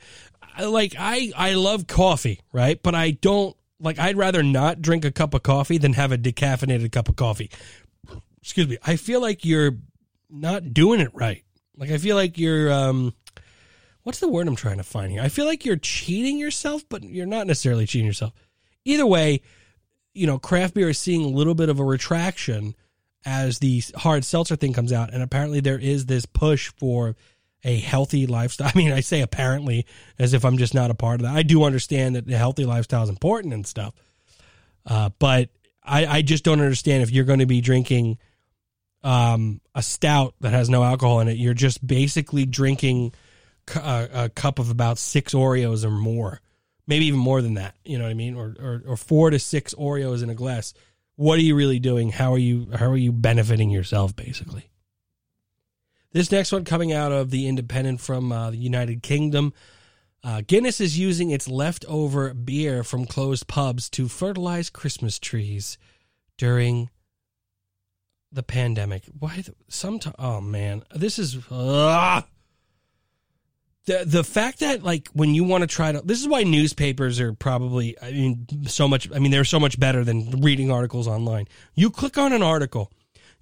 like 0.64 0.94
I 0.98 1.32
I 1.36 1.54
love 1.54 1.86
coffee, 1.86 2.40
right? 2.52 2.80
But 2.82 2.94
I 2.94 3.10
don't 3.12 3.56
like 3.80 3.98
I'd 3.98 4.16
rather 4.16 4.42
not 4.42 4.80
drink 4.80 5.04
a 5.04 5.10
cup 5.10 5.34
of 5.34 5.42
coffee 5.42 5.78
than 5.78 5.92
have 5.94 6.12
a 6.12 6.18
decaffeinated 6.18 6.92
cup 6.92 7.08
of 7.08 7.16
coffee. 7.16 7.50
Excuse 8.46 8.68
me. 8.68 8.78
I 8.86 8.94
feel 8.94 9.20
like 9.20 9.44
you're 9.44 9.72
not 10.30 10.72
doing 10.72 11.00
it 11.00 11.10
right. 11.12 11.42
Like 11.76 11.90
I 11.90 11.98
feel 11.98 12.14
like 12.14 12.38
you're 12.38 12.72
um 12.72 13.12
what's 14.04 14.20
the 14.20 14.28
word 14.28 14.46
I'm 14.46 14.54
trying 14.54 14.76
to 14.76 14.84
find 14.84 15.10
here? 15.10 15.20
I 15.20 15.28
feel 15.28 15.46
like 15.46 15.64
you're 15.64 15.76
cheating 15.76 16.38
yourself, 16.38 16.84
but 16.88 17.02
you're 17.02 17.26
not 17.26 17.48
necessarily 17.48 17.86
cheating 17.86 18.06
yourself. 18.06 18.32
Either 18.84 19.04
way, 19.04 19.40
you 20.14 20.28
know, 20.28 20.38
craft 20.38 20.74
beer 20.74 20.90
is 20.90 20.98
seeing 20.98 21.24
a 21.24 21.36
little 21.36 21.56
bit 21.56 21.68
of 21.68 21.80
a 21.80 21.84
retraction 21.84 22.76
as 23.24 23.58
the 23.58 23.82
hard 23.96 24.24
seltzer 24.24 24.54
thing 24.54 24.72
comes 24.72 24.92
out 24.92 25.12
and 25.12 25.24
apparently 25.24 25.58
there 25.58 25.80
is 25.80 26.06
this 26.06 26.24
push 26.24 26.72
for 26.78 27.16
a 27.64 27.80
healthy 27.80 28.28
lifestyle. 28.28 28.70
I 28.72 28.78
mean, 28.78 28.92
I 28.92 29.00
say 29.00 29.22
apparently 29.22 29.86
as 30.20 30.34
if 30.34 30.44
I'm 30.44 30.56
just 30.56 30.72
not 30.72 30.92
a 30.92 30.94
part 30.94 31.16
of 31.16 31.26
that. 31.26 31.34
I 31.34 31.42
do 31.42 31.64
understand 31.64 32.14
that 32.14 32.28
the 32.28 32.38
healthy 32.38 32.64
lifestyle 32.64 33.02
is 33.02 33.10
important 33.10 33.54
and 33.54 33.66
stuff, 33.66 33.92
uh, 34.86 35.10
but 35.18 35.48
I, 35.82 36.06
I 36.06 36.22
just 36.22 36.44
don't 36.44 36.60
understand 36.60 37.02
if 37.02 37.10
you're 37.10 37.24
going 37.24 37.40
to 37.40 37.46
be 37.46 37.60
drinking 37.60 38.18
um, 39.06 39.60
a 39.72 39.82
stout 39.82 40.34
that 40.40 40.52
has 40.52 40.68
no 40.68 40.82
alcohol 40.82 41.20
in 41.20 41.28
it. 41.28 41.36
You're 41.36 41.54
just 41.54 41.86
basically 41.86 42.44
drinking 42.44 43.14
a, 43.76 43.80
uh, 43.80 44.06
a 44.12 44.28
cup 44.28 44.58
of 44.58 44.68
about 44.68 44.98
six 44.98 45.32
Oreos 45.32 45.84
or 45.84 45.90
more, 45.90 46.40
maybe 46.88 47.06
even 47.06 47.20
more 47.20 47.40
than 47.40 47.54
that. 47.54 47.76
You 47.84 47.98
know 47.98 48.04
what 48.04 48.10
I 48.10 48.14
mean? 48.14 48.34
Or, 48.34 48.56
or 48.58 48.82
or 48.84 48.96
four 48.96 49.30
to 49.30 49.38
six 49.38 49.74
Oreos 49.74 50.24
in 50.24 50.30
a 50.30 50.34
glass. 50.34 50.74
What 51.14 51.38
are 51.38 51.42
you 51.42 51.54
really 51.54 51.78
doing? 51.78 52.10
How 52.10 52.34
are 52.34 52.38
you 52.38 52.68
how 52.74 52.90
are 52.90 52.96
you 52.96 53.12
benefiting 53.12 53.70
yourself 53.70 54.16
basically? 54.16 54.70
This 56.12 56.32
next 56.32 56.50
one 56.50 56.64
coming 56.64 56.92
out 56.92 57.12
of 57.12 57.30
the 57.30 57.46
Independent 57.46 58.00
from 58.00 58.32
uh, 58.32 58.50
the 58.50 58.56
United 58.56 59.04
Kingdom. 59.04 59.52
Uh, 60.24 60.42
Guinness 60.44 60.80
is 60.80 60.98
using 60.98 61.30
its 61.30 61.46
leftover 61.46 62.34
beer 62.34 62.82
from 62.82 63.06
closed 63.06 63.46
pubs 63.46 63.88
to 63.90 64.08
fertilize 64.08 64.68
Christmas 64.68 65.20
trees 65.20 65.78
during 66.36 66.90
the 68.32 68.42
pandemic. 68.42 69.04
Why? 69.18 69.44
Sometimes, 69.68 70.16
oh 70.18 70.40
man, 70.40 70.82
this 70.94 71.18
is 71.18 71.38
uh, 71.50 72.22
the 73.86 74.04
the 74.04 74.24
fact 74.24 74.60
that 74.60 74.82
like 74.82 75.08
when 75.12 75.34
you 75.34 75.44
want 75.44 75.62
to 75.62 75.66
try 75.66 75.92
to. 75.92 76.00
This 76.04 76.20
is 76.20 76.28
why 76.28 76.42
newspapers 76.42 77.20
are 77.20 77.32
probably. 77.32 77.96
I 78.00 78.12
mean, 78.12 78.46
so 78.66 78.88
much. 78.88 79.10
I 79.12 79.18
mean, 79.18 79.30
they're 79.30 79.44
so 79.44 79.60
much 79.60 79.78
better 79.78 80.04
than 80.04 80.42
reading 80.42 80.70
articles 80.70 81.08
online. 81.08 81.46
You 81.74 81.90
click 81.90 82.18
on 82.18 82.32
an 82.32 82.42
article, 82.42 82.92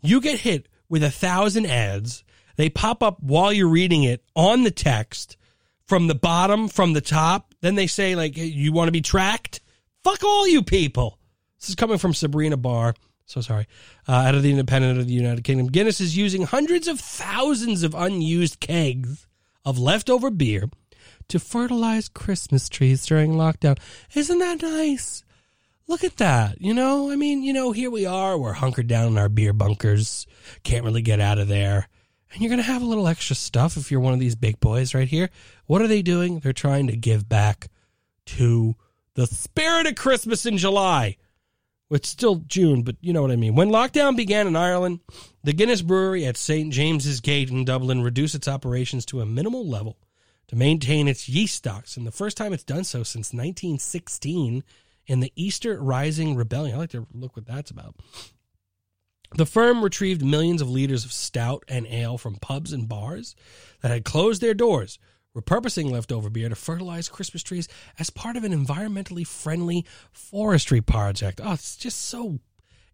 you 0.03 0.20
get 0.20 0.40
hit 0.40 0.68
with 0.88 1.03
a 1.03 1.11
thousand 1.11 1.66
ads 1.66 2.25
they 2.57 2.68
pop 2.68 3.03
up 3.03 3.23
while 3.23 3.53
you're 3.53 3.68
reading 3.68 4.05
it 4.05 4.25
on 4.35 4.62
the 4.62 4.70
text 4.70 5.37
from 5.87 6.07
the 6.07 6.14
bottom, 6.14 6.68
from 6.68 6.92
the 6.92 7.01
top. 7.01 7.55
Then 7.61 7.75
they 7.75 7.87
say, 7.87 8.14
like, 8.14 8.37
you 8.37 8.73
want 8.73 8.88
to 8.88 8.92
be 8.92 9.01
tracked? 9.01 9.61
Fuck 10.03 10.23
all 10.25 10.47
you 10.47 10.62
people. 10.62 11.18
This 11.59 11.70
is 11.70 11.75
coming 11.75 11.99
from 11.99 12.14
Sabrina 12.14 12.57
Barr. 12.57 12.94
So 13.27 13.41
sorry. 13.41 13.67
Uh, 14.09 14.13
out 14.13 14.35
of 14.35 14.43
the 14.43 14.51
Independent 14.51 14.99
of 14.99 15.07
the 15.07 15.13
United 15.13 15.45
Kingdom. 15.45 15.69
Guinness 15.69 16.01
is 16.01 16.17
using 16.17 16.43
hundreds 16.43 16.89
of 16.89 17.01
thousands 17.01 17.83
of 17.83 17.95
unused 17.95 18.61
kegs 18.61 19.27
of 19.65 19.79
leftover 19.79 20.31
beer 20.31 20.69
to 21.29 21.39
fertilize 21.39 22.09
Christmas 22.09 22.69
trees 22.69 23.07
during 23.07 23.33
lockdown. 23.33 23.79
Isn't 24.15 24.39
that 24.39 24.63
nice? 24.63 25.25
Look 25.87 26.05
at 26.05 26.19
that. 26.19 26.61
You 26.61 26.75
know, 26.75 27.11
I 27.11 27.17
mean, 27.17 27.43
you 27.43 27.53
know, 27.53 27.73
here 27.73 27.91
we 27.91 28.07
are. 28.07 28.37
We're 28.39 28.53
hunkered 28.53 28.89
down 28.89 29.09
in 29.09 29.19
our 29.19 29.29
beer 29.29 29.53
bunkers. 29.53 30.27
Can't 30.63 30.85
really 30.85 31.03
get 31.03 31.21
out 31.21 31.39
of 31.39 31.49
there 31.49 31.89
and 32.35 32.43
you're 32.43 32.51
going 32.51 32.61
to 32.61 32.65
have 32.65 32.83
a 32.83 32.87
little 32.87 33.07
extra 33.07 33.37
stuff 33.37 33.77
if 33.77 33.91
you're 33.91 34.01
one 34.01 34.13
of 34.13 34.19
these 34.19 34.35
big 34.35 34.59
boys 34.59 34.93
right 34.93 35.09
here. 35.09 35.31
What 35.67 35.83
are 35.83 35.87
they 35.87 36.03
doing? 36.03 36.41
They're 36.41 36.53
trying 36.53 36.89
to 36.89 36.97
give 36.97 37.29
back 37.29 37.69
to 38.27 38.75
the 39.15 39.27
spirit 39.27 39.87
of 39.87 39.95
Christmas 39.95 40.45
in 40.45 40.59
July. 40.59 41.17
It's 41.90 42.09
still 42.09 42.37
June, 42.47 42.83
but 42.83 42.97
you 43.01 43.12
know 43.12 43.23
what 43.23 43.31
I 43.31 43.37
mean. 43.37 43.55
When 43.55 43.68
lockdown 43.68 44.16
began 44.16 44.47
in 44.47 44.57
Ireland, 44.57 45.01
the 45.42 45.53
Guinness 45.53 45.83
Brewery 45.83 46.25
at 46.25 46.37
St. 46.37 46.73
James's 46.73 47.20
Gate 47.20 47.51
in 47.51 47.64
Dublin 47.64 48.03
reduced 48.03 48.35
its 48.35 48.49
operations 48.49 49.05
to 49.07 49.20
a 49.20 49.27
minimal 49.27 49.66
level 49.66 49.99
to 50.49 50.57
maintain 50.57 51.09
its 51.09 51.29
yeast 51.29 51.55
stocks. 51.55 51.97
And 51.97 52.07
the 52.07 52.11
first 52.11 52.37
time 52.37 52.53
it's 52.53 52.64
done 52.64 52.85
so 52.85 53.03
since 53.03 53.33
1916 53.33 54.64
in 55.07 55.20
the 55.20 55.33
Easter 55.37 55.81
Rising 55.81 56.35
Rebellion. 56.35 56.77
I 56.77 56.81
like 56.81 56.90
to 56.90 57.07
look 57.12 57.37
what 57.37 57.47
that's 57.47 57.70
about. 57.70 57.97
The 59.37 59.47
firm 59.47 59.83
retrieved 59.83 60.25
millions 60.25 60.61
of 60.61 60.70
liters 60.70 61.05
of 61.05 61.12
stout 61.12 61.64
and 61.68 61.87
ale 61.87 62.18
from 62.18 62.37
pubs 62.37 62.73
and 62.73 62.88
bars 62.88 63.35
that 63.81 63.90
had 63.90 64.05
closed 64.05 64.40
their 64.40 64.55
doors, 64.55 64.99
repurposing 65.37 65.90
leftover 65.90 66.31
beer 66.31 66.49
to 66.49 66.55
fertilize 66.55 67.09
Christmas 67.09 67.42
trees 67.42 67.68
as 67.99 68.11
part 68.11 68.37
of 68.37 68.44
an 68.44 68.53
environmentally 68.53 69.27
friendly 69.27 69.85
forestry 70.12 70.81
project. 70.81 71.40
Oh, 71.42 71.53
it's 71.53 71.77
just 71.77 72.03
so 72.03 72.38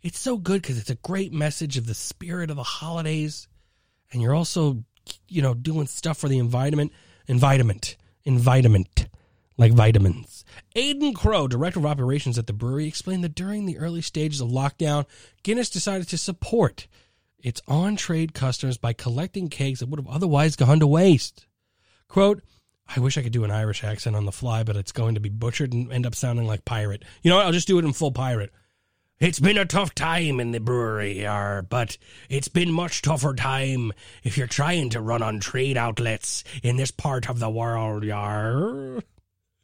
it's 0.02 0.18
so 0.18 0.38
good 0.38 0.62
because 0.62 0.78
it's 0.78 0.90
a 0.90 0.94
great 0.96 1.32
message 1.32 1.76
of 1.76 1.86
the 1.86 1.94
spirit 1.94 2.50
of 2.50 2.56
the 2.56 2.62
holidays, 2.62 3.48
and 4.12 4.22
you're 4.22 4.34
also, 4.34 4.82
you 5.28 5.42
know, 5.42 5.52
doing 5.52 5.86
stuff 5.86 6.18
for 6.18 6.28
the 6.28 6.38
environment, 6.38 6.92
environment, 7.26 7.96
environment 8.24 9.08
like 9.58 9.72
vitamins. 9.72 10.46
Aidan 10.74 11.12
Crow, 11.12 11.46
director 11.46 11.80
of 11.80 11.86
operations 11.86 12.38
at 12.38 12.46
the 12.46 12.54
brewery, 12.54 12.86
explained 12.86 13.22
that 13.24 13.34
during 13.34 13.66
the 13.66 13.76
early 13.76 14.00
stages 14.00 14.40
of 14.40 14.48
lockdown, 14.48 15.04
Guinness 15.42 15.68
decided 15.68 16.08
to 16.08 16.16
support 16.16 16.88
its 17.38 17.60
on 17.68 17.96
trade 17.96 18.32
customers 18.32 18.78
by 18.78 18.94
collecting 18.94 19.48
kegs 19.48 19.80
that 19.80 19.90
would 19.90 20.00
have 20.00 20.08
otherwise 20.08 20.56
gone 20.56 20.80
to 20.80 20.86
waste. 20.86 21.46
Quote, 22.10 22.42
I 22.94 22.98
wish 22.98 23.16
I 23.16 23.22
could 23.22 23.32
do 23.32 23.44
an 23.44 23.52
Irish 23.52 23.84
accent 23.84 24.16
on 24.16 24.24
the 24.24 24.32
fly, 24.32 24.64
but 24.64 24.76
it's 24.76 24.90
going 24.90 25.14
to 25.14 25.20
be 25.20 25.28
butchered 25.28 25.72
and 25.72 25.92
end 25.92 26.06
up 26.06 26.14
sounding 26.16 26.44
like 26.44 26.64
pirate. 26.64 27.04
You 27.22 27.30
know 27.30 27.36
what? 27.36 27.46
I'll 27.46 27.52
just 27.52 27.68
do 27.68 27.78
it 27.78 27.84
in 27.84 27.92
full 27.92 28.10
pirate. 28.10 28.50
It's 29.20 29.38
been 29.38 29.58
a 29.58 29.64
tough 29.64 29.94
time 29.94 30.40
in 30.40 30.50
the 30.50 30.58
brewery, 30.58 31.22
yar, 31.22 31.62
but 31.62 31.98
it's 32.28 32.48
been 32.48 32.72
much 32.72 33.02
tougher 33.02 33.34
time 33.34 33.92
if 34.24 34.36
you're 34.36 34.48
trying 34.48 34.90
to 34.90 35.00
run 35.00 35.22
on 35.22 35.38
trade 35.38 35.76
outlets 35.76 36.42
in 36.64 36.76
this 36.76 36.90
part 36.90 37.30
of 37.30 37.38
the 37.38 37.50
world, 37.50 38.02
yar. 38.02 39.02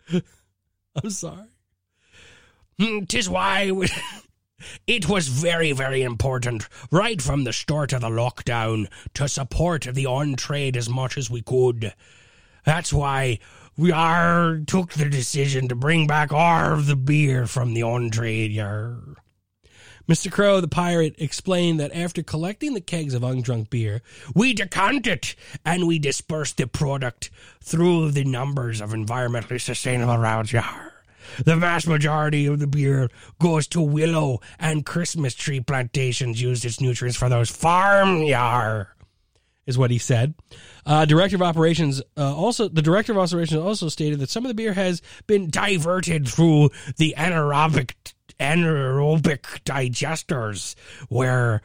I'm 0.13 1.11
sorry. 1.11 1.49
Hmm, 2.79 3.05
Tis 3.05 3.29
why 3.29 3.73
we- 3.73 3.89
it 4.87 5.09
was 5.09 5.27
very, 5.27 5.73
very 5.73 6.03
important 6.03 6.69
right 6.93 7.21
from 7.21 7.43
the 7.43 7.53
start 7.53 7.93
of 7.93 8.03
the 8.03 8.09
lockdown 8.09 8.89
to 9.15 9.27
support 9.27 9.89
the 9.93 10.07
on 10.07 10.37
trade 10.37 10.77
as 10.77 10.89
much 10.89 11.19
as 11.19 11.29
we 11.29 11.43
could. 11.43 11.93
That's 12.67 12.93
why 12.93 13.39
we 13.77 13.93
are 13.93 14.59
took 14.67 14.93
the 14.93 15.09
decision 15.09 15.69
to 15.69 15.77
bring 15.77 16.09
back 16.09 16.31
of 16.33 16.87
the 16.87 16.97
beer 16.97 17.47
from 17.47 17.73
the 17.73 17.85
on 17.85 18.11
trade, 18.11 18.51
yar. 18.51 18.99
Mr. 20.09 20.31
Crow, 20.31 20.61
the 20.61 20.69
pirate, 20.69 21.15
explained 21.19 21.81
that 21.81 21.95
after 21.95 22.23
collecting 22.23 22.75
the 22.75 22.81
kegs 22.81 23.15
of 23.15 23.23
undrunk 23.23 23.71
beer, 23.71 24.03
we 24.35 24.53
decant 24.53 25.07
it 25.07 25.37
and 25.65 25.87
we 25.87 25.99
disperse 25.99 26.53
the 26.53 26.67
product 26.67 27.31
through 27.63 28.11
the 28.11 28.25
numbers 28.25 28.81
of 28.81 28.91
environmentally 28.91 29.61
sustainable 29.61 30.19
routes. 30.19 30.53
Yar. 30.53 30.93
The 31.45 31.57
vast 31.57 31.87
majority 31.87 32.47
of 32.47 32.59
the 32.59 32.67
beer 32.67 33.11
goes 33.41 33.67
to 33.69 33.81
willow 33.81 34.41
and 34.59 34.87
Christmas 34.87 35.35
tree 35.35 35.61
plantations 35.61 36.43
used 36.43 36.65
its 36.65 36.81
nutrients 36.81 37.17
for 37.17 37.29
those 37.29 37.51
farm 37.51 38.23
yar. 38.23 38.96
Is 39.67 39.77
what 39.77 39.91
he 39.91 39.99
said. 39.99 40.35
Uh, 40.85 41.05
director 41.07 41.35
of 41.35 41.43
operations 41.43 42.01
uh, 42.17 42.35
also 42.35 42.69
the 42.69 42.83
director 42.83 43.11
of 43.11 43.19
operations 43.19 43.61
also 43.61 43.89
stated 43.89 44.21
that 44.21 44.31
some 44.31 44.45
of 44.45 44.49
the 44.49 44.55
beer 44.55 44.75
has 44.75 45.03
been 45.27 45.51
diverted 45.51 46.29
through 46.29 46.71
the 46.99 47.15
anaerobic 47.19 47.95
anaerobic 48.39 49.41
digesters, 49.65 50.77
where 51.09 51.63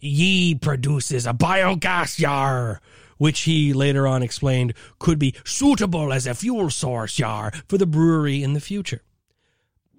ye 0.00 0.54
produces 0.54 1.26
a 1.26 1.34
biogas 1.34 2.18
yar, 2.18 2.80
which 3.18 3.40
he 3.40 3.72
later 3.72 4.06
on 4.06 4.22
explained 4.22 4.72
could 4.98 5.18
be 5.18 5.34
suitable 5.44 6.12
as 6.12 6.26
a 6.26 6.34
fuel 6.34 6.70
source 6.70 7.18
yar 7.18 7.52
for 7.68 7.76
the 7.76 7.86
brewery 7.86 8.42
in 8.42 8.54
the 8.54 8.60
future. 8.60 9.02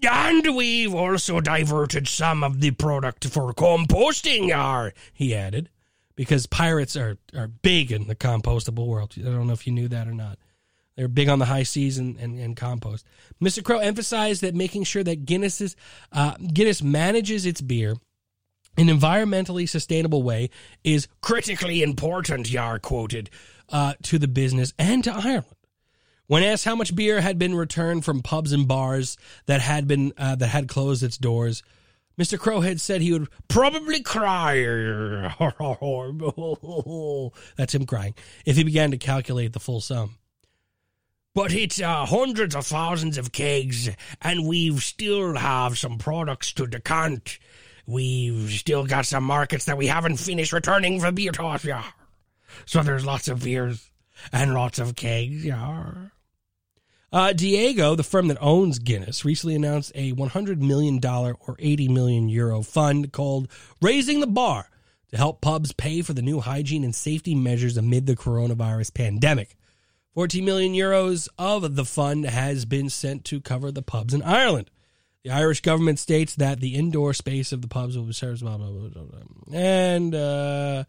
And 0.02 0.56
we've 0.56 0.94
also 0.94 1.40
diverted 1.40 2.08
some 2.10 2.44
of 2.44 2.60
the 2.60 2.72
product 2.72 3.26
for 3.26 3.54
composting 3.54 4.50
yar, 4.50 4.94
he 5.14 5.34
added, 5.34 5.70
because 6.16 6.46
pirates 6.46 6.96
are, 6.96 7.18
are 7.36 7.48
big 7.48 7.92
in 7.92 8.08
the 8.08 8.16
compostable 8.16 8.88
world. 8.88 9.14
I 9.18 9.24
don't 9.24 9.48
know 9.48 9.54
if 9.54 9.66
you 9.68 9.74
knew 9.74 9.88
that 9.88 10.08
or 10.08 10.14
not. 10.14 10.38
They're 10.96 11.08
big 11.08 11.30
on 11.30 11.40
the 11.40 11.46
high 11.46 11.64
seas 11.64 11.98
and, 11.98 12.18
and, 12.18 12.38
and 12.40 12.56
compost. 12.56 13.06
Mr. 13.42 13.64
Crow 13.64 13.80
emphasized 13.80 14.42
that 14.42 14.54
making 14.54 14.84
sure 14.84 15.04
that 15.04 15.26
Guinness's 15.26 15.76
uh, 16.12 16.36
Guinness 16.36 16.84
manages 16.84 17.46
its 17.46 17.62
beer 17.62 17.96
in 18.78 18.90
an 18.90 19.00
environmentally 19.00 19.68
sustainable 19.68 20.24
way 20.24 20.50
is 20.84 21.08
critically 21.22 21.84
important, 21.84 22.50
Yar 22.50 22.80
quoted, 22.80 23.30
uh, 23.70 23.94
to 24.04 24.20
the 24.20 24.28
business 24.28 24.74
and 24.78 25.04
to 25.04 25.14
Ireland. 25.14 25.46
When 26.28 26.44
asked 26.44 26.66
how 26.66 26.76
much 26.76 26.96
beer 26.96 27.22
had 27.22 27.38
been 27.38 27.54
returned 27.54 28.06
from 28.06 28.22
pubs 28.22 28.54
and 28.54 28.68
bars 28.68 29.18
that 29.46 29.62
had 29.62 29.88
been 29.88 30.14
uh, 30.18 30.36
that 30.36 30.48
had 30.48 30.68
closed 30.68 31.04
its 31.04 31.18
doors, 31.18 31.64
Mr. 32.18 32.38
Crowhead 32.38 32.80
said 32.80 33.02
he 33.02 33.12
would 33.12 33.28
probably 33.48 34.02
cry. 34.02 34.56
That's 37.58 37.74
him 37.74 37.86
crying 37.86 38.14
if 38.46 38.56
he 38.56 38.64
began 38.64 38.92
to 38.92 38.98
calculate 38.98 39.54
the 39.54 39.60
full 39.60 39.82
sum. 39.82 40.18
But 41.36 41.52
it's 41.52 41.82
uh, 41.82 42.06
hundreds 42.06 42.56
of 42.56 42.68
thousands 42.68 43.18
of 43.18 43.32
kegs, 43.32 43.90
and 44.22 44.48
we've 44.48 44.84
still 44.84 45.36
have 45.36 45.80
some 45.80 45.98
products 45.98 46.54
to 46.54 46.68
decant. 46.68 47.40
We've 47.88 48.52
still 48.52 48.86
got 48.86 49.08
some 49.08 49.24
markets 49.24 49.66
that 49.66 49.78
we 49.78 49.88
haven't 49.88 50.18
finished 50.18 50.54
returning 50.54 51.00
for 51.00 51.12
beer 51.12 51.32
toss, 51.32 51.66
yeah. 51.66 51.84
So 52.66 52.84
there's 52.84 53.04
lots 53.04 53.28
of 53.28 53.44
beers 53.44 53.90
and 54.32 54.54
lots 54.54 54.78
of 54.78 54.96
kegs, 54.96 55.44
yeah. 55.44 55.92
Uh, 57.14 57.32
Diageo, 57.32 57.96
the 57.96 58.02
firm 58.02 58.28
that 58.30 58.40
owns 58.42 58.80
Guinness, 58.80 59.24
recently 59.24 59.54
announced 59.54 59.92
a 59.94 60.14
$100 60.14 60.58
million 60.58 61.00
or 61.06 61.56
80 61.60 61.88
million 61.90 62.28
euro 62.28 62.64
fund 62.64 63.14
called 63.14 63.48
Raising 63.84 64.20
the 64.20 64.26
Bar 64.26 64.68
to 65.12 65.18
help 65.18 65.40
pubs 65.40 65.74
pay 65.74 66.02
for 66.02 66.14
the 66.14 66.24
new 66.24 66.40
hygiene 66.40 66.84
and 66.84 66.96
safety 66.96 67.36
measures 67.36 67.78
amid 67.78 68.08
the 68.08 68.16
coronavirus 68.16 68.96
pandemic. 68.96 69.56
14 70.16 70.44
million 70.44 70.74
euros 70.74 71.30
of 71.38 71.76
the 71.76 71.86
fund 71.86 72.26
has 72.26 72.66
been 72.66 72.90
sent 72.90 73.26
to 73.26 73.40
cover 73.40 73.72
the 73.72 73.84
pubs 73.84 74.16
in 74.16 74.24
Ireland. 74.24 74.72
The 75.24 75.30
Irish 75.30 75.62
government 75.62 76.00
states 76.00 76.34
that 76.38 76.62
the 76.62 76.74
indoor 76.74 77.14
space 77.14 77.52
of 77.52 77.62
the 77.62 77.68
pubs 77.68 77.96
will 77.96 78.06
be 78.06 78.14
served, 78.14 78.42
blah, 78.42 78.58
blah, 78.58 78.72
blah, 78.72 78.90
blah, 78.90 79.04
blah. 79.04 79.20
And 79.60 80.16
uh, 80.16 80.86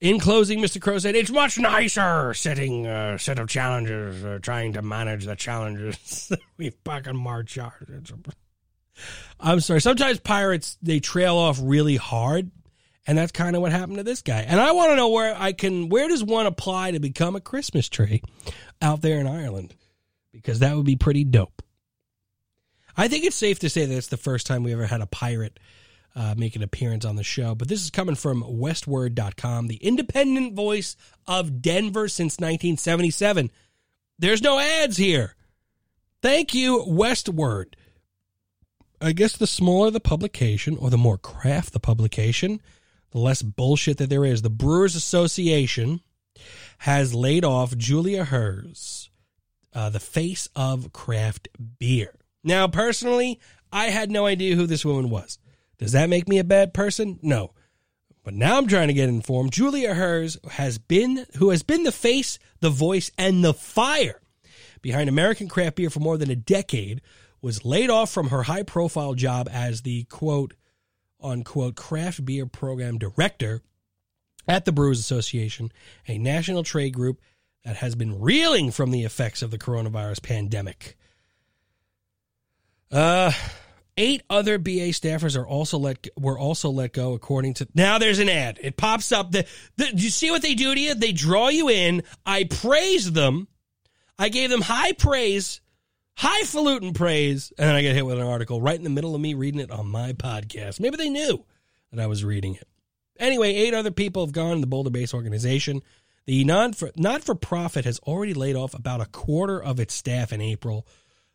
in 0.00 0.18
closing, 0.18 0.60
Mr. 0.60 0.80
Crow 0.80 0.98
said, 0.98 1.14
It's 1.14 1.30
much 1.30 1.58
nicer 1.58 2.34
setting 2.34 2.86
a 2.86 2.90
uh, 2.90 3.18
set 3.18 3.38
of 3.38 3.48
challenges, 3.48 4.24
or 4.24 4.34
uh, 4.34 4.38
trying 4.38 4.74
to 4.74 4.82
manage 4.82 5.24
the 5.24 5.36
challenges 5.36 6.32
we 6.56 6.70
fucking 6.84 7.16
march. 7.16 7.58
I'm 9.38 9.60
sorry. 9.60 9.80
Sometimes 9.80 10.20
pirates, 10.20 10.76
they 10.82 11.00
trail 11.00 11.36
off 11.36 11.58
really 11.62 11.96
hard 11.96 12.50
and 13.06 13.18
that's 13.18 13.32
kind 13.32 13.56
of 13.56 13.62
what 13.62 13.72
happened 13.72 13.98
to 13.98 14.04
this 14.04 14.22
guy. 14.22 14.42
And 14.42 14.60
I 14.60 14.72
want 14.72 14.90
to 14.90 14.96
know 14.96 15.08
where 15.08 15.34
I 15.36 15.52
can, 15.52 15.88
where 15.88 16.08
does 16.08 16.22
one 16.22 16.46
apply 16.46 16.92
to 16.92 17.00
become 17.00 17.34
a 17.34 17.40
Christmas 17.40 17.88
tree 17.88 18.22
out 18.80 19.00
there 19.00 19.18
in 19.18 19.26
Ireland? 19.26 19.74
Because 20.32 20.60
that 20.60 20.76
would 20.76 20.86
be 20.86 20.96
pretty 20.96 21.24
dope. 21.24 21.62
I 22.96 23.08
think 23.08 23.24
it's 23.24 23.36
safe 23.36 23.58
to 23.60 23.70
say 23.70 23.86
that 23.86 23.96
it's 23.96 24.08
the 24.08 24.16
first 24.16 24.46
time 24.46 24.62
we 24.62 24.72
ever 24.72 24.86
had 24.86 25.00
a 25.00 25.06
pirate 25.06 25.58
uh, 26.14 26.34
make 26.36 26.56
an 26.56 26.62
appearance 26.62 27.04
on 27.04 27.16
the 27.16 27.24
show. 27.24 27.54
But 27.54 27.68
this 27.68 27.82
is 27.82 27.90
coming 27.90 28.14
from 28.14 28.42
Westword.com, 28.42 29.68
the 29.68 29.76
independent 29.76 30.54
voice 30.54 30.96
of 31.26 31.62
Denver 31.62 32.08
since 32.08 32.34
1977. 32.38 33.50
There's 34.18 34.42
no 34.42 34.58
ads 34.58 34.96
here. 34.96 35.34
Thank 36.22 36.54
you, 36.54 36.84
Westword. 36.86 37.74
I 39.00 39.12
guess 39.12 39.36
the 39.36 39.46
smaller 39.46 39.90
the 39.90 40.00
publication 40.00 40.76
or 40.76 40.90
the 40.90 40.98
more 40.98 41.16
craft 41.16 41.72
the 41.72 41.80
publication, 41.80 42.60
the 43.12 43.18
less 43.18 43.40
bullshit 43.40 43.96
that 43.96 44.10
there 44.10 44.26
is. 44.26 44.42
The 44.42 44.50
Brewers 44.50 44.94
Association 44.94 46.00
has 46.78 47.14
laid 47.14 47.44
off 47.44 47.76
Julia 47.76 48.24
Herz, 48.24 49.10
uh, 49.72 49.88
the 49.88 50.00
face 50.00 50.48
of 50.54 50.92
craft 50.92 51.48
beer. 51.78 52.14
Now, 52.44 52.68
personally, 52.68 53.40
I 53.72 53.86
had 53.86 54.10
no 54.10 54.26
idea 54.26 54.56
who 54.56 54.66
this 54.66 54.84
woman 54.84 55.08
was. 55.08 55.38
Does 55.80 55.92
that 55.92 56.08
make 56.08 56.28
me 56.28 56.38
a 56.38 56.44
bad 56.44 56.72
person? 56.72 57.18
No. 57.22 57.50
But 58.22 58.34
now 58.34 58.58
I'm 58.58 58.68
trying 58.68 58.88
to 58.88 58.94
get 58.94 59.08
informed. 59.08 59.50
Julia 59.50 59.94
Herz 59.94 60.38
has 60.52 60.78
been 60.78 61.26
who 61.38 61.50
has 61.50 61.64
been 61.64 61.82
the 61.82 61.90
face, 61.90 62.38
the 62.60 62.70
voice, 62.70 63.10
and 63.18 63.42
the 63.42 63.54
fire 63.54 64.20
behind 64.82 65.08
American 65.08 65.48
craft 65.48 65.76
beer 65.76 65.90
for 65.90 66.00
more 66.00 66.16
than 66.16 66.30
a 66.30 66.36
decade, 66.36 67.00
was 67.42 67.64
laid 67.64 67.90
off 67.90 68.10
from 68.10 68.28
her 68.28 68.44
high 68.44 68.62
profile 68.62 69.14
job 69.14 69.48
as 69.50 69.82
the 69.82 70.04
quote 70.04 70.54
unquote 71.20 71.76
craft 71.76 72.24
beer 72.24 72.46
program 72.46 72.98
director 72.98 73.62
at 74.48 74.64
the 74.64 74.72
Brewers 74.72 74.98
Association, 74.98 75.70
a 76.08 76.18
national 76.18 76.62
trade 76.62 76.94
group 76.94 77.20
that 77.64 77.76
has 77.76 77.94
been 77.94 78.20
reeling 78.20 78.70
from 78.70 78.90
the 78.90 79.04
effects 79.04 79.42
of 79.42 79.50
the 79.50 79.58
coronavirus 79.58 80.22
pandemic. 80.22 80.96
Uh 82.90 83.32
eight 84.00 84.22
other 84.30 84.58
BA 84.58 84.90
staffers 84.90 85.38
are 85.38 85.46
also 85.46 85.78
let 85.78 86.08
were 86.18 86.38
also 86.38 86.70
let 86.70 86.92
go 86.92 87.12
according 87.12 87.54
to 87.54 87.68
Now 87.74 87.98
there's 87.98 88.18
an 88.18 88.28
ad. 88.28 88.58
It 88.62 88.76
pops 88.76 89.12
up 89.12 89.30
the, 89.30 89.46
the 89.76 89.92
do 89.92 90.02
you 90.02 90.10
see 90.10 90.30
what 90.30 90.42
they 90.42 90.54
do 90.54 90.74
to 90.74 90.80
you? 90.80 90.94
They 90.94 91.12
draw 91.12 91.48
you 91.48 91.68
in. 91.68 92.02
I 92.24 92.44
praise 92.44 93.12
them. 93.12 93.46
I 94.18 94.28
gave 94.28 94.50
them 94.50 94.62
high 94.62 94.92
praise 94.92 95.60
highfalutin 96.20 96.92
praise, 96.92 97.50
and 97.56 97.66
then 97.66 97.74
I 97.74 97.80
get 97.80 97.94
hit 97.94 98.04
with 98.04 98.18
an 98.18 98.26
article 98.26 98.60
right 98.60 98.76
in 98.76 98.84
the 98.84 98.90
middle 98.90 99.14
of 99.14 99.20
me 99.20 99.32
reading 99.32 99.60
it 99.60 99.70
on 99.70 99.86
my 99.86 100.12
podcast. 100.12 100.78
Maybe 100.78 100.96
they 100.96 101.08
knew 101.08 101.44
that 101.90 102.00
I 102.00 102.06
was 102.06 102.24
reading 102.24 102.56
it. 102.56 102.68
Anyway, 103.18 103.54
eight 103.54 103.72
other 103.72 103.90
people 103.90 104.24
have 104.24 104.32
gone 104.32 104.60
the 104.60 104.66
Boulder 104.66 104.90
Base 104.90 105.14
organization. 105.14 105.82
The 106.26 106.44
non 106.44 106.74
not 106.96 107.22
for 107.22 107.34
profit 107.34 107.86
has 107.86 107.98
already 108.00 108.34
laid 108.34 108.54
off 108.54 108.74
about 108.74 109.00
a 109.00 109.06
quarter 109.06 109.62
of 109.62 109.80
its 109.80 109.94
staff 109.94 110.32
in 110.32 110.42
April. 110.42 110.86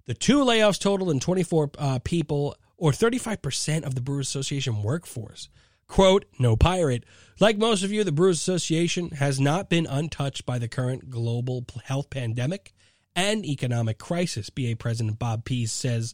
The 0.05 0.13
two 0.13 0.39
layoffs 0.39 0.79
totaled 0.79 1.09
in 1.09 1.19
24 1.19 1.71
uh, 1.77 1.99
people, 2.03 2.55
or 2.77 2.91
35% 2.91 3.83
of 3.83 3.95
the 3.95 4.01
Brewers 4.01 4.27
Association 4.27 4.83
workforce. 4.83 5.49
Quote, 5.87 6.25
no 6.39 6.55
pirate. 6.55 7.03
Like 7.39 7.57
most 7.57 7.83
of 7.83 7.91
you, 7.91 8.03
the 8.03 8.11
Brewers 8.11 8.37
Association 8.37 9.09
has 9.11 9.39
not 9.39 9.69
been 9.69 9.85
untouched 9.85 10.45
by 10.45 10.57
the 10.57 10.67
current 10.67 11.09
global 11.09 11.65
health 11.83 12.09
pandemic 12.09 12.73
and 13.15 13.45
economic 13.45 13.97
crisis, 13.97 14.49
BA 14.49 14.75
President 14.77 15.19
Bob 15.19 15.45
Pease 15.45 15.71
says 15.71 16.13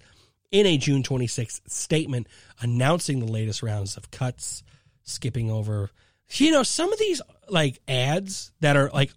in 0.51 0.65
a 0.65 0.77
June 0.77 1.03
26th 1.03 1.61
statement 1.67 2.27
announcing 2.59 3.19
the 3.19 3.31
latest 3.31 3.63
rounds 3.63 3.97
of 3.97 4.11
cuts, 4.11 4.63
skipping 5.03 5.49
over, 5.49 5.89
you 6.33 6.51
know, 6.51 6.63
some 6.63 6.91
of 6.91 6.99
these 6.99 7.21
like 7.49 7.79
ads 7.87 8.51
that 8.59 8.77
are 8.77 8.89
like 8.93 9.11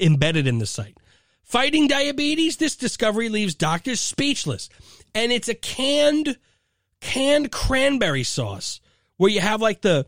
embedded 0.00 0.46
in 0.46 0.58
the 0.58 0.66
site. 0.66 0.96
Fighting 1.42 1.88
diabetes, 1.88 2.56
this 2.56 2.76
discovery 2.76 3.28
leaves 3.28 3.54
doctors 3.54 4.00
speechless. 4.00 4.68
And 5.14 5.30
it's 5.30 5.48
a 5.48 5.54
canned 5.54 6.38
canned 7.04 7.52
cranberry 7.52 8.24
sauce, 8.24 8.80
where 9.18 9.30
you 9.30 9.40
have 9.40 9.60
like 9.60 9.82
the 9.82 10.06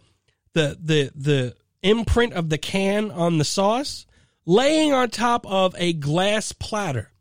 the 0.55 0.77
the 0.83 1.13
the 1.15 1.55
imprint 1.83 2.33
of 2.33 2.49
the 2.49 2.59
can 2.59 3.11
on 3.11 3.37
the 3.37 3.45
sauce, 3.45 4.07
laying 4.47 4.93
on 4.93 5.11
top 5.11 5.47
of 5.47 5.75
a 5.79 5.93
glass 5.93 6.53
platter, 6.53 7.13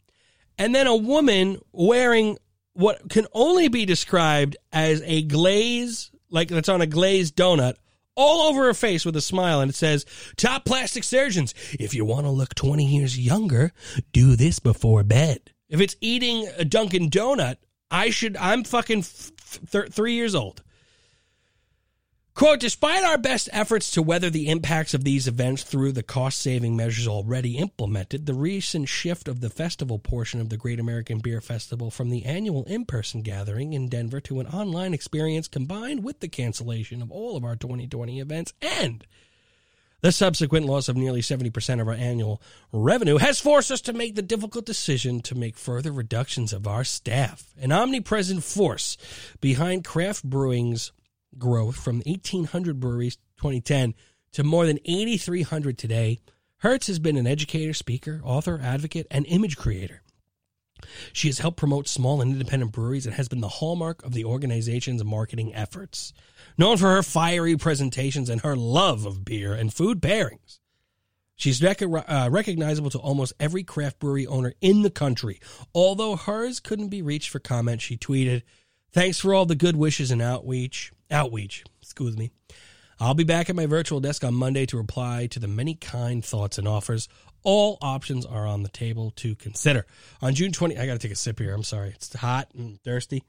and 0.57 0.73
then 0.73 0.87
a 0.87 0.95
woman 0.95 1.59
wearing 1.73 2.37
what 2.73 3.09
can 3.09 3.27
only 3.33 3.67
be 3.67 3.85
described 3.85 4.55
as 4.71 5.01
a 5.05 5.23
glaze, 5.23 6.09
like 6.29 6.47
that's 6.47 6.69
on 6.69 6.81
a 6.81 6.87
glazed 6.87 7.35
donut, 7.35 7.75
all 8.15 8.47
over 8.47 8.63
her 8.63 8.73
face 8.73 9.05
with 9.05 9.15
a 9.17 9.21
smile, 9.21 9.59
and 9.59 9.69
it 9.69 9.75
says, 9.75 10.05
"Top 10.37 10.63
plastic 10.63 11.03
surgeons, 11.03 11.53
if 11.73 11.93
you 11.93 12.05
want 12.05 12.25
to 12.25 12.31
look 12.31 12.55
twenty 12.55 12.85
years 12.85 13.19
younger, 13.19 13.73
do 14.13 14.37
this 14.37 14.59
before 14.59 15.03
bed." 15.03 15.51
If 15.67 15.81
it's 15.81 15.97
eating 15.99 16.47
a 16.57 16.63
Dunkin' 16.63 17.09
Donut, 17.09 17.57
I 17.95 18.09
should. 18.09 18.35
I'm 18.35 18.65
fucking 18.65 19.03
th- 19.71 19.93
three 19.93 20.15
years 20.15 20.35
old. 20.35 20.61
Quote, 22.33 22.59
despite 22.59 23.05
our 23.05 23.17
best 23.17 23.47
efforts 23.53 23.89
to 23.91 24.01
weather 24.01 24.29
the 24.29 24.49
impacts 24.49 24.93
of 24.93 25.05
these 25.05 25.25
events 25.25 25.63
through 25.63 25.93
the 25.93 26.03
cost 26.03 26.41
saving 26.41 26.75
measures 26.75 27.07
already 27.07 27.57
implemented, 27.57 28.25
the 28.25 28.33
recent 28.33 28.89
shift 28.89 29.29
of 29.29 29.39
the 29.39 29.49
festival 29.49 29.97
portion 29.97 30.41
of 30.41 30.49
the 30.49 30.57
Great 30.57 30.77
American 30.77 31.19
Beer 31.19 31.39
Festival 31.39 31.89
from 31.89 32.09
the 32.09 32.25
annual 32.25 32.65
in 32.65 32.83
person 32.83 33.21
gathering 33.21 33.71
in 33.71 33.87
Denver 33.87 34.19
to 34.19 34.41
an 34.41 34.47
online 34.47 34.93
experience 34.93 35.47
combined 35.47 36.03
with 36.03 36.19
the 36.19 36.27
cancellation 36.27 37.01
of 37.01 37.09
all 37.09 37.37
of 37.37 37.45
our 37.45 37.55
2020 37.55 38.19
events 38.19 38.51
and 38.61 39.07
the 40.05 40.11
subsequent 40.11 40.67
loss 40.67 40.87
of 40.87 40.95
nearly 40.95 41.21
70% 41.21 41.81
of 41.81 41.87
our 41.87 41.95
annual 41.95 42.39
revenue 42.71 43.17
has 43.17 43.39
forced 43.39 43.71
us 43.71 43.81
to 43.81 43.91
make 43.91 44.13
the 44.13 44.21
difficult 44.21 44.63
decision 44.63 45.19
to 45.19 45.33
make 45.33 45.57
further 45.57 45.91
reductions 45.91 46.53
of 46.53 46.67
our 46.67 46.83
staff. 46.83 47.55
An 47.59 47.71
omnipresent 47.71 48.43
force 48.43 48.97
behind 49.41 49.83
craft 49.83 50.23
brewing's 50.23 50.91
growth 51.39 51.77
from 51.77 52.03
1,800 52.05 52.79
breweries 52.79 53.15
2010 53.37 53.95
to 54.33 54.43
more 54.43 54.67
than 54.67 54.77
8,300 54.85 55.75
today, 55.75 56.19
Herz 56.57 56.85
has 56.85 56.99
been 56.99 57.17
an 57.17 57.25
educator, 57.25 57.73
speaker, 57.73 58.21
author, 58.23 58.59
advocate, 58.61 59.07
and 59.09 59.25
image 59.25 59.57
creator. 59.57 60.03
She 61.13 61.29
has 61.29 61.39
helped 61.39 61.57
promote 61.57 61.87
small 61.87 62.21
and 62.21 62.31
independent 62.31 62.73
breweries 62.73 63.07
and 63.07 63.15
has 63.15 63.27
been 63.27 63.41
the 63.41 63.47
hallmark 63.47 64.05
of 64.05 64.13
the 64.13 64.25
organization's 64.25 65.03
marketing 65.03 65.55
efforts. 65.55 66.13
Known 66.57 66.77
for 66.77 66.95
her 66.95 67.03
fiery 67.03 67.57
presentations 67.57 68.29
and 68.29 68.41
her 68.41 68.55
love 68.55 69.05
of 69.05 69.25
beer 69.25 69.53
and 69.53 69.73
food 69.73 70.01
pairings, 70.01 70.59
she's 71.35 71.61
rec- 71.61 71.81
uh, 71.81 72.29
recognizable 72.31 72.89
to 72.91 72.97
almost 72.97 73.33
every 73.39 73.63
craft 73.63 73.99
brewery 73.99 74.25
owner 74.25 74.53
in 74.61 74.81
the 74.81 74.89
country. 74.89 75.41
Although 75.73 76.15
Herz 76.15 76.61
couldn't 76.61 76.89
be 76.89 77.01
reached 77.01 77.29
for 77.29 77.39
comment, 77.39 77.81
she 77.81 77.97
tweeted, 77.97 78.43
Thanks 78.93 79.19
for 79.19 79.33
all 79.33 79.45
the 79.45 79.55
good 79.55 79.75
wishes 79.75 80.11
and 80.11 80.21
outreach 80.21 80.93
outreach. 81.11 81.65
Excuse 81.81 82.17
me. 82.17 82.31
I'll 82.99 83.13
be 83.13 83.25
back 83.25 83.49
at 83.49 83.55
my 83.55 83.65
virtual 83.65 83.99
desk 83.99 84.23
on 84.23 84.33
Monday 84.33 84.65
to 84.67 84.77
reply 84.77 85.27
to 85.27 85.39
the 85.39 85.49
many 85.49 85.75
kind 85.75 86.23
thoughts 86.23 86.57
and 86.57 86.67
offers. 86.67 87.09
All 87.43 87.77
options 87.81 88.25
are 88.25 88.47
on 88.47 88.63
the 88.63 88.69
table 88.69 89.11
to 89.17 89.35
consider. 89.35 89.85
On 90.21 90.33
June 90.33 90.53
20, 90.53 90.77
I 90.77 90.85
got 90.85 90.93
to 90.93 90.99
take 90.99 91.11
a 91.11 91.15
sip 91.15 91.39
here. 91.39 91.53
I'm 91.53 91.63
sorry. 91.63 91.89
It's 91.89 92.13
hot 92.15 92.49
and 92.55 92.81
thirsty. 92.81 93.23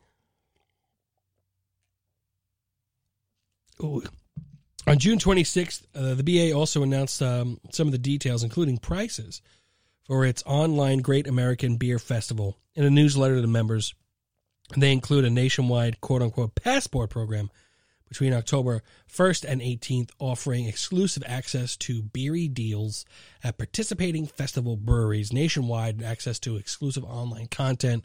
Ooh. 3.82 4.02
On 4.86 4.98
June 4.98 5.18
26th, 5.18 5.82
uh, 5.94 6.14
the 6.14 6.22
BA 6.22 6.52
also 6.56 6.82
announced 6.82 7.20
um, 7.20 7.58
some 7.70 7.88
of 7.88 7.92
the 7.92 7.98
details, 7.98 8.44
including 8.44 8.78
prices, 8.78 9.42
for 10.04 10.24
its 10.24 10.44
online 10.46 10.98
Great 10.98 11.26
American 11.26 11.76
Beer 11.76 11.98
Festival 11.98 12.56
in 12.74 12.84
a 12.84 12.90
newsletter 12.90 13.40
to 13.40 13.46
members. 13.48 13.94
They 14.76 14.92
include 14.92 15.24
a 15.24 15.30
nationwide 15.30 16.00
quote 16.00 16.22
unquote 16.22 16.54
passport 16.54 17.10
program 17.10 17.50
between 18.08 18.32
October 18.32 18.82
1st 19.12 19.44
and 19.44 19.60
18th, 19.60 20.10
offering 20.20 20.66
exclusive 20.66 21.24
access 21.26 21.76
to 21.76 22.02
beery 22.02 22.46
deals 22.46 23.04
at 23.42 23.58
participating 23.58 24.26
festival 24.26 24.76
breweries 24.76 25.32
nationwide 25.32 26.02
access 26.02 26.38
to 26.38 26.56
exclusive 26.56 27.04
online 27.04 27.48
content 27.48 28.04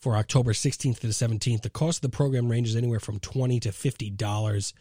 for 0.00 0.16
October 0.16 0.52
16th 0.52 1.00
to 1.00 1.06
the 1.06 1.12
17th. 1.12 1.62
The 1.62 1.70
cost 1.70 1.98
of 1.98 2.10
the 2.10 2.16
program 2.16 2.48
ranges 2.48 2.74
anywhere 2.74 3.00
from 3.00 3.20
20 3.20 3.60
to 3.60 3.68
$50. 3.70 4.72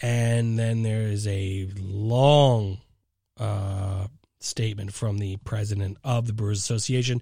And 0.00 0.58
then 0.58 0.82
there 0.82 1.02
is 1.02 1.26
a 1.26 1.68
long 1.76 2.78
uh, 3.38 4.06
statement 4.40 4.92
from 4.92 5.18
the 5.18 5.36
president 5.38 5.98
of 6.02 6.26
the 6.26 6.32
Brewers 6.32 6.58
Association. 6.58 7.20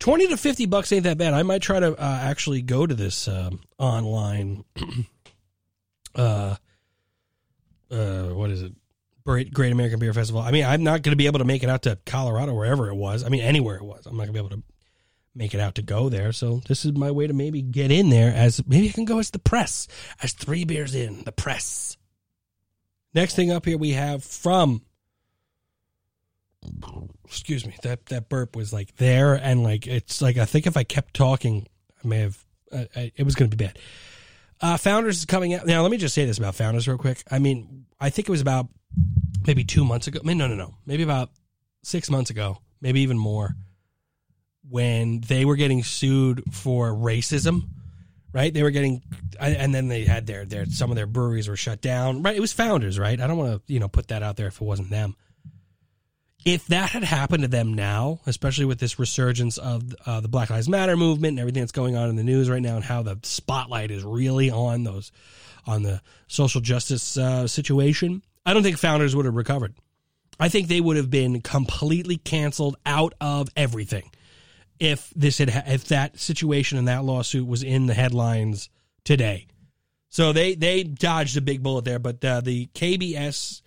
20 0.00 0.28
to 0.28 0.36
50 0.36 0.66
bucks 0.66 0.92
ain't 0.92 1.04
that 1.04 1.18
bad. 1.18 1.34
I 1.34 1.42
might 1.42 1.62
try 1.62 1.80
to 1.80 1.92
uh, 1.92 2.18
actually 2.22 2.62
go 2.62 2.86
to 2.86 2.94
this 2.94 3.26
uh, 3.28 3.50
online 3.78 4.64
uh, 6.14 6.56
uh, 7.90 8.22
what 8.28 8.50
is 8.50 8.62
it? 8.62 8.72
Great 9.24 9.72
American 9.72 9.98
Beer 9.98 10.12
Festival. 10.12 10.40
I 10.40 10.52
mean, 10.52 10.64
I'm 10.64 10.84
not 10.84 11.02
going 11.02 11.10
to 11.10 11.16
be 11.16 11.26
able 11.26 11.40
to 11.40 11.44
make 11.44 11.64
it 11.64 11.68
out 11.68 11.82
to 11.82 11.98
Colorado, 12.06 12.54
wherever 12.54 12.88
it 12.88 12.94
was. 12.94 13.24
I 13.24 13.28
mean, 13.28 13.40
anywhere 13.40 13.74
it 13.74 13.82
was. 13.82 14.06
I'm 14.06 14.16
not 14.16 14.26
going 14.26 14.28
to 14.28 14.32
be 14.34 14.38
able 14.38 14.50
to 14.50 14.62
make 15.36 15.54
it 15.54 15.60
out 15.60 15.74
to 15.76 15.82
go 15.82 16.08
there. 16.08 16.32
So 16.32 16.62
this 16.66 16.84
is 16.84 16.92
my 16.92 17.10
way 17.10 17.26
to 17.26 17.32
maybe 17.32 17.62
get 17.62 17.92
in 17.92 18.08
there 18.08 18.32
as 18.34 18.66
maybe 18.66 18.88
I 18.88 18.92
can 18.92 19.04
go 19.04 19.18
as 19.18 19.30
the 19.30 19.38
press, 19.38 19.86
as 20.22 20.32
three 20.32 20.64
beers 20.64 20.94
in 20.94 21.24
the 21.24 21.32
press. 21.32 21.96
Next 23.14 23.36
thing 23.36 23.50
up 23.50 23.64
here 23.64 23.78
we 23.78 23.92
have 23.92 24.24
from. 24.24 24.82
Excuse 27.24 27.64
me. 27.64 27.76
That 27.82 28.06
that 28.06 28.28
burp 28.28 28.56
was 28.56 28.72
like 28.72 28.96
there, 28.96 29.34
and 29.34 29.62
like 29.62 29.86
it's 29.86 30.20
like 30.20 30.36
I 30.36 30.44
think 30.44 30.66
if 30.66 30.76
I 30.76 30.82
kept 30.82 31.14
talking, 31.14 31.68
I 32.04 32.08
may 32.08 32.18
have. 32.18 32.38
Uh, 32.72 32.84
I, 32.96 33.12
it 33.14 33.22
was 33.22 33.36
going 33.36 33.50
to 33.50 33.56
be 33.56 33.64
bad. 33.64 33.78
Uh, 34.60 34.76
Founders 34.78 35.18
is 35.18 35.24
coming 35.24 35.54
out 35.54 35.66
now. 35.66 35.82
Let 35.82 35.90
me 35.90 35.96
just 35.98 36.14
say 36.14 36.24
this 36.24 36.38
about 36.38 36.56
Founders 36.56 36.88
real 36.88 36.98
quick. 36.98 37.22
I 37.30 37.38
mean, 37.38 37.86
I 38.00 38.10
think 38.10 38.28
it 38.28 38.32
was 38.32 38.40
about 38.40 38.68
maybe 39.46 39.64
two 39.64 39.84
months 39.84 40.08
ago. 40.08 40.18
I 40.22 40.26
mean, 40.26 40.38
no, 40.38 40.48
no, 40.48 40.56
no. 40.56 40.74
Maybe 40.86 41.02
about 41.02 41.30
six 41.82 42.10
months 42.10 42.30
ago, 42.30 42.58
maybe 42.80 43.00
even 43.02 43.18
more, 43.18 43.54
when 44.68 45.20
they 45.20 45.44
were 45.44 45.56
getting 45.56 45.82
sued 45.82 46.42
for 46.52 46.92
racism. 46.92 47.68
Right, 48.32 48.52
they 48.52 48.62
were 48.62 48.70
getting, 48.70 49.02
and 49.40 49.74
then 49.74 49.88
they 49.88 50.04
had 50.04 50.26
their 50.26 50.44
their 50.44 50.66
some 50.66 50.90
of 50.90 50.96
their 50.96 51.06
breweries 51.06 51.48
were 51.48 51.56
shut 51.56 51.80
down. 51.80 52.22
Right, 52.22 52.36
it 52.36 52.40
was 52.40 52.52
Founders. 52.52 52.98
Right, 52.98 53.18
I 53.18 53.26
don't 53.26 53.38
want 53.38 53.66
to 53.66 53.72
you 53.72 53.80
know 53.80 53.88
put 53.88 54.08
that 54.08 54.22
out 54.22 54.36
there 54.36 54.48
if 54.48 54.60
it 54.60 54.64
wasn't 54.64 54.90
them 54.90 55.16
if 56.46 56.64
that 56.68 56.90
had 56.90 57.02
happened 57.02 57.42
to 57.42 57.48
them 57.48 57.74
now, 57.74 58.20
especially 58.24 58.66
with 58.66 58.78
this 58.78 59.00
resurgence 59.00 59.58
of 59.58 59.92
uh, 60.06 60.20
the 60.20 60.28
Black 60.28 60.48
Lives 60.48 60.68
Matter 60.68 60.96
movement 60.96 61.32
and 61.32 61.40
everything 61.40 61.60
that's 61.60 61.72
going 61.72 61.96
on 61.96 62.08
in 62.08 62.14
the 62.14 62.22
news 62.22 62.48
right 62.48 62.62
now, 62.62 62.76
and 62.76 62.84
how 62.84 63.02
the 63.02 63.18
spotlight 63.24 63.90
is 63.90 64.04
really 64.04 64.48
on 64.48 64.84
those 64.84 65.10
on 65.66 65.82
the 65.82 66.00
social 66.28 66.60
justice 66.60 67.16
uh, 67.16 67.48
situation, 67.48 68.22
I 68.46 68.54
don't 68.54 68.62
think 68.62 68.78
founders 68.78 69.16
would 69.16 69.24
have 69.24 69.34
recovered. 69.34 69.74
I 70.38 70.48
think 70.48 70.68
they 70.68 70.80
would 70.80 70.96
have 70.96 71.10
been 71.10 71.40
completely 71.40 72.16
canceled 72.16 72.76
out 72.86 73.14
of 73.20 73.48
everything 73.56 74.12
if 74.78 75.12
this 75.14 75.38
had 75.38 75.50
if 75.66 75.88
that 75.88 76.18
situation 76.18 76.78
and 76.78 76.88
that 76.88 77.04
lawsuit 77.04 77.46
was 77.46 77.62
in 77.62 77.86
the 77.86 77.94
headlines 77.94 78.68
today. 79.04 79.46
So 80.08 80.32
they 80.32 80.54
they 80.54 80.82
dodged 80.82 81.36
a 81.36 81.40
big 81.40 81.62
bullet 81.62 81.84
there, 81.84 81.98
but 81.98 82.24
uh, 82.24 82.40
the 82.40 82.66
KBS 82.74 83.62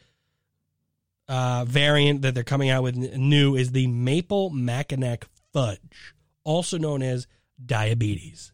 uh, 1.27 1.65
variant 1.65 2.23
that 2.23 2.33
they're 2.33 2.43
coming 2.43 2.69
out 2.69 2.83
with 2.83 2.95
new 2.95 3.55
is 3.55 3.71
the 3.71 3.87
maple 3.87 4.49
Mackinac 4.49 5.27
fudge, 5.53 6.13
also 6.43 6.77
known 6.77 7.01
as 7.01 7.27
diabetes. 7.63 8.51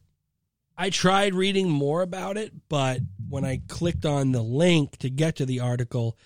I 0.78 0.90
tried 0.90 1.34
reading 1.34 1.70
more 1.70 2.02
about 2.02 2.36
it, 2.38 2.52
but 2.68 3.00
when 3.30 3.46
I 3.46 3.62
clicked 3.70 4.06
on 4.06 4.34
the 4.34 4.42
link 4.42 4.98
to 4.98 5.10
get 5.10 5.38
to 5.38 5.46
the 5.46 5.62
article, 5.62 6.18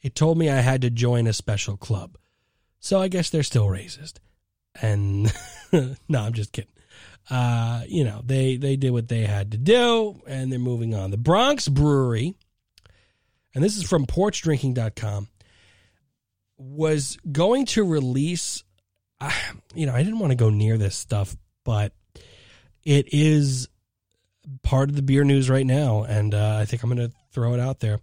it 0.00 0.14
told 0.14 0.38
me 0.38 0.48
I 0.48 0.60
had 0.60 0.82
to 0.82 0.90
join 0.90 1.26
a 1.26 1.32
special 1.32 1.76
club. 1.76 2.16
So 2.78 3.00
I 3.00 3.08
guess 3.08 3.30
they're 3.30 3.42
still 3.42 3.66
racist. 3.66 4.18
And 4.82 5.32
no, 6.08 6.20
I'm 6.20 6.32
just 6.32 6.52
kidding. 6.52 6.70
Uh, 7.28 7.82
you 7.88 8.04
know, 8.04 8.22
they 8.24 8.56
they 8.56 8.76
did 8.76 8.90
what 8.90 9.08
they 9.08 9.22
had 9.22 9.52
to 9.52 9.58
do 9.58 10.22
and 10.26 10.50
they're 10.50 10.58
moving 10.58 10.94
on. 10.94 11.10
The 11.10 11.16
Bronx 11.16 11.68
Brewery, 11.68 12.34
and 13.54 13.64
this 13.64 13.76
is 13.76 13.82
from 13.82 14.06
porchdrinking.com 14.06 15.28
was 16.58 17.18
going 17.30 17.66
to 17.66 17.84
release. 17.84 18.62
Uh, 19.20 19.30
you 19.74 19.86
know, 19.86 19.94
I 19.94 20.02
didn't 20.02 20.18
want 20.18 20.30
to 20.30 20.36
go 20.36 20.50
near 20.50 20.78
this 20.78 20.94
stuff, 20.94 21.36
but 21.64 21.92
it 22.84 23.12
is 23.12 23.68
part 24.62 24.88
of 24.88 24.96
the 24.96 25.02
beer 25.02 25.24
news 25.24 25.50
right 25.50 25.66
now, 25.66 26.04
and 26.04 26.34
uh, 26.34 26.58
I 26.60 26.64
think 26.64 26.82
I'm 26.82 26.94
going 26.94 27.08
to 27.08 27.14
throw 27.32 27.54
it 27.54 27.60
out 27.60 27.80
there. 27.80 28.00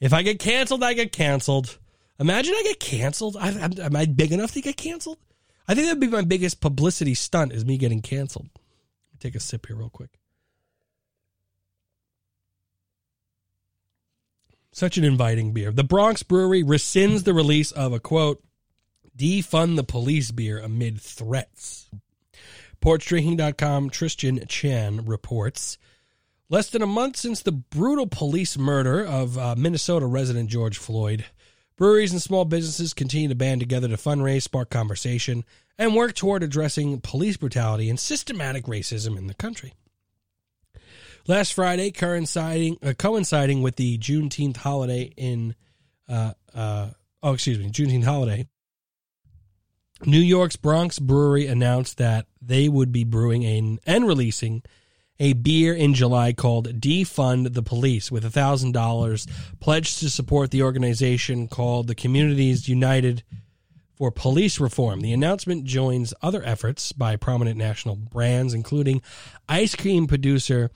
If 0.00 0.12
I 0.12 0.22
get 0.22 0.38
canceled, 0.38 0.82
I 0.82 0.94
get 0.94 1.12
canceled. 1.12 1.78
Imagine 2.18 2.54
I 2.54 2.62
get 2.64 2.80
canceled. 2.80 3.36
I, 3.38 3.50
am 3.50 3.96
I 3.96 4.06
big 4.06 4.32
enough 4.32 4.52
to 4.52 4.60
get 4.60 4.76
canceled? 4.76 5.18
I 5.66 5.74
think 5.74 5.86
that'd 5.86 6.00
be 6.00 6.08
my 6.08 6.22
biggest 6.22 6.60
publicity 6.60 7.14
stunt 7.14 7.52
is 7.52 7.64
me 7.64 7.78
getting 7.78 8.02
canceled. 8.02 8.48
Take 9.18 9.34
a 9.34 9.40
sip 9.40 9.66
here 9.66 9.76
real 9.76 9.90
quick. 9.90 10.10
Such 14.72 14.98
an 14.98 15.04
inviting 15.04 15.52
beer. 15.52 15.70
The 15.70 15.84
Bronx 15.84 16.22
Brewery 16.22 16.62
rescinds 16.62 17.24
the 17.24 17.32
release 17.32 17.70
of 17.72 17.92
a 17.92 18.00
quote, 18.00 18.42
defund 19.16 19.76
the 19.76 19.84
police 19.84 20.32
beer 20.32 20.58
amid 20.58 21.00
threats. 21.00 21.88
PorchDrinking.com 22.82 23.90
Tristan 23.90 24.44
Chan 24.46 25.06
reports 25.06 25.78
Less 26.50 26.68
than 26.68 26.82
a 26.82 26.86
month 26.86 27.16
since 27.16 27.40
the 27.40 27.52
brutal 27.52 28.06
police 28.06 28.58
murder 28.58 29.04
of 29.04 29.38
uh, 29.38 29.54
Minnesota 29.56 30.06
resident 30.06 30.50
George 30.50 30.76
Floyd, 30.76 31.24
breweries 31.76 32.12
and 32.12 32.22
small 32.22 32.44
businesses 32.44 32.94
continue 32.94 33.28
to 33.28 33.34
band 33.34 33.60
together 33.60 33.88
to 33.88 33.96
fundraise, 33.96 34.42
spark 34.42 34.70
conversation, 34.70 35.44
and 35.78 35.94
work 35.94 36.14
toward 36.14 36.42
addressing 36.42 37.00
police 37.00 37.36
brutality 37.36 37.90
and 37.90 37.98
systematic 37.98 38.64
racism 38.64 39.16
in 39.16 39.26
the 39.26 39.34
country. 39.34 39.74
Last 41.26 41.54
Friday, 41.54 41.90
coinciding, 41.90 42.76
uh, 42.82 42.92
coinciding 42.92 43.62
with 43.62 43.76
the 43.76 43.98
Juneteenth 43.98 44.58
holiday 44.58 45.12
in, 45.16 45.54
uh, 46.08 46.34
uh, 46.54 46.90
oh, 47.22 47.32
excuse 47.32 47.58
me, 47.58 47.70
Juneteenth 47.70 48.04
holiday, 48.04 48.46
New 50.04 50.20
York's 50.20 50.56
Bronx 50.56 50.98
Brewery 50.98 51.46
announced 51.46 51.96
that 51.96 52.26
they 52.42 52.68
would 52.68 52.92
be 52.92 53.04
brewing 53.04 53.42
a, 53.44 53.78
and 53.86 54.06
releasing 54.06 54.62
a 55.20 55.32
beer 55.32 55.72
in 55.74 55.94
July 55.94 56.32
called 56.32 56.80
Defund 56.80 57.54
the 57.54 57.62
Police 57.62 58.10
with 58.10 58.24
$1,000 58.24 59.30
pledged 59.60 59.98
to 60.00 60.10
support 60.10 60.50
the 60.50 60.62
organization 60.62 61.46
called 61.48 61.86
the 61.86 61.94
Communities 61.94 62.68
United 62.68 63.22
for 63.94 64.10
Police 64.10 64.58
Reform. 64.58 65.00
The 65.00 65.12
announcement 65.12 65.64
joins 65.64 66.12
other 66.20 66.42
efforts 66.44 66.92
by 66.92 67.16
prominent 67.16 67.56
national 67.56 67.96
brands, 67.96 68.52
including 68.52 69.02
ice 69.48 69.74
cream 69.76 70.06
producer 70.06 70.70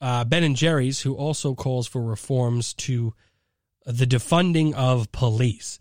uh, 0.00 0.24
Ben 0.24 0.44
and 0.44 0.56
Jerry's, 0.56 1.00
who 1.00 1.14
also 1.14 1.54
calls 1.54 1.86
for 1.86 2.02
reforms 2.02 2.74
to 2.74 3.14
the 3.84 4.06
defunding 4.06 4.74
of 4.74 5.10
police. 5.10 5.78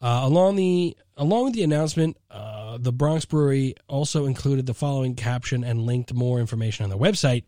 Uh, 0.00 0.20
along 0.24 0.56
the 0.56 0.96
along 1.16 1.44
with 1.44 1.54
the 1.54 1.62
announcement, 1.62 2.16
uh, 2.30 2.76
the 2.78 2.92
Bronx 2.92 3.24
Brewery 3.24 3.74
also 3.88 4.26
included 4.26 4.66
the 4.66 4.74
following 4.74 5.14
caption 5.14 5.64
and 5.64 5.82
linked 5.86 6.12
more 6.12 6.38
information 6.38 6.84
on 6.84 6.90
their 6.90 6.98
website 6.98 7.44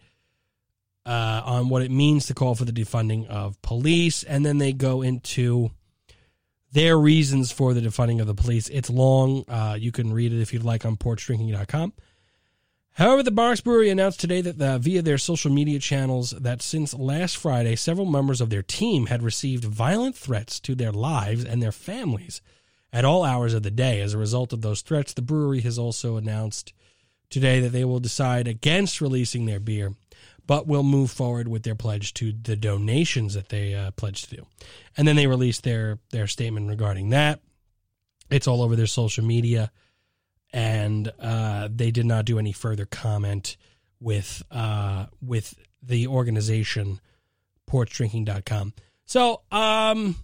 uh, 1.05 1.43
on 1.45 1.69
what 1.69 1.83
it 1.83 1.91
means 1.91 2.27
to 2.27 2.35
call 2.35 2.55
for 2.55 2.65
the 2.65 2.73
defunding 2.73 3.27
of 3.29 3.61
police, 3.63 4.23
and 4.23 4.45
then 4.45 4.59
they 4.59 4.73
go 4.73 5.03
into 5.03 5.71
their 6.73 6.99
reasons 6.99 7.51
for 7.51 7.73
the 7.73 7.81
defunding 7.81 8.21
of 8.21 8.27
the 8.27 8.35
police. 8.35 8.69
It's 8.69 8.91
long. 8.91 9.45
Uh, 9.49 9.77
you 9.79 9.93
can 9.93 10.13
read 10.13 10.33
it 10.33 10.41
if 10.41 10.53
you'd 10.53 10.65
like 10.65 10.85
on 10.85 10.97
porchdrinking.com. 10.97 11.93
However, 12.99 13.23
the 13.23 13.31
Bronx 13.31 13.61
Brewery 13.61 13.91
announced 13.91 14.19
today 14.19 14.41
that 14.41 14.61
uh, 14.61 14.77
via 14.79 15.03
their 15.03 15.19
social 15.19 15.53
media 15.53 15.79
channels 15.79 16.33
that 16.33 16.61
since 16.61 16.93
last 16.93 17.37
Friday, 17.37 17.77
several 17.77 18.07
members 18.07 18.41
of 18.41 18.51
their 18.51 18.65
team 18.65 19.07
had 19.07 19.23
received 19.23 19.65
violent 19.65 20.17
threats 20.17 20.59
to 20.59 20.75
their 20.75 20.91
lives 20.91 21.45
and 21.45 21.63
their 21.63 21.71
families 21.71 22.41
at 22.93 23.05
all 23.05 23.23
hours 23.23 23.55
of 23.55 23.63
the 23.63 23.71
day. 23.71 24.01
As 24.01 24.15
a 24.15 24.19
result 24.19 24.53
of 24.53 24.63
those 24.63 24.83
threats, 24.83 25.13
the 25.13 25.23
brewery 25.23 25.61
has 25.61 25.79
also 25.79 26.17
announced 26.17 26.73
today 27.31 27.61
that 27.61 27.69
they 27.69 27.85
will 27.85 28.01
decide 28.01 28.49
against 28.49 29.01
releasing 29.01 29.47
their 29.47 29.61
beer, 29.61 29.95
but 30.45 30.67
will 30.67 30.83
move 30.83 31.13
forward 31.13 31.47
with 31.47 31.63
their 31.63 31.77
pledge 31.77 32.13
to 32.15 32.33
the 32.33 32.57
donations 32.57 33.35
that 33.35 33.51
they 33.51 33.77
uh, 33.77 33.93
pledged 33.93 34.29
to 34.29 34.39
do. 34.39 34.47
And 34.97 35.07
then 35.07 35.15
they 35.15 35.29
released 35.29 35.63
their 35.63 36.01
their 36.11 36.27
statement 36.27 36.69
regarding 36.69 37.11
that. 37.11 37.39
It's 38.29 38.49
all 38.49 38.61
over 38.61 38.75
their 38.75 38.87
social 38.87 39.25
media 39.25 39.71
and 40.53 41.13
uh, 41.21 41.69
they 41.71 41.91
did 41.91 42.07
not 42.07 42.25
do 42.25 42.39
any 42.39 42.53
further 42.53 42.87
comment 42.87 43.57
with 44.01 44.43
uh, 44.51 45.07
with 45.21 45.55
the 45.83 46.07
organization 46.07 47.01
porchdrinking.com. 47.69 48.73
So, 49.05 49.43
um, 49.53 50.17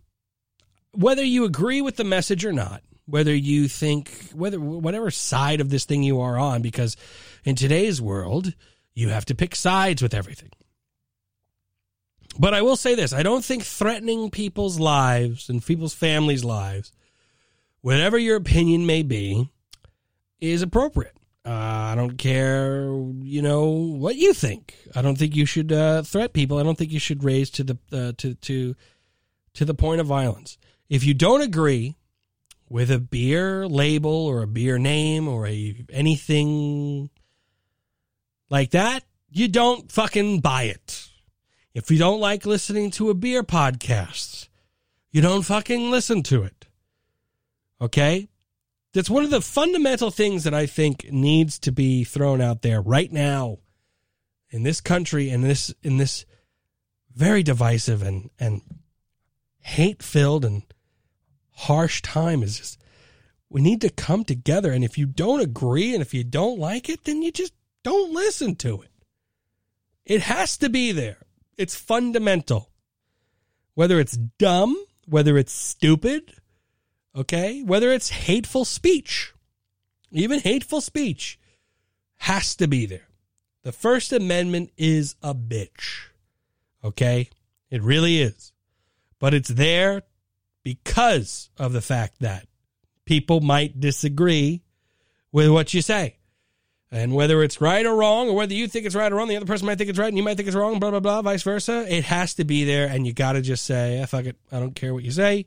whether 0.93 1.23
you 1.23 1.45
agree 1.45 1.83
with 1.83 1.97
the 1.97 2.05
message 2.05 2.45
or 2.45 2.53
not, 2.53 2.83
whether 3.07 3.35
you 3.35 3.69
think 3.69 4.31
whether 4.35 4.59
whatever 4.59 5.11
side 5.11 5.61
of 5.61 5.71
this 5.71 5.85
thing 5.85 6.03
you 6.03 6.21
are 6.21 6.39
on, 6.39 6.63
because 6.63 6.97
in 7.45 7.55
today's 7.55 8.01
world 8.01 8.55
you 8.95 9.09
have 9.09 9.25
to 9.27 9.35
pick 9.35 9.55
sides 9.55 10.03
with 10.03 10.15
everything. 10.15 10.51
But 12.39 12.55
I 12.55 12.63
will 12.63 12.77
say 12.77 12.95
this: 12.95 13.13
I 13.13 13.23
don't 13.23 13.45
think 13.45 13.63
threatening 13.63 14.31
people's 14.31 14.79
lives 14.81 15.49
and 15.49 15.65
people's 15.65 15.95
families' 15.95 16.45
lives, 16.45 16.93
whatever 17.81 18.19
your 18.19 18.37
opinion 18.37 18.87
may 18.87 19.03
be, 19.03 19.49
is 20.45 20.63
appropriate. 20.63 21.17
Uh, 21.47 21.51
I 21.51 21.95
don't 21.95 22.17
care, 22.17 22.85
you 23.21 23.43
know, 23.43 23.65
what 23.65 24.17
you 24.17 24.33
think. 24.33 24.75
I 24.95 25.03
don't 25.03 25.19
think 25.19 25.37
you 25.37 25.45
should 25.45 25.73
uh, 25.73 26.03
threat 26.03 26.33
people. 26.33 26.59
I 26.59 26.63
don't 26.63 26.79
think 26.79 26.91
you 26.91 26.99
should 26.99 27.23
raise 27.23 27.51
to 27.51 27.65
the 27.65 27.79
uh, 27.93 28.13
to 28.19 28.35
to 28.35 28.75
to 29.55 29.65
the 29.65 29.75
point 29.75 30.01
of 30.01 30.07
violence. 30.07 30.57
If 30.89 31.05
you 31.05 31.13
don't 31.13 31.43
agree 31.43 31.97
with 32.71 32.91
a 32.91 32.99
beer 32.99 33.69
label 33.69 34.11
or 34.11 34.43
a 34.43 34.47
beer 34.47 34.79
name 34.79 35.29
or 35.29 35.47
a 35.47 35.85
anything 35.91 37.11
like 38.49 38.71
that, 38.71 39.05
you 39.31 39.49
don't 39.49 39.93
fucking 39.93 40.41
buy 40.41 40.65
it. 40.65 41.09
If 41.75 41.91
you 41.91 41.99
don't 41.99 42.21
like 42.21 42.47
listening 42.47 42.91
to 42.93 43.11
a 43.11 43.15
beer 43.15 43.43
podcast, 43.43 44.49
you 45.11 45.21
don't 45.21 45.43
fucking 45.43 45.91
listen 45.91 46.23
to 46.25 46.45
it. 46.45 46.67
Okay? 47.81 48.29
That's 48.95 49.11
one 49.11 49.25
of 49.25 49.31
the 49.31 49.41
fundamental 49.41 50.13
things 50.13 50.45
that 50.45 50.55
I 50.55 50.67
think 50.67 51.11
needs 51.11 51.59
to 51.61 51.73
be 51.73 52.05
thrown 52.05 52.41
out 52.41 52.63
there 52.63 52.81
right 52.81 53.13
now 53.13 53.59
in 54.51 54.63
this 54.63 54.81
country 54.81 55.31
in 55.31 55.41
this 55.41 55.75
in 55.83 55.97
this 55.97 56.25
very 57.13 57.43
divisive 57.43 58.03
and 58.03 58.31
and 58.39 58.63
hate 59.59 60.01
filled 60.01 60.45
and 60.45 60.63
harsh 61.51 62.03
time 62.03 62.45
is 62.45 62.59
just 62.59 62.81
we 63.51 63.61
need 63.61 63.81
to 63.81 63.91
come 63.91 64.25
together. 64.25 64.73
And 64.73 64.85
if 64.85 64.97
you 64.97 65.07
don't 65.07 65.41
agree 65.41 65.93
and 65.93 66.01
if 66.01 66.15
you 66.15 66.23
don't 66.23 66.61
like 66.61 66.89
it 66.89 67.03
then 67.03 67.21
you 67.21 67.33
just 67.33 67.53
don't 67.83 68.15
listen 68.15 68.55
to 68.57 68.83
it. 68.83 68.91
It 70.07 70.23
has 70.23 70.57
to 70.59 70.69
be 70.69 70.93
there. 70.93 71.19
It's 71.59 71.75
fundamental. 71.75 72.71
Whether 73.75 73.99
it's 73.99 74.17
dumb 74.17 74.77
whether 75.07 75.37
it's 75.37 75.53
stupid 75.53 76.33
Okay? 77.17 77.63
Whether 77.63 77.93
it's 77.93 78.11
hateful 78.11 78.65
speech, 78.65 79.33
even 80.11 80.41
hateful 80.41 80.81
speech 80.81 81.39
has 82.17 82.55
to 82.57 82.67
be 82.67 82.87
there. 82.87 83.09
The 83.63 83.73
First 83.73 84.13
Amendment 84.13 84.71
is 84.77 85.17
a 85.23 85.35
bitch. 85.35 86.09
Okay? 86.83 87.31
It 87.71 87.83
really 87.83 88.21
is. 88.21 88.53
But 89.19 89.35
it's 89.35 89.49
there 89.49 90.03
because 90.63 91.51
of 91.57 91.73
the 91.73 91.81
fact 91.81 92.21
that 92.21 92.47
people 93.05 93.41
might 93.41 93.81
disagree 93.81 94.63
with 95.33 95.51
what 95.51 95.75
you 95.75 95.83
say. 95.83 96.17
And 96.91 97.13
whether 97.13 97.43
it's 97.43 97.61
right 97.61 97.85
or 97.85 97.97
wrong, 97.97 98.29
or 98.29 98.37
whether 98.37 98.55
you 98.55 98.69
think 98.69 98.87
it's 98.87 98.95
right 98.95 99.11
or 99.11 99.17
wrong, 99.17 99.27
the 99.27 99.37
other 99.37 99.47
person 99.47 99.67
might 99.67 99.79
think 99.79 99.91
it's 99.91 99.99
right 99.99 100.09
and 100.09 100.17
you 100.17 100.23
might 100.23 100.37
think 100.37 100.47
it's 100.47 100.57
wrong, 100.57 100.79
blah, 100.79 100.91
blah, 100.91 101.01
blah, 101.01 101.23
vice 101.23 101.43
versa. 101.43 101.85
It 101.89 102.05
has 102.05 102.35
to 102.35 102.45
be 102.45 102.65
there, 102.65 102.87
and 102.87 103.05
you 103.05 103.13
got 103.13 103.33
to 103.33 103.43
just 103.43 103.65
say, 103.65 103.99
eh, 103.99 104.07
fuck 104.07 104.27
it. 104.27 104.37
I 104.53 104.61
don't 104.61 104.77
care 104.77 104.95
what 104.95 105.03
you 105.03 105.11
say. 105.11 105.47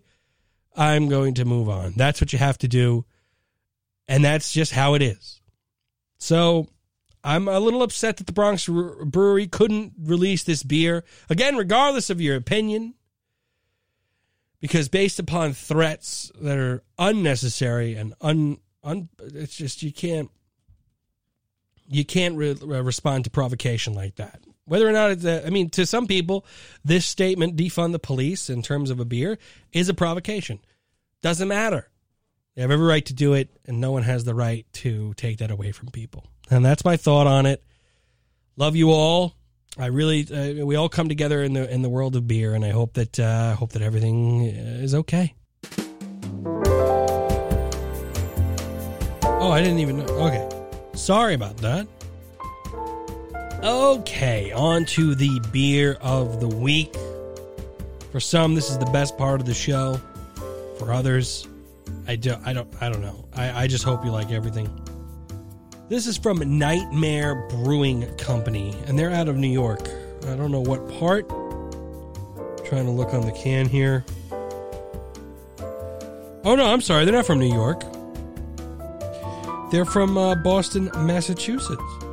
I'm 0.78 1.10
going 1.10 1.34
to 1.36 1.46
move 1.46 1.68
on. 1.68 1.94
That's 1.96 2.22
what 2.22 2.32
you 2.32 2.40
have 2.40 2.60
to 2.60 2.68
do. 2.68 3.06
And 4.08 4.24
that's 4.24 4.54
just 4.54 4.72
how 4.72 4.94
it 4.94 5.02
is. 5.02 5.42
So 6.20 6.68
I'm 7.24 7.48
a 7.48 7.60
little 7.60 7.84
upset 7.84 8.18
that 8.18 8.28
the 8.28 8.34
Bronx 8.34 8.68
Brewery 8.68 9.48
couldn't 9.48 9.94
release 10.00 10.44
this 10.44 10.64
beer. 10.64 11.04
Again, 11.30 11.58
regardless 11.58 12.10
of 12.10 12.22
your 12.22 12.36
opinion, 12.36 12.94
because 14.62 14.88
based 14.88 15.20
upon 15.20 15.54
threats 15.54 16.32
that 16.40 16.58
are 16.58 16.84
unnecessary 16.98 17.96
and 17.96 18.14
un, 18.22 18.58
un 18.84 19.10
it's 19.20 19.56
just 19.56 19.84
you 19.84 19.92
can't 19.92 20.32
you 21.90 22.06
can't 22.06 22.36
re- 22.36 22.54
respond 22.54 23.24
to 23.24 23.30
provocation 23.30 23.94
like 23.94 24.16
that. 24.16 24.42
Whether 24.68 24.88
or 24.88 24.92
not 24.92 25.12
it's, 25.12 25.24
a, 25.24 25.48
I 25.48 25.50
mean, 25.50 25.70
to 25.72 25.86
some 25.86 26.08
people, 26.08 26.46
this 26.84 27.06
statement, 27.06 27.56
defund 27.56 27.94
the 27.94 28.00
police 28.00 28.50
in 28.50 28.62
terms 28.62 28.90
of 28.90 29.00
a 29.00 29.06
beer, 29.06 29.40
is 29.72 29.88
a 29.88 29.94
provocation. 29.94 30.60
Doesn't 31.22 31.48
matter. 31.48 31.90
They 32.56 32.64
have 32.64 32.72
every 32.72 32.86
right 32.86 33.06
to 33.06 33.14
do 33.14 33.34
it, 33.34 33.50
and 33.66 33.80
no 33.80 33.94
one 33.94 34.04
has 34.04 34.26
the 34.26 34.36
right 34.36 34.66
to 34.74 35.14
take 35.14 35.38
that 35.38 35.52
away 35.52 35.72
from 35.72 35.88
people. 35.90 36.26
And 36.50 36.66
that's 36.66 36.84
my 36.84 36.98
thought 36.98 37.28
on 37.28 37.46
it. 37.46 37.64
Love 38.58 38.76
you 38.76 38.92
all. 38.92 39.36
I 39.78 39.86
really, 39.86 40.28
uh, 40.30 40.66
we 40.66 40.76
all 40.76 40.90
come 40.90 41.08
together 41.08 41.44
in 41.44 41.54
the 41.54 41.72
in 41.72 41.82
the 41.84 41.90
world 41.90 42.16
of 42.16 42.28
beer, 42.28 42.54
and 42.54 42.66
I 42.66 42.72
hope 42.72 42.96
that 42.96 43.20
uh, 43.20 43.56
hope 43.56 43.74
that 43.74 43.84
everything 43.84 44.46
is 44.46 44.96
okay. 44.96 45.34
Oh, 49.24 49.52
I 49.52 49.62
didn't 49.62 49.80
even 49.80 50.00
know. 50.00 50.06
Okay, 50.06 50.50
sorry 50.96 51.36
about 51.36 51.58
that. 51.58 51.88
Okay, 53.68 54.54
on 54.54 54.86
to 54.86 55.14
the 55.14 55.42
beer 55.52 55.98
of 56.00 56.40
the 56.40 56.48
week. 56.48 56.96
For 58.14 58.22
some, 58.22 58.56
this 58.56 58.70
is 58.70 58.78
the 58.78 58.86
best 58.86 59.18
part 59.18 59.42
of 59.42 59.46
the 59.46 59.54
show. 59.54 60.00
For 60.80 60.94
others, 60.94 61.46
I 62.08 62.16
don't, 62.16 62.48
I 62.48 62.54
don't, 62.54 62.74
I 62.80 62.88
don't 62.88 63.02
know. 63.02 63.26
I, 63.34 63.64
I 63.64 63.68
just 63.68 63.84
hope 63.84 64.06
you 64.06 64.12
like 64.12 64.32
everything. 64.32 64.70
This 65.90 66.08
is 66.08 66.18
from 66.18 66.58
Nightmare 66.58 67.46
Brewing 67.50 68.08
Company, 68.16 68.74
and 68.86 68.98
they're 68.98 69.12
out 69.12 69.28
of 69.28 69.36
New 69.36 69.52
York. 69.52 69.86
I 70.30 70.38
don't 70.38 70.54
know 70.54 70.62
what 70.62 70.88
part. 70.88 71.30
I'm 71.30 72.66
trying 72.66 72.86
to 72.86 72.92
look 72.92 73.14
on 73.14 73.26
the 73.26 73.34
can 73.34 73.68
here. 73.68 74.06
Oh 76.46 76.56
no, 76.56 76.72
I'm 76.72 76.80
sorry. 76.80 77.04
They're 77.04 77.14
not 77.14 77.26
from 77.26 77.40
New 77.40 77.54
York. 77.54 77.84
They're 79.72 79.84
from 79.84 80.18
uh, 80.18 80.36
Boston, 80.36 80.90
Massachusetts 81.00 82.07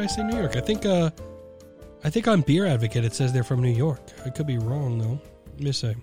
I 0.00 0.06
say 0.06 0.22
New 0.22 0.36
York? 0.36 0.56
I 0.56 0.60
think 0.60 0.86
uh 0.86 1.10
I 2.04 2.10
think 2.10 2.28
on 2.28 2.42
Beer 2.42 2.66
Advocate 2.66 3.04
it 3.04 3.14
says 3.14 3.32
they're 3.32 3.44
from 3.44 3.62
New 3.62 3.70
York. 3.70 4.00
I 4.24 4.30
could 4.30 4.46
be 4.46 4.58
wrong 4.58 4.98
though. 4.98 5.20
Let 5.54 5.60
me 5.60 5.72
see. 5.72 5.94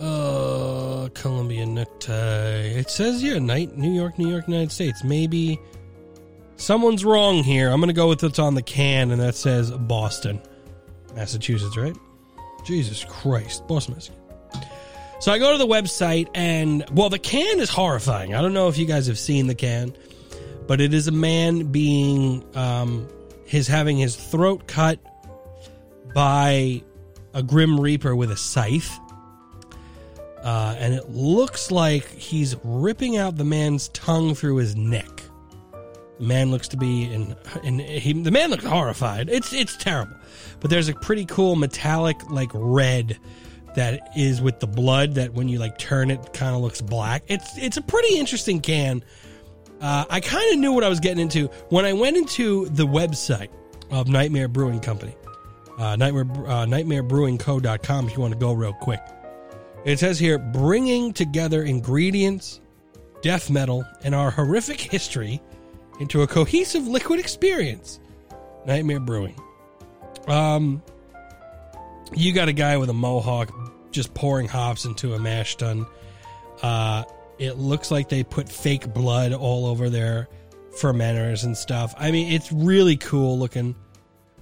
Uh, 0.00 1.08
Colombian 1.14 1.74
necktie. 1.74 2.12
It 2.12 2.88
says 2.88 3.22
yeah, 3.22 3.38
night, 3.38 3.76
New 3.76 3.92
York, 3.92 4.18
New 4.18 4.28
York, 4.28 4.46
United 4.46 4.70
States. 4.70 5.02
Maybe 5.02 5.58
someone's 6.56 7.04
wrong 7.04 7.42
here. 7.42 7.68
I'm 7.68 7.80
gonna 7.80 7.92
go 7.92 8.08
with 8.08 8.22
what's 8.22 8.38
on 8.38 8.54
the 8.54 8.62
can, 8.62 9.10
and 9.10 9.20
that 9.20 9.34
says 9.34 9.70
Boston, 9.70 10.40
Massachusetts, 11.14 11.76
right? 11.76 11.96
Jesus 12.64 13.04
Christ, 13.04 13.66
Boston, 13.66 13.94
Massachusetts. 13.94 14.24
So 15.20 15.32
I 15.32 15.38
go 15.38 15.50
to 15.50 15.58
the 15.58 15.66
website, 15.66 16.28
and 16.32 16.84
well, 16.92 17.10
the 17.10 17.18
can 17.18 17.58
is 17.58 17.68
horrifying. 17.68 18.34
I 18.34 18.40
don't 18.40 18.52
know 18.52 18.68
if 18.68 18.78
you 18.78 18.86
guys 18.86 19.08
have 19.08 19.18
seen 19.18 19.48
the 19.48 19.54
can, 19.54 19.96
but 20.68 20.80
it 20.80 20.94
is 20.94 21.08
a 21.08 21.12
man 21.12 21.72
being 21.72 22.44
um, 22.54 23.08
his 23.44 23.66
having 23.66 23.96
his 23.96 24.14
throat 24.14 24.68
cut 24.68 25.00
by 26.14 26.82
a 27.34 27.42
grim 27.42 27.80
reaper 27.80 28.14
with 28.14 28.30
a 28.30 28.36
scythe. 28.36 28.96
Uh, 30.44 30.76
and 30.78 30.94
it 30.94 31.08
looks 31.08 31.72
like 31.72 32.08
he's 32.10 32.54
ripping 32.62 33.16
out 33.16 33.36
the 33.36 33.44
man's 33.44 33.88
tongue 33.88 34.34
through 34.34 34.56
his 34.56 34.76
neck. 34.76 35.22
The 36.18 36.24
man 36.24 36.50
looks 36.50 36.68
to 36.68 36.76
be 36.76 37.04
in, 37.04 37.34
in 37.64 37.78
he, 37.78 38.12
the 38.12 38.30
man 38.30 38.50
looks 38.50 38.64
horrified. 38.64 39.28
It's 39.28 39.52
it's 39.52 39.76
terrible, 39.76 40.16
but 40.60 40.70
there's 40.70 40.88
a 40.88 40.94
pretty 40.94 41.24
cool 41.24 41.56
metallic 41.56 42.16
like 42.30 42.50
red 42.52 43.18
that 43.74 44.10
is 44.16 44.40
with 44.40 44.60
the 44.60 44.66
blood 44.66 45.14
that 45.14 45.32
when 45.32 45.48
you 45.48 45.58
like 45.58 45.78
turn 45.78 46.10
it 46.10 46.32
kind 46.32 46.54
of 46.54 46.60
looks 46.60 46.80
black. 46.80 47.24
It's 47.28 47.56
it's 47.56 47.76
a 47.76 47.82
pretty 47.82 48.18
interesting 48.18 48.60
can. 48.60 49.02
Uh, 49.80 50.04
I 50.10 50.20
kind 50.20 50.52
of 50.52 50.58
knew 50.58 50.72
what 50.72 50.84
I 50.84 50.88
was 50.88 51.00
getting 51.00 51.20
into 51.20 51.48
when 51.68 51.84
I 51.84 51.92
went 51.92 52.16
into 52.16 52.68
the 52.68 52.86
website 52.86 53.50
of 53.90 54.08
Nightmare 54.08 54.48
Brewing 54.48 54.80
Company. 54.80 55.14
Uh, 55.78 55.94
Nightmare 55.94 56.24
uh, 56.24 56.66
NightmareBrewingCo.com 56.66 58.06
if 58.08 58.14
you 58.14 58.20
want 58.20 58.32
to 58.32 58.38
go 58.38 58.52
real 58.52 58.72
quick. 58.72 59.00
It 59.84 60.00
says 60.00 60.18
here 60.18 60.38
bringing 60.38 61.12
together 61.12 61.62
ingredients, 61.62 62.60
death 63.22 63.48
metal, 63.48 63.84
and 64.02 64.14
our 64.14 64.30
horrific 64.30 64.80
history 64.80 65.40
into 66.00 66.22
a 66.22 66.26
cohesive 66.26 66.86
liquid 66.88 67.20
experience. 67.20 68.00
Nightmare 68.66 69.00
Brewing. 69.00 69.40
Um, 70.26 70.82
you 72.14 72.32
got 72.32 72.48
a 72.48 72.52
guy 72.52 72.76
with 72.76 72.90
a 72.90 72.94
mohawk 72.94 73.52
just 73.92 74.12
pouring 74.14 74.48
hops 74.48 74.84
into 74.84 75.14
a 75.14 75.18
mash 75.18 75.56
tun. 75.56 75.86
Uh, 76.62 77.04
it 77.38 77.58
looks 77.58 77.90
like 77.90 78.08
they 78.08 78.24
put 78.24 78.48
fake 78.48 78.92
blood 78.92 79.32
all 79.32 79.66
over 79.66 79.88
their 79.88 80.28
fermenters 80.80 81.44
and 81.44 81.56
stuff. 81.56 81.94
I 81.98 82.10
mean, 82.10 82.32
it's 82.32 82.52
really 82.52 82.96
cool 82.96 83.38
looking. 83.38 83.74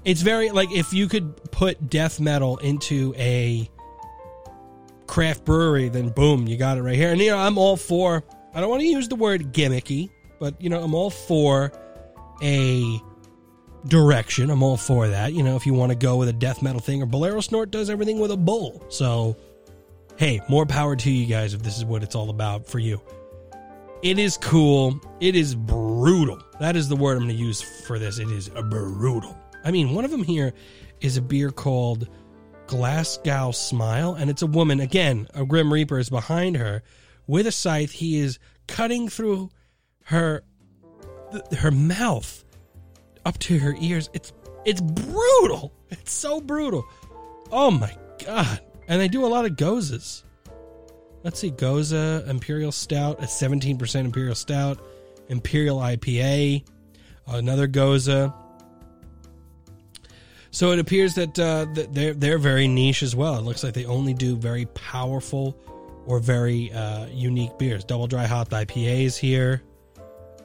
It's 0.04 0.22
very 0.22 0.50
like 0.50 0.70
if 0.72 0.92
you 0.92 1.08
could 1.08 1.50
put 1.50 1.90
death 1.90 2.20
metal 2.20 2.58
into 2.58 3.14
a 3.16 3.68
craft 5.06 5.44
brewery, 5.44 5.88
then 5.88 6.10
boom, 6.10 6.46
you 6.46 6.56
got 6.56 6.78
it 6.78 6.82
right 6.82 6.96
here. 6.96 7.10
And 7.10 7.20
you 7.20 7.30
know, 7.30 7.38
I'm 7.38 7.58
all 7.58 7.76
for. 7.76 8.24
I 8.54 8.60
don't 8.60 8.70
want 8.70 8.80
to 8.80 8.86
use 8.86 9.08
the 9.08 9.16
word 9.16 9.52
gimmicky, 9.52 10.10
but 10.38 10.60
you 10.60 10.70
know, 10.70 10.82
I'm 10.82 10.94
all 10.94 11.10
for 11.10 11.72
a 12.42 13.00
direction. 13.86 14.50
I'm 14.50 14.62
all 14.62 14.76
for 14.76 15.08
that. 15.08 15.32
You 15.32 15.42
know, 15.42 15.56
if 15.56 15.66
you 15.66 15.74
want 15.74 15.92
to 15.92 15.96
go 15.96 16.16
with 16.16 16.28
a 16.28 16.32
death 16.32 16.62
metal 16.62 16.80
thing, 16.80 17.02
or 17.02 17.06
Bolero 17.06 17.40
Snort 17.40 17.70
does 17.70 17.90
everything 17.90 18.18
with 18.18 18.30
a 18.30 18.36
bull. 18.36 18.84
So, 18.88 19.36
hey, 20.16 20.40
more 20.48 20.66
power 20.66 20.96
to 20.96 21.10
you 21.10 21.26
guys 21.26 21.54
if 21.54 21.62
this 21.62 21.76
is 21.76 21.84
what 21.84 22.02
it's 22.02 22.14
all 22.14 22.30
about 22.30 22.66
for 22.66 22.78
you. 22.78 23.00
It 24.02 24.18
is 24.18 24.36
cool. 24.36 25.00
It 25.20 25.34
is 25.34 25.54
brutal. 25.54 26.38
That 26.60 26.76
is 26.76 26.88
the 26.88 26.96
word 26.96 27.16
I'm 27.16 27.24
going 27.24 27.36
to 27.36 27.42
use 27.42 27.62
for 27.86 27.98
this. 27.98 28.18
It 28.18 28.30
is 28.30 28.48
brutal. 28.48 29.36
I 29.64 29.70
mean, 29.70 29.94
one 29.94 30.04
of 30.04 30.10
them 30.10 30.22
here 30.22 30.52
is 31.00 31.16
a 31.16 31.22
beer 31.22 31.50
called 31.50 32.08
Glasgow 32.66 33.52
Smile, 33.52 34.14
and 34.14 34.30
it's 34.30 34.42
a 34.42 34.46
woman. 34.46 34.80
Again, 34.80 35.28
a 35.34 35.44
Grim 35.44 35.72
Reaper 35.72 35.98
is 35.98 36.10
behind 36.10 36.56
her 36.56 36.82
with 37.26 37.46
a 37.46 37.52
scythe. 37.52 37.92
He 37.92 38.18
is 38.18 38.38
cutting 38.66 39.08
through 39.08 39.50
her 40.04 40.44
her 41.58 41.70
mouth 41.70 42.44
up 43.24 43.38
to 43.40 43.58
her 43.58 43.74
ears. 43.80 44.08
It's 44.12 44.32
it's 44.64 44.80
brutal. 44.80 45.72
It's 45.90 46.12
so 46.12 46.40
brutal. 46.40 46.84
Oh 47.50 47.70
my 47.70 47.96
god! 48.24 48.60
And 48.88 49.00
they 49.00 49.08
do 49.08 49.24
a 49.24 49.28
lot 49.28 49.44
of 49.44 49.56
goses. 49.56 50.22
Let's 51.22 51.40
see, 51.40 51.50
Gose, 51.50 52.28
Imperial 52.28 52.70
Stout, 52.70 53.20
a 53.20 53.26
seventeen 53.26 53.78
percent 53.78 54.06
Imperial 54.06 54.36
Stout, 54.36 54.78
Imperial 55.28 55.78
IPA, 55.78 56.64
another 57.26 57.66
Gose. 57.66 58.32
So 60.52 60.70
it 60.70 60.78
appears 60.78 61.16
that, 61.16 61.38
uh, 61.38 61.66
they're 61.90 62.14
they're 62.14 62.38
very 62.38 62.68
niche 62.68 63.02
as 63.02 63.16
well. 63.16 63.36
It 63.38 63.42
looks 63.42 63.64
like 63.64 63.74
they 63.74 63.84
only 63.84 64.14
do 64.14 64.36
very 64.36 64.66
powerful 64.66 65.58
or 66.06 66.20
very 66.20 66.72
uh, 66.72 67.06
unique 67.06 67.58
beers. 67.58 67.84
Double 67.84 68.06
dry 68.06 68.26
hop 68.26 68.50
IPAs 68.50 69.18
here. 69.18 69.62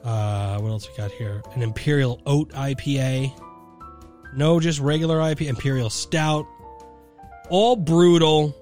Uh, 0.04 0.58
what 0.58 0.70
else 0.70 0.88
we 0.88 0.96
got 0.96 1.12
here? 1.12 1.42
An 1.54 1.62
Imperial 1.62 2.20
Oat 2.26 2.50
IPA. 2.50 3.32
No, 4.34 4.58
just 4.58 4.80
regular 4.80 5.18
IPA. 5.18 5.46
Imperial 5.46 5.90
Stout. 5.90 6.44
All 7.48 7.76
brutal. 7.76 8.56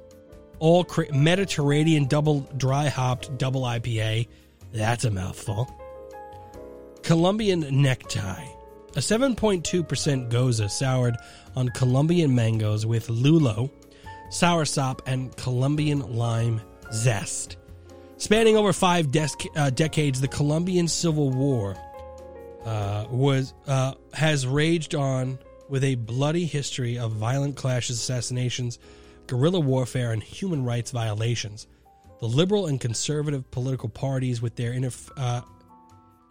All 0.58 0.86
Mediterranean 1.12 2.06
double 2.06 2.40
dry 2.56 2.88
hopped 2.88 3.38
double 3.38 3.62
IPA. 3.62 4.28
That's 4.72 5.04
a 5.04 5.10
mouthful. 5.10 5.68
Colombian 7.02 7.82
Necktie. 7.82 8.46
A 8.96 8.98
7.2% 9.00 10.30
gose 10.30 10.70
soured 10.70 11.16
on 11.54 11.68
Colombian 11.70 12.34
mangoes 12.34 12.84
with 12.84 13.06
lulo, 13.06 13.70
sour 14.30 14.64
soursop, 14.64 15.00
and 15.06 15.34
Colombian 15.36 16.16
lime 16.16 16.60
zest. 16.92 17.56
Spanning 18.16 18.56
over 18.56 18.72
five 18.72 19.12
des- 19.12 19.28
uh, 19.56 19.70
decades, 19.70 20.20
the 20.20 20.28
Colombian 20.28 20.88
Civil 20.88 21.30
War 21.30 21.76
uh, 22.64 23.06
was 23.10 23.54
uh, 23.66 23.94
has 24.12 24.46
raged 24.46 24.94
on 24.94 25.38
with 25.70 25.84
a 25.84 25.94
bloody 25.94 26.44
history 26.44 26.98
of 26.98 27.12
violent 27.12 27.56
clashes, 27.56 27.98
assassinations, 27.98 28.78
guerrilla 29.28 29.60
warfare, 29.60 30.12
and 30.12 30.22
human 30.22 30.64
rights 30.64 30.90
violations. 30.90 31.68
The 32.18 32.26
liberal 32.26 32.66
and 32.66 32.80
conservative 32.80 33.50
political 33.50 33.88
parties, 33.88 34.42
with 34.42 34.56
their 34.56 34.78
uh, 35.16 35.40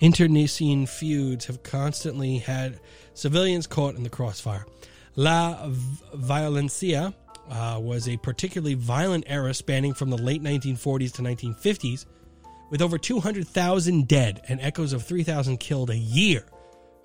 internecine 0.01 0.85
feuds, 0.85 1.45
have 1.45 1.63
constantly 1.63 2.37
had 2.39 2.79
civilians 3.13 3.65
caught 3.65 3.95
in 3.95 4.03
the 4.03 4.09
crossfire. 4.09 4.65
La 5.15 5.67
Violencia 6.13 7.13
uh, 7.49 7.79
was 7.81 8.07
a 8.07 8.17
particularly 8.17 8.75
violent 8.75 9.23
era 9.27 9.53
spanning 9.53 9.93
from 9.93 10.09
the 10.09 10.17
late 10.17 10.43
1940s 10.43 11.13
to 11.13 11.21
1950s, 11.21 12.05
with 12.69 12.81
over 12.81 12.97
200,000 12.97 14.07
dead 14.07 14.41
and 14.47 14.59
echoes 14.61 14.93
of 14.93 15.03
3,000 15.03 15.57
killed 15.57 15.89
a 15.89 15.97
year. 15.97 16.43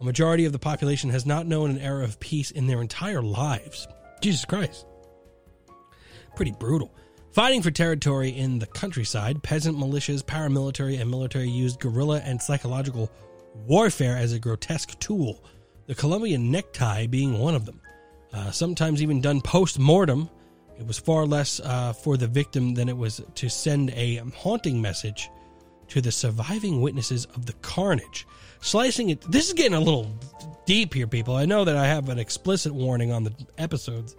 A 0.00 0.04
majority 0.04 0.44
of 0.44 0.52
the 0.52 0.58
population 0.58 1.10
has 1.10 1.24
not 1.24 1.46
known 1.46 1.70
an 1.70 1.78
era 1.78 2.04
of 2.04 2.20
peace 2.20 2.50
in 2.50 2.66
their 2.66 2.80
entire 2.80 3.22
lives. 3.22 3.86
Jesus 4.20 4.44
Christ. 4.44 4.86
Pretty 6.36 6.52
brutal. 6.52 6.94
Fighting 7.30 7.62
for 7.62 7.70
territory 7.70 8.30
in 8.30 8.58
the 8.58 8.66
countryside, 8.66 9.42
peasant 9.42 9.76
militias, 9.76 10.22
paramilitary, 10.22 11.00
and 11.00 11.10
military 11.10 11.48
used 11.48 11.80
guerrilla 11.80 12.20
and 12.24 12.40
psychological 12.40 13.10
warfare 13.66 14.16
as 14.16 14.32
a 14.32 14.38
grotesque 14.38 14.98
tool, 14.98 15.42
the 15.86 15.94
Colombian 15.94 16.50
necktie 16.50 17.06
being 17.06 17.38
one 17.38 17.54
of 17.54 17.66
them. 17.66 17.80
Uh, 18.32 18.50
sometimes 18.50 19.02
even 19.02 19.20
done 19.20 19.40
post 19.40 19.78
mortem. 19.78 20.28
It 20.78 20.86
was 20.86 20.98
far 20.98 21.24
less 21.24 21.60
uh, 21.60 21.92
for 21.92 22.16
the 22.16 22.26
victim 22.26 22.74
than 22.74 22.88
it 22.88 22.96
was 22.96 23.20
to 23.34 23.48
send 23.48 23.90
a 23.90 24.16
haunting 24.36 24.82
message 24.82 25.30
to 25.88 26.00
the 26.00 26.10
surviving 26.10 26.80
witnesses 26.80 27.26
of 27.26 27.46
the 27.46 27.52
carnage. 27.54 28.26
Slicing 28.64 29.10
it. 29.10 29.20
This 29.30 29.48
is 29.48 29.52
getting 29.52 29.74
a 29.74 29.78
little 29.78 30.10
deep 30.64 30.94
here, 30.94 31.06
people. 31.06 31.36
I 31.36 31.44
know 31.44 31.66
that 31.66 31.76
I 31.76 31.86
have 31.86 32.08
an 32.08 32.18
explicit 32.18 32.72
warning 32.72 33.12
on 33.12 33.22
the 33.22 33.34
episodes. 33.58 34.16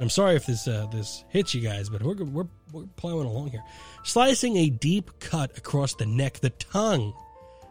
I'm 0.00 0.10
sorry 0.10 0.34
if 0.34 0.46
this 0.46 0.66
uh, 0.66 0.88
this 0.90 1.24
hits 1.28 1.54
you 1.54 1.60
guys, 1.60 1.88
but 1.88 2.02
we're, 2.02 2.16
we're 2.24 2.48
we're 2.72 2.86
plowing 2.96 3.28
along 3.28 3.50
here. 3.50 3.62
Slicing 4.02 4.56
a 4.56 4.68
deep 4.68 5.20
cut 5.20 5.56
across 5.56 5.94
the 5.94 6.06
neck, 6.06 6.40
the 6.40 6.50
tongue 6.50 7.14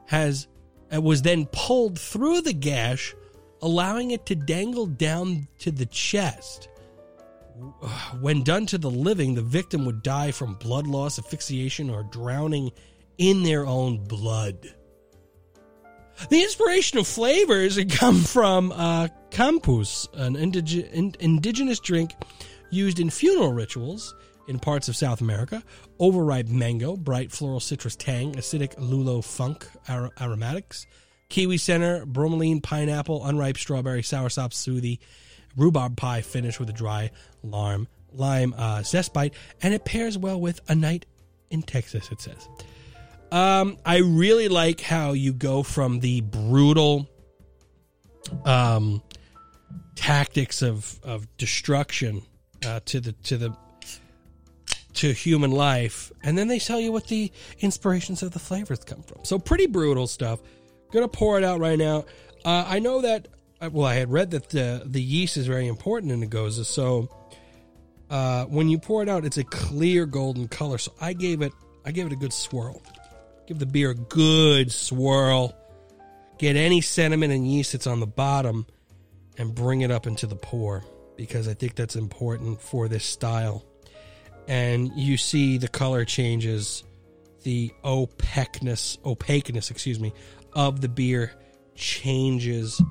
has 0.06 0.48
uh, 0.96 1.02
was 1.02 1.24
then 1.24 1.46
pulled 1.52 2.00
through 2.00 2.40
the 2.40 2.54
gash 2.54 3.14
allowing 3.62 4.12
it 4.12 4.26
to 4.28 4.36
dangle 4.36 4.86
down 4.86 5.50
to 5.60 5.72
the 5.72 5.88
chest. 5.88 6.70
When 8.22 8.44
done 8.44 8.66
to 8.68 8.78
the 8.78 8.90
living, 8.90 9.36
the 9.36 9.42
victim 9.42 9.84
would 9.84 10.02
die 10.02 10.32
from 10.32 10.56
blood 10.56 10.88
loss, 10.88 11.20
asphyxiation, 11.20 11.90
or 11.90 12.04
drowning 12.04 12.72
in 13.18 13.44
their 13.44 13.66
own 13.66 14.06
blood. 14.06 14.74
The 16.30 16.42
inspirational 16.42 17.04
flavors 17.04 17.80
come 17.90 18.22
from 18.22 18.72
uh, 18.72 19.08
Campus, 19.32 20.08
an 20.14 20.36
indig- 20.36 20.92
in- 20.92 21.16
indigenous 21.20 21.80
drink 21.80 22.14
used 22.70 23.00
in 23.00 23.10
funeral 23.10 23.52
rituals 23.54 24.16
in 24.48 24.60
parts 24.60 24.88
of 24.90 24.96
South 24.96 25.22
America. 25.22 25.64
Overripe 26.00 26.48
mango, 26.50 26.96
bright 26.96 27.32
floral 27.32 27.60
citrus 27.60 27.96
tang, 27.96 28.34
acidic 28.34 28.76
lulo 28.76 29.24
funk 29.24 29.68
ar- 29.88 30.12
aromatics, 30.20 30.86
kiwi 31.30 31.58
center, 31.58 32.06
bromelain, 32.06 32.62
pineapple, 32.62 33.26
unripe 33.26 33.58
strawberry, 33.58 34.02
soursop, 34.02 34.52
smoothie, 34.52 35.00
rhubarb 35.56 35.96
pie 35.98 36.22
finished 36.22 36.60
with 36.60 36.70
a 36.70 36.74
dry 36.74 37.10
lime, 37.44 37.88
lime 38.12 38.54
uh, 38.58 38.82
zest 38.84 39.14
bite, 39.14 39.34
and 39.62 39.74
it 39.74 39.86
pairs 39.86 40.18
well 40.18 40.40
with 40.40 40.60
a 40.68 40.76
night 40.76 41.06
in 41.50 41.62
Texas, 41.62 42.12
it 42.12 42.22
says. 42.22 42.48
Um, 43.34 43.78
I 43.84 43.98
really 43.98 44.48
like 44.48 44.80
how 44.80 45.14
you 45.14 45.34
go 45.34 45.64
from 45.64 46.02
the 46.02 46.22
brutal 46.22 47.10
um, 48.46 49.02
tactics 49.96 50.62
of, 50.62 51.00
of 51.04 51.26
destruction 51.38 52.22
uh, 52.64 52.82
to 52.86 53.00
the 53.00 53.14
to 53.14 53.38
the 53.38 53.58
to 54.94 55.12
human 55.12 55.50
life, 55.50 56.12
and 56.22 56.38
then 56.38 56.48
they 56.48 56.60
tell 56.60 56.80
you 56.80 56.92
what 56.92 57.08
the 57.08 57.32
inspirations 57.60 58.22
of 58.22 58.32
the 58.32 58.40
flavors 58.40 58.84
come 58.84 59.02
from. 59.02 59.26
So 59.26 59.40
pretty 59.40 59.66
brutal 59.66 60.06
stuff. 60.06 60.40
Gonna 60.92 61.08
pour 61.08 61.40
it 61.40 61.44
out 61.44 61.60
right 61.60 61.80
now. 61.80 62.06
Uh, 62.46 62.64
I 62.68 62.78
know 62.78 63.02
that. 63.02 63.28
uh, 63.60 63.72
Well, 63.74 63.88
I 63.88 63.96
had 63.96 64.12
read 64.12 64.30
that 64.32 64.50
the 64.50 64.84
the 64.86 65.02
yeast 65.02 65.38
is 65.38 65.48
very 65.48 65.66
important 65.68 66.12
in 66.12 66.20
the 66.20 66.28
gose. 66.28 66.64
So 66.68 67.10
uh, 68.12 68.46
when 68.46 68.70
you 68.70 68.78
pour 68.78 69.02
it 69.02 69.10
out, 69.10 69.26
it's 69.26 69.38
a 69.40 69.44
clear 69.44 70.06
golden 70.06 70.48
color. 70.48 70.78
So 70.78 70.94
I 71.02 71.14
gave 71.14 71.42
it 71.42 71.52
I 71.84 71.92
gave 71.92 72.06
it 72.06 72.12
a 72.14 72.16
good 72.16 72.32
swirl. 72.34 72.80
Give 73.48 73.60
the 73.60 73.66
beer 73.66 73.92
a 73.92 73.96
good 73.96 74.72
swirl. 74.72 75.54
Get 76.38 76.56
any 76.56 76.82
sediment 76.82 77.32
and 77.32 77.50
yeast 77.50 77.74
that's 77.74 77.88
on 77.88 78.00
the 78.00 78.08
bottom, 78.08 78.66
and 79.38 79.54
bring 79.54 79.82
it 79.82 79.92
up 79.92 80.08
into 80.08 80.28
the 80.28 80.36
pour 80.36 80.84
because 81.16 81.48
I 81.48 81.54
think 81.54 81.76
that's 81.76 81.96
important 81.96 82.62
for 82.62 82.88
this 82.88 83.06
style 83.06 83.64
and 84.48 84.92
you 84.96 85.18
see 85.18 85.58
the 85.58 85.68
color 85.68 86.06
changes, 86.06 86.84
the 87.44 87.72
opaqueness, 87.84 88.98
opaqueness, 89.06 89.72
excuse 89.72 90.00
me, 90.00 90.14
of 90.54 90.82
the 90.82 90.90
beer 90.90 91.32
changes, 91.76 92.82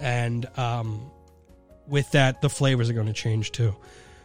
and 0.00 0.46
um, 0.58 1.10
with 1.86 2.10
that, 2.12 2.42
the 2.42 2.48
flavors 2.48 2.90
are 2.90 2.94
going 2.94 3.06
to 3.06 3.12
change 3.12 3.52
too. 3.52 3.74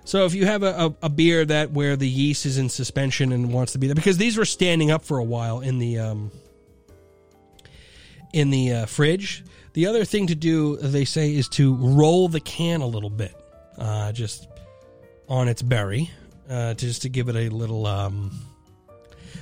So 0.10 0.26
if 0.26 0.34
you 0.34 0.48
have 0.48 0.64
a, 0.64 0.88
a, 0.88 0.96
a 1.04 1.10
beer 1.10 1.46
that 1.46 1.70
where 1.70 1.96
the 1.96 2.10
yeast 2.10 2.48
is 2.48 2.58
in 2.58 2.70
suspension 2.70 3.32
and 3.32 3.54
wants 3.54 3.74
to 3.74 3.78
be 3.78 3.86
there, 3.86 3.94
because 3.94 4.18
these 4.18 4.38
were 4.38 4.46
standing 4.46 4.90
up 4.90 5.06
for 5.06 5.20
a 5.20 5.24
while 5.24 5.60
in 5.60 5.78
the 5.78 6.00
um, 6.00 6.32
in 8.34 8.50
the 8.50 8.74
uh, 8.74 8.86
fridge. 8.88 9.44
The 9.74 9.86
other 9.86 10.06
thing 10.06 10.26
to 10.26 10.34
do, 10.34 10.78
they 10.78 11.06
say, 11.06 11.36
is 11.36 11.48
to 11.50 11.76
roll 11.76 12.28
the 12.28 12.40
can 12.40 12.82
a 12.82 12.88
little 12.88 13.12
bit, 13.12 13.36
uh, 13.78 14.12
just 14.12 14.48
on 15.28 15.48
its 15.48 15.62
berry, 15.62 16.10
uh, 16.50 16.74
just 16.74 17.04
to 17.04 17.10
give 17.10 17.30
it 17.30 17.36
a 17.36 17.50
little, 17.50 17.86
um, 17.86 18.32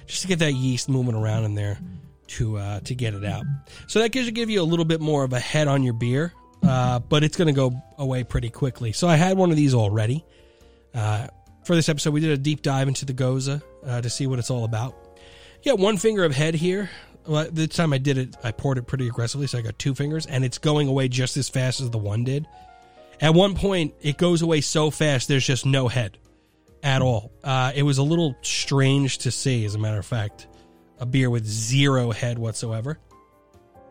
just 0.06 0.24
to 0.24 0.28
get 0.28 0.40
that 0.40 0.52
yeast 0.52 0.90
moving 0.90 1.16
around 1.16 1.46
in 1.46 1.56
there 1.56 1.80
to 2.28 2.58
uh, 2.58 2.82
to 2.82 2.94
get 2.94 3.14
it 3.14 3.24
out. 3.24 3.46
So 3.88 4.00
that 4.00 4.10
gives 4.10 4.26
you 4.26 4.34
give 4.34 4.50
you 4.50 4.62
a 4.62 4.68
little 4.68 4.84
bit 4.84 5.00
more 5.00 5.24
of 5.24 5.32
a 5.32 5.40
head 5.40 5.70
on 5.70 5.82
your 5.82 5.94
beer, 5.94 6.34
uh, 6.62 7.00
but 7.00 7.24
it's 7.24 7.38
going 7.38 7.48
to 7.48 7.54
go 7.54 7.72
away 7.98 8.26
pretty 8.26 8.50
quickly. 8.50 8.92
So 8.92 9.08
I 9.08 9.16
had 9.16 9.38
one 9.38 9.50
of 9.50 9.56
these 9.56 9.74
already. 9.74 10.26
Uh, 10.98 11.28
for 11.64 11.76
this 11.76 11.90
episode, 11.90 12.12
we 12.12 12.22
did 12.22 12.32
a 12.32 12.38
deep 12.38 12.64
dive 12.64 12.88
into 12.88 13.06
the 13.06 13.14
Gose 13.14 13.62
uh, 13.86 14.02
to 14.02 14.10
see 14.10 14.26
what 14.26 14.40
it's 14.40 14.50
all 14.50 14.64
about. 14.64 14.96
Yeah, 15.62 15.74
one 15.74 15.98
finger 15.98 16.24
of 16.24 16.34
head 16.34 16.56
here. 16.56 16.90
Well, 17.28 17.48
the 17.52 17.68
time 17.68 17.94
I 17.94 18.00
did 18.00 18.18
it, 18.18 18.36
I 18.44 18.52
poured 18.52 18.80
it 18.80 18.88
pretty 18.88 19.08
aggressively, 19.08 19.46
so 19.48 19.60
I 19.60 19.62
got 19.62 19.78
two 19.78 19.94
fingers, 19.94 20.26
and 20.26 20.44
it's 20.44 20.58
going 20.58 20.88
away 20.88 21.08
just 21.08 21.38
as 21.38 21.50
fast 21.50 21.82
as 21.82 21.92
the 21.92 21.98
one 22.00 22.24
did. 22.24 22.48
At 23.22 23.34
one 23.34 23.54
point, 23.54 23.94
it 24.02 24.18
goes 24.18 24.42
away 24.42 24.62
so 24.62 24.90
fast, 24.90 25.28
there's 25.28 25.46
just 25.46 25.66
no 25.66 25.88
head 25.88 26.18
at 26.82 27.02
all. 27.02 27.32
Uh, 27.44 27.74
it 27.76 27.84
was 27.84 28.00
a 28.00 28.04
little 28.04 28.36
strange 28.42 29.20
to 29.20 29.32
see, 29.32 29.66
as 29.66 29.76
a 29.76 29.78
matter 29.78 30.00
of 30.00 30.06
fact, 30.06 30.48
a 31.00 31.06
beer 31.06 31.30
with 31.30 31.46
zero 31.46 32.12
head 32.12 32.40
whatsoever. 32.40 32.98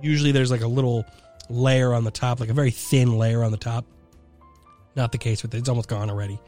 Usually, 0.00 0.32
there's 0.32 0.50
like 0.50 0.62
a 0.62 0.68
little 0.68 1.04
layer 1.48 1.94
on 1.94 2.02
the 2.04 2.11
top, 2.11 2.40
like 2.40 2.48
a 2.48 2.54
very 2.54 2.72
thin 2.72 3.16
layer 3.16 3.44
on 3.44 3.52
the 3.52 3.59
top. 3.59 3.84
Not 4.96 5.12
the 5.12 5.18
case 5.18 5.42
with 5.42 5.54
it; 5.54 5.59
it's 5.59 5.68
almost 5.68 5.88
gone 5.88 6.11
already. 6.11 6.40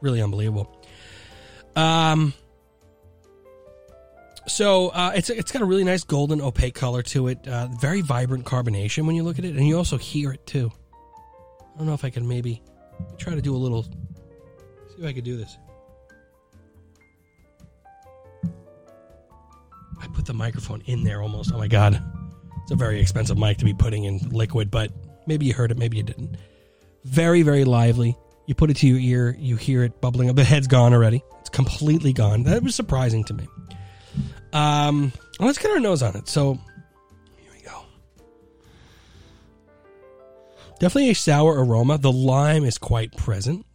Really 0.00 0.22
unbelievable. 0.22 0.70
Um. 1.74 2.34
So 4.48 4.90
uh, 4.90 5.12
it's 5.14 5.28
it's 5.28 5.50
got 5.50 5.62
a 5.62 5.64
really 5.64 5.82
nice 5.82 6.04
golden 6.04 6.40
opaque 6.40 6.74
color 6.74 7.02
to 7.02 7.28
it. 7.28 7.46
Uh, 7.48 7.66
very 7.80 8.00
vibrant 8.00 8.44
carbonation 8.44 9.04
when 9.06 9.16
you 9.16 9.24
look 9.24 9.38
at 9.38 9.44
it, 9.44 9.56
and 9.56 9.66
you 9.66 9.76
also 9.76 9.98
hear 9.98 10.32
it 10.32 10.46
too. 10.46 10.70
I 11.74 11.78
don't 11.78 11.86
know 11.86 11.94
if 11.94 12.04
I 12.04 12.10
can 12.10 12.26
maybe 12.28 12.62
try 13.18 13.34
to 13.34 13.42
do 13.42 13.54
a 13.54 13.58
little. 13.58 13.82
See 13.82 15.00
if 15.00 15.04
I 15.04 15.12
could 15.12 15.24
do 15.24 15.36
this. 15.36 15.58
I 20.00 20.06
put 20.14 20.26
the 20.26 20.34
microphone 20.34 20.82
in 20.86 21.02
there 21.02 21.22
almost. 21.22 21.52
Oh 21.52 21.58
my 21.58 21.68
god, 21.68 22.00
it's 22.62 22.70
a 22.70 22.76
very 22.76 23.00
expensive 23.00 23.36
mic 23.36 23.58
to 23.58 23.64
be 23.64 23.74
putting 23.74 24.04
in 24.04 24.18
liquid, 24.30 24.70
but 24.70 24.92
maybe 25.26 25.46
you 25.46 25.54
heard 25.54 25.72
it, 25.72 25.76
maybe 25.76 25.96
you 25.96 26.04
didn't. 26.04 26.36
Very 27.04 27.42
very 27.42 27.64
lively. 27.64 28.16
You 28.46 28.54
put 28.54 28.70
it 28.70 28.76
to 28.78 28.86
your 28.86 28.98
ear, 28.98 29.36
you 29.38 29.56
hear 29.56 29.82
it 29.82 30.00
bubbling 30.00 30.30
up. 30.30 30.36
The 30.36 30.44
head's 30.44 30.68
gone 30.68 30.94
already. 30.94 31.22
It's 31.40 31.50
completely 31.50 32.12
gone. 32.12 32.44
That 32.44 32.62
was 32.62 32.74
surprising 32.74 33.24
to 33.24 33.34
me. 33.34 33.46
Um, 34.52 35.12
let's 35.40 35.58
get 35.58 35.70
our 35.72 35.80
nose 35.80 36.02
on 36.02 36.16
it. 36.16 36.28
So 36.28 36.54
here 37.36 37.52
we 37.52 37.60
go. 37.62 37.84
Definitely 40.78 41.10
a 41.10 41.14
sour 41.14 41.52
aroma. 41.62 41.98
The 41.98 42.12
lime 42.12 42.64
is 42.64 42.78
quite 42.78 43.16
present. 43.16 43.66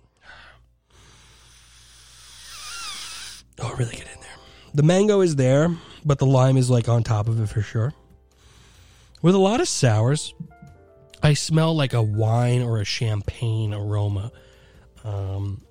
Oh, 3.59 3.76
really 3.78 3.91
get 3.91 4.07
in 4.07 4.22
there. 4.22 4.30
The 4.74 4.84
mango 4.84 5.22
is 5.22 5.36
there, 5.36 5.69
but 6.05 6.17
the 6.17 6.26
lime 6.26 6.57
is 6.57 6.69
like 6.69 6.89
on 6.89 7.03
top 7.03 7.28
of 7.28 7.39
it 7.39 7.47
for 7.47 7.61
sure. 7.61 7.93
With 9.22 9.36
a 9.36 9.39
lot 9.39 9.59
of 9.59 9.67
sours, 9.67 10.34
I 11.22 11.36
smell 11.36 11.76
like 11.76 11.93
a 11.93 12.01
wine 12.01 12.63
or 12.63 12.80
a 12.80 12.86
champagne 12.86 13.74
aroma. 13.74 14.32
Um, 15.04 15.62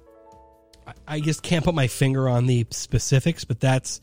I, 0.87 0.93
I 1.07 1.21
just 1.21 1.43
can't 1.43 1.65
put 1.65 1.75
my 1.75 1.87
finger 1.87 2.29
on 2.29 2.47
the 2.47 2.67
specifics, 2.71 3.45
but 3.45 3.61
that's 3.61 4.01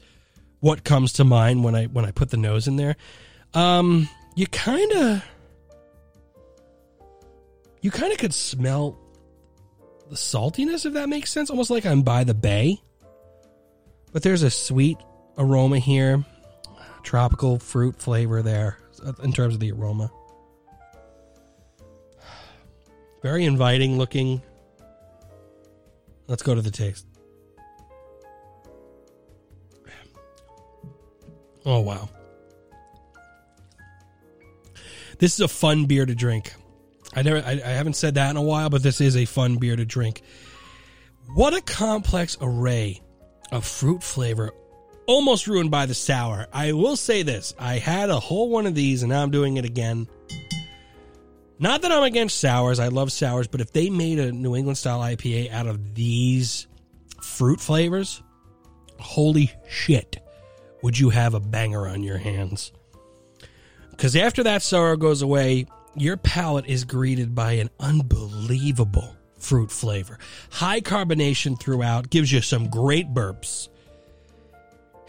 what 0.60 0.84
comes 0.84 1.14
to 1.14 1.24
mind 1.24 1.64
when 1.64 1.76
I 1.76 1.86
when 1.86 2.06
I 2.06 2.12
put 2.12 2.30
the 2.30 2.38
nose 2.38 2.68
in 2.68 2.76
there. 2.76 2.96
Um, 3.54 4.10
you 4.36 4.48
kind 4.48 4.92
of 4.92 5.24
you 7.82 7.92
kind 7.92 8.12
of 8.12 8.18
could 8.18 8.34
smell 8.34 8.98
the 10.10 10.16
saltiness 10.16 10.86
if 10.86 10.94
that 10.94 11.10
makes 11.10 11.32
sense, 11.32 11.50
almost 11.50 11.70
like 11.70 11.86
I'm 11.86 12.02
by 12.02 12.24
the 12.24 12.34
bay. 12.34 12.82
But 14.12 14.24
there's 14.24 14.44
a 14.44 14.50
sweet 14.50 14.98
aroma 15.38 15.80
here, 15.80 16.26
tropical 17.04 17.60
fruit 17.60 17.98
flavor 17.98 18.42
there 18.42 18.78
in 19.24 19.32
terms 19.32 19.54
of 19.54 19.60
the 19.60 19.72
aroma. 19.72 20.12
Very 23.22 23.46
inviting 23.46 23.98
looking. 23.98 24.42
Let's 26.28 26.44
go 26.44 26.54
to 26.56 26.62
the 26.62 26.72
taste. 26.72 27.06
Oh 31.66 31.82
wow. 31.82 32.08
This 35.20 35.34
is 35.34 35.42
a 35.42 35.50
fun 35.50 35.86
beer 35.86 36.06
to 36.06 36.16
drink. 36.16 36.54
I 37.14 37.24
never 37.24 37.40
I, 37.46 37.52
I, 37.52 37.72
haven't 37.72 37.96
said 37.98 38.16
that 38.16 38.30
in 38.30 38.38
a 38.38 38.42
while, 38.42 38.70
but 38.70 38.84
this 38.84 39.02
is 39.02 39.18
a 39.18 39.26
fun 39.26 39.58
beer 39.58 39.76
to 39.76 39.84
drink. 39.84 40.22
What 41.34 41.54
a 41.54 41.62
complex 41.62 42.38
array 42.40 43.02
of 43.52 43.66
fruit 43.66 44.02
flavor. 44.02 44.52
Almost 45.08 45.48
ruined 45.48 45.72
by 45.72 45.86
the 45.86 45.94
sour. 45.94 46.48
I 46.54 46.72
will 46.72 46.96
say 46.96 47.22
this. 47.24 47.54
I 47.60 47.80
had 47.80 48.10
a 48.10 48.20
whole 48.20 48.50
one 48.50 48.66
of 48.66 48.76
these 48.76 49.04
and 49.04 49.10
now 49.10 49.22
I'm 49.22 49.32
doing 49.32 49.58
it 49.58 49.66
again. 49.66 50.08
Not 51.60 51.82
that 51.82 51.92
I'm 51.92 52.04
against 52.04 52.40
sours. 52.40 52.80
I 52.80 52.90
love 52.90 53.12
sours, 53.12 53.48
but 53.48 53.62
if 53.62 53.72
they 53.74 53.90
made 53.90 54.20
a 54.20 54.32
New 54.32 54.56
England 54.56 54.78
style 54.78 55.00
IPA 55.00 55.52
out 55.52 55.68
of 55.68 55.96
these 55.96 56.68
fruit 57.22 57.60
flavors, 57.60 58.22
holy 59.00 59.52
shit 59.68 60.18
would 60.84 61.00
you 61.00 61.10
have 61.10 61.34
a 61.34 61.40
banger 61.40 61.88
on 61.88 62.04
your 62.04 62.18
hands. 62.18 62.72
Because 63.90 64.16
after 64.16 64.44
that 64.44 64.62
sour 64.62 64.96
goes 64.96 65.24
away, 65.24 65.66
your 65.96 66.18
palate 66.18 66.68
is 66.68 66.84
greeted 66.84 67.34
by 67.34 67.54
an 67.54 67.72
unbelievable 67.80 69.16
fruit 69.40 69.72
flavor. 69.72 70.20
High 70.52 70.82
carbonation 70.82 71.60
throughout 71.60 72.12
gives 72.12 72.32
you 72.32 72.42
some 72.42 72.70
great 72.70 73.12
burps. 73.14 73.70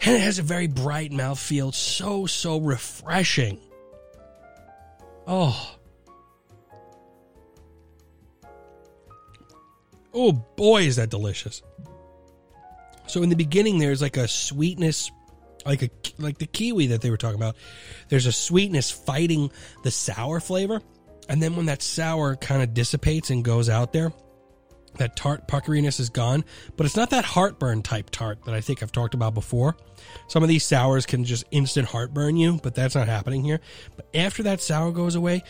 And 0.01 0.15
it 0.15 0.21
has 0.21 0.39
a 0.39 0.43
very 0.43 0.67
bright 0.67 1.11
mouthfeel. 1.11 1.73
So, 1.73 2.25
so 2.25 2.59
refreshing. 2.59 3.59
Oh. 5.27 5.75
Oh 10.13 10.31
boy, 10.31 10.83
is 10.83 10.95
that 10.97 11.09
delicious. 11.09 11.61
So 13.07 13.23
in 13.23 13.29
the 13.29 13.35
beginning, 13.35 13.79
there's 13.79 14.01
like 14.01 14.17
a 14.17 14.27
sweetness 14.27 15.11
like 15.65 15.83
a 15.83 15.89
like 16.17 16.37
the 16.37 16.45
kiwi 16.45 16.87
that 16.87 17.01
they 17.01 17.09
were 17.09 17.17
talking 17.17 17.35
about. 17.35 17.57
There's 18.07 18.25
a 18.25 18.31
sweetness 18.31 18.91
fighting 18.91 19.51
the 19.83 19.91
sour 19.91 20.39
flavor, 20.39 20.81
and 21.27 21.43
then 21.43 21.55
when 21.57 21.65
that 21.65 21.81
sour 21.81 22.37
kind 22.37 22.63
of 22.63 22.73
dissipates 22.73 23.29
and 23.29 23.43
goes 23.43 23.67
out 23.67 23.91
there, 23.91 24.13
That 24.97 25.15
tart 25.15 25.47
puckeriness 25.47 25.99
is 25.99 26.09
gone, 26.09 26.43
but 26.75 26.85
it's 26.85 26.95
not 26.95 27.11
that 27.11 27.23
heartburn 27.23 27.83
type 27.83 28.09
tart 28.09 28.43
that 28.45 28.55
I 28.55 28.61
think 28.61 28.81
I've 28.81 28.91
talked 28.91 29.13
about 29.13 29.35
before. 29.35 29.77
Some 30.27 30.41
of 30.41 30.49
these 30.49 30.65
sours 30.65 31.05
can 31.05 31.23
just 31.23 31.43
instant 31.51 31.87
heartburn 31.87 32.37
you, 32.37 32.59
but 32.63 32.73
that's 32.73 32.95
not 32.95 33.07
happening 33.07 33.43
here. 33.43 33.61
But 33.95 34.07
after 34.15 34.43
that 34.43 34.61
sour 34.61 34.91
goes 34.91 35.13
away, 35.15 35.43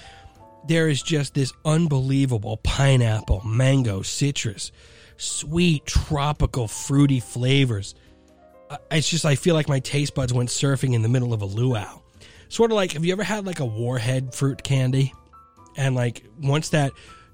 there 0.70 0.88
is 0.88 1.02
just 1.02 1.34
this 1.34 1.52
unbelievable 1.66 2.58
pineapple, 2.58 3.42
mango, 3.44 4.04
citrus, 4.04 4.72
sweet, 5.18 5.84
tropical, 5.88 6.68
fruity 6.68 7.20
flavors. 7.20 7.96
It's 8.92 9.10
just, 9.10 9.26
I 9.26 9.34
feel 9.34 9.56
like 9.56 9.68
my 9.68 9.80
taste 9.80 10.14
buds 10.14 10.32
went 10.32 10.50
surfing 10.50 10.94
in 10.94 11.02
the 11.02 11.10
middle 11.10 11.34
of 11.34 11.42
a 11.42 11.46
luau. 11.46 12.02
Sort 12.50 12.70
of 12.72 12.76
like, 12.76 12.92
have 12.92 13.04
you 13.04 13.12
ever 13.12 13.24
had 13.24 13.48
like 13.48 13.60
a 13.60 13.66
warhead 13.66 14.36
fruit 14.36 14.64
candy? 14.64 15.12
And 15.76 15.96
like, 15.96 16.24
once 16.40 16.70
that, 16.70 16.92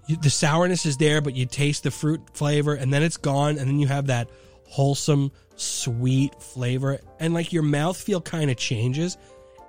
the 0.08 0.30
sourness 0.30 0.86
is 0.86 0.96
there, 0.96 1.20
but 1.20 1.36
you 1.36 1.46
taste 1.46 1.84
the 1.84 1.92
fruit 1.92 2.22
flavor 2.34 2.74
and 2.74 2.94
then 2.94 3.04
it's 3.04 3.18
gone. 3.18 3.58
And 3.58 3.68
then 3.68 3.80
you 3.80 3.88
have 3.88 4.08
that 4.08 4.30
wholesome, 4.64 5.34
sweet 5.58 6.42
flavor. 6.42 7.02
And 7.20 7.34
like 7.34 7.52
your 7.52 7.64
mouth 7.64 7.98
feel 7.98 8.22
kind 8.22 8.50
of 8.50 8.56
changes 8.56 9.18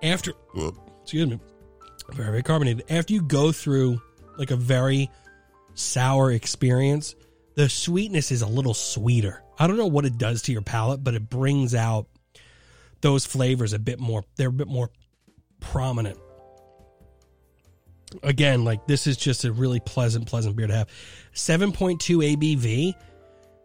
after, 0.05 0.35
excuse 1.03 1.29
me, 1.29 1.41
very, 2.13 2.31
very 2.31 2.43
carbonated. 2.43 2.85
After 2.91 3.13
you 3.13 3.23
go 3.23 3.53
through 3.53 4.01
like 4.39 4.51
a 4.51 4.57
very 4.57 5.11
sour 5.75 6.31
experience, 6.31 7.15
the 7.55 7.69
sweetness 7.69 8.31
is 8.31 8.43
a 8.43 8.47
little 8.47 8.75
sweeter. 8.75 9.43
I 9.59 9.67
don't 9.67 9.77
know 9.77 9.87
what 9.87 10.05
it 10.05 10.19
does 10.19 10.43
to 10.43 10.53
your 10.53 10.63
palate, 10.63 11.03
but 11.03 11.15
it 11.15 11.29
brings 11.29 11.75
out 11.75 12.07
those 13.01 13.25
flavors 13.25 13.73
a 13.73 13.79
bit 13.79 13.99
more. 13.99 14.25
They're 14.37 14.49
a 14.49 14.53
bit 14.53 14.69
more 14.69 14.91
prominent. 15.61 16.19
Again, 18.23 18.65
like 18.65 18.87
this 18.87 19.07
is 19.07 19.17
just 19.17 19.45
a 19.45 19.53
really 19.53 19.81
pleasant, 19.81 20.27
pleasant 20.27 20.57
beer 20.57 20.67
to 20.67 20.75
have. 20.75 20.89
7.2 21.35 21.99
ABV. 22.37 22.95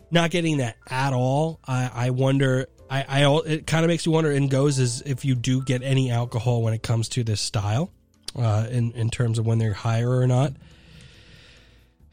Not 0.10 0.32
getting 0.32 0.58
that 0.58 0.76
at 0.90 1.14
all. 1.14 1.60
I, 1.66 1.90
I 1.94 2.10
wonder. 2.10 2.68
I, 2.90 3.06
I 3.08 3.42
it 3.46 3.66
kind 3.66 3.86
of 3.86 3.90
makes 3.90 4.06
me 4.06 4.14
wonder. 4.14 4.32
And 4.32 4.50
goes 4.50 4.80
is 4.80 5.02
if 5.06 5.24
you 5.24 5.36
do 5.36 5.64
get 5.64 5.84
any 5.84 6.12
alcohol 6.12 6.64
when 6.64 6.74
it 6.74 6.84
comes 6.84 7.08
to 7.10 7.24
this 7.24 7.40
style, 7.40 7.92
uh, 8.36 8.68
in 8.70 8.92
in 8.94 9.10
terms 9.10 9.40
of 9.40 9.46
when 9.46 9.58
they're 9.58 9.74
higher 9.74 10.10
or 10.10 10.28
not. 10.28 10.54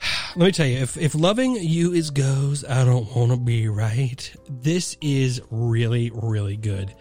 Let 0.36 0.46
me 0.46 0.52
tell 0.52 0.66
you, 0.66 0.78
if 0.78 0.96
if 0.96 1.14
loving 1.14 1.56
you 1.56 1.92
is 1.92 2.10
gose, 2.10 2.68
I 2.68 2.84
don't 2.84 3.14
want 3.14 3.32
to 3.32 3.36
be 3.36 3.68
right. 3.68 4.32
This 4.48 4.96
is 5.00 5.40
really 5.50 6.10
really 6.14 6.56
good. 6.56 6.94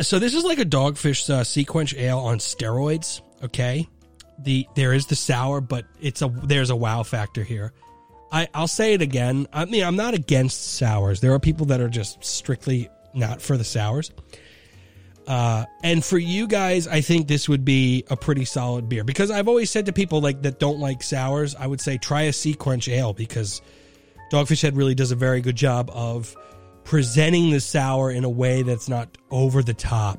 So 0.00 0.18
this 0.18 0.34
is 0.34 0.44
like 0.44 0.58
a 0.58 0.64
dogfish 0.64 1.28
uh, 1.28 1.42
SeaQuench 1.42 1.98
ale 1.98 2.20
on 2.20 2.38
steroids. 2.38 3.20
Okay, 3.42 3.88
the 4.38 4.66
there 4.74 4.92
is 4.92 5.06
the 5.06 5.16
sour, 5.16 5.60
but 5.60 5.84
it's 6.00 6.22
a 6.22 6.28
there's 6.28 6.70
a 6.70 6.76
wow 6.76 7.02
factor 7.02 7.42
here. 7.42 7.72
I 8.32 8.48
I'll 8.54 8.68
say 8.68 8.94
it 8.94 9.02
again. 9.02 9.46
I 9.52 9.64
mean, 9.64 9.84
I'm 9.84 9.96
not 9.96 10.14
against 10.14 10.74
sours. 10.74 11.20
There 11.20 11.32
are 11.32 11.40
people 11.40 11.66
that 11.66 11.80
are 11.80 11.88
just 11.88 12.24
strictly 12.24 12.88
not 13.14 13.42
for 13.42 13.56
the 13.56 13.64
sours. 13.64 14.10
Uh, 15.30 15.64
and 15.84 16.04
for 16.04 16.18
you 16.18 16.48
guys, 16.48 16.88
I 16.88 17.02
think 17.02 17.28
this 17.28 17.48
would 17.48 17.64
be 17.64 18.02
a 18.10 18.16
pretty 18.16 18.44
solid 18.44 18.88
beer 18.88 19.04
because 19.04 19.30
I've 19.30 19.46
always 19.46 19.70
said 19.70 19.86
to 19.86 19.92
people 19.92 20.20
like 20.20 20.42
that 20.42 20.58
don't 20.58 20.80
like 20.80 21.04
sours, 21.04 21.54
I 21.54 21.68
would 21.68 21.80
say 21.80 21.98
try 21.98 22.22
a 22.22 22.32
SeaQuench 22.32 22.92
ale 22.92 23.12
because 23.12 23.62
Dogfish 24.32 24.60
Head 24.60 24.76
really 24.76 24.96
does 24.96 25.12
a 25.12 25.14
very 25.14 25.40
good 25.40 25.54
job 25.54 25.88
of 25.94 26.34
presenting 26.82 27.50
the 27.50 27.60
sour 27.60 28.10
in 28.10 28.24
a 28.24 28.28
way 28.28 28.62
that's 28.62 28.88
not 28.88 29.18
over 29.30 29.62
the 29.62 29.72
top. 29.72 30.18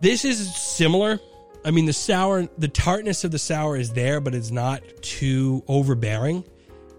This 0.00 0.24
is 0.24 0.54
similar. 0.54 1.18
I 1.64 1.72
mean, 1.72 1.86
the 1.86 1.92
sour, 1.92 2.48
the 2.58 2.68
tartness 2.68 3.24
of 3.24 3.32
the 3.32 3.40
sour 3.40 3.76
is 3.76 3.92
there, 3.92 4.20
but 4.20 4.36
it's 4.36 4.52
not 4.52 4.84
too 5.02 5.64
overbearing. 5.66 6.44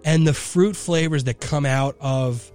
And 0.03 0.27
the 0.27 0.33
fruit 0.33 0.75
flavors 0.75 1.23
that 1.23 1.39
come 1.39 1.65
out 1.65 1.95
of 2.01 2.50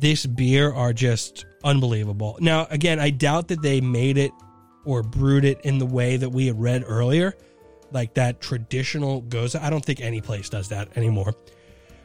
this 0.00 0.26
beer 0.26 0.72
are 0.72 0.92
just 0.92 1.44
unbelievable. 1.64 2.38
Now, 2.40 2.66
again, 2.70 3.00
I 3.00 3.10
doubt 3.10 3.48
that 3.48 3.62
they 3.62 3.80
made 3.80 4.18
it 4.18 4.32
or 4.84 5.02
brewed 5.02 5.44
it 5.44 5.60
in 5.62 5.78
the 5.78 5.86
way 5.86 6.16
that 6.16 6.30
we 6.30 6.46
had 6.46 6.58
read 6.58 6.84
earlier, 6.86 7.34
like 7.90 8.14
that 8.14 8.40
traditional 8.40 9.22
gose. 9.22 9.60
I 9.60 9.70
don't 9.70 9.84
think 9.84 10.00
any 10.00 10.20
place 10.20 10.48
does 10.48 10.68
that 10.68 10.96
anymore. 10.96 11.34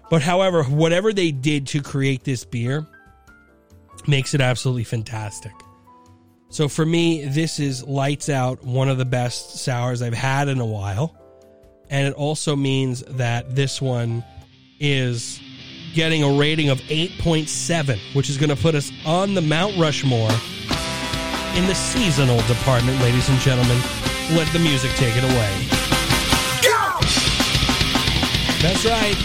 But 0.10 0.22
however, 0.22 0.64
whatever 0.64 1.14
they 1.14 1.32
did 1.32 1.68
to 1.68 1.82
create 1.82 2.24
this 2.24 2.46
beer 2.46 2.86
makes 4.08 4.34
it 4.34 4.41
absolutely 4.41 4.84
fantastic. 4.84 5.54
So 6.50 6.68
for 6.68 6.86
me, 6.86 7.26
this 7.26 7.60
is 7.60 7.84
lights 7.84 8.30
out 8.30 8.64
one 8.64 8.89
of 8.89 8.98
the 8.98 9.06
best 9.06 9.58
sours 9.58 10.02
I've 10.02 10.14
had 10.14 10.50
in 10.50 10.60
a 10.60 10.66
while. 10.66 11.18
And 11.89 12.08
it 12.08 12.14
also 12.14 12.56
means 12.56 13.02
that 13.04 13.56
this 13.56 13.82
one 13.82 14.24
is 14.80 15.39
getting 15.94 16.24
a 16.24 16.32
rating 16.32 16.70
of 16.70 16.82
8.7, 16.82 18.00
which 18.14 18.30
is 18.30 18.38
going 18.38 18.50
to 18.50 18.56
put 18.56 18.76
us 18.76 18.91
on 19.06 19.34
the 19.34 19.41
Mount 19.41 19.78
Rushmore 19.78 20.32
in 21.56 21.68
the 21.68 21.76
seasonal 21.76 22.41
department, 22.48 23.00
ladies 23.02 23.30
and 23.30 23.39
gentlemen. 23.39 23.78
Let 24.32 24.52
the 24.54 24.60
music 24.60 24.91
take 24.91 25.16
it 25.16 25.24
away. 25.24 25.68
Go! 26.62 27.00
That's 28.62 28.86
right. 28.86 29.16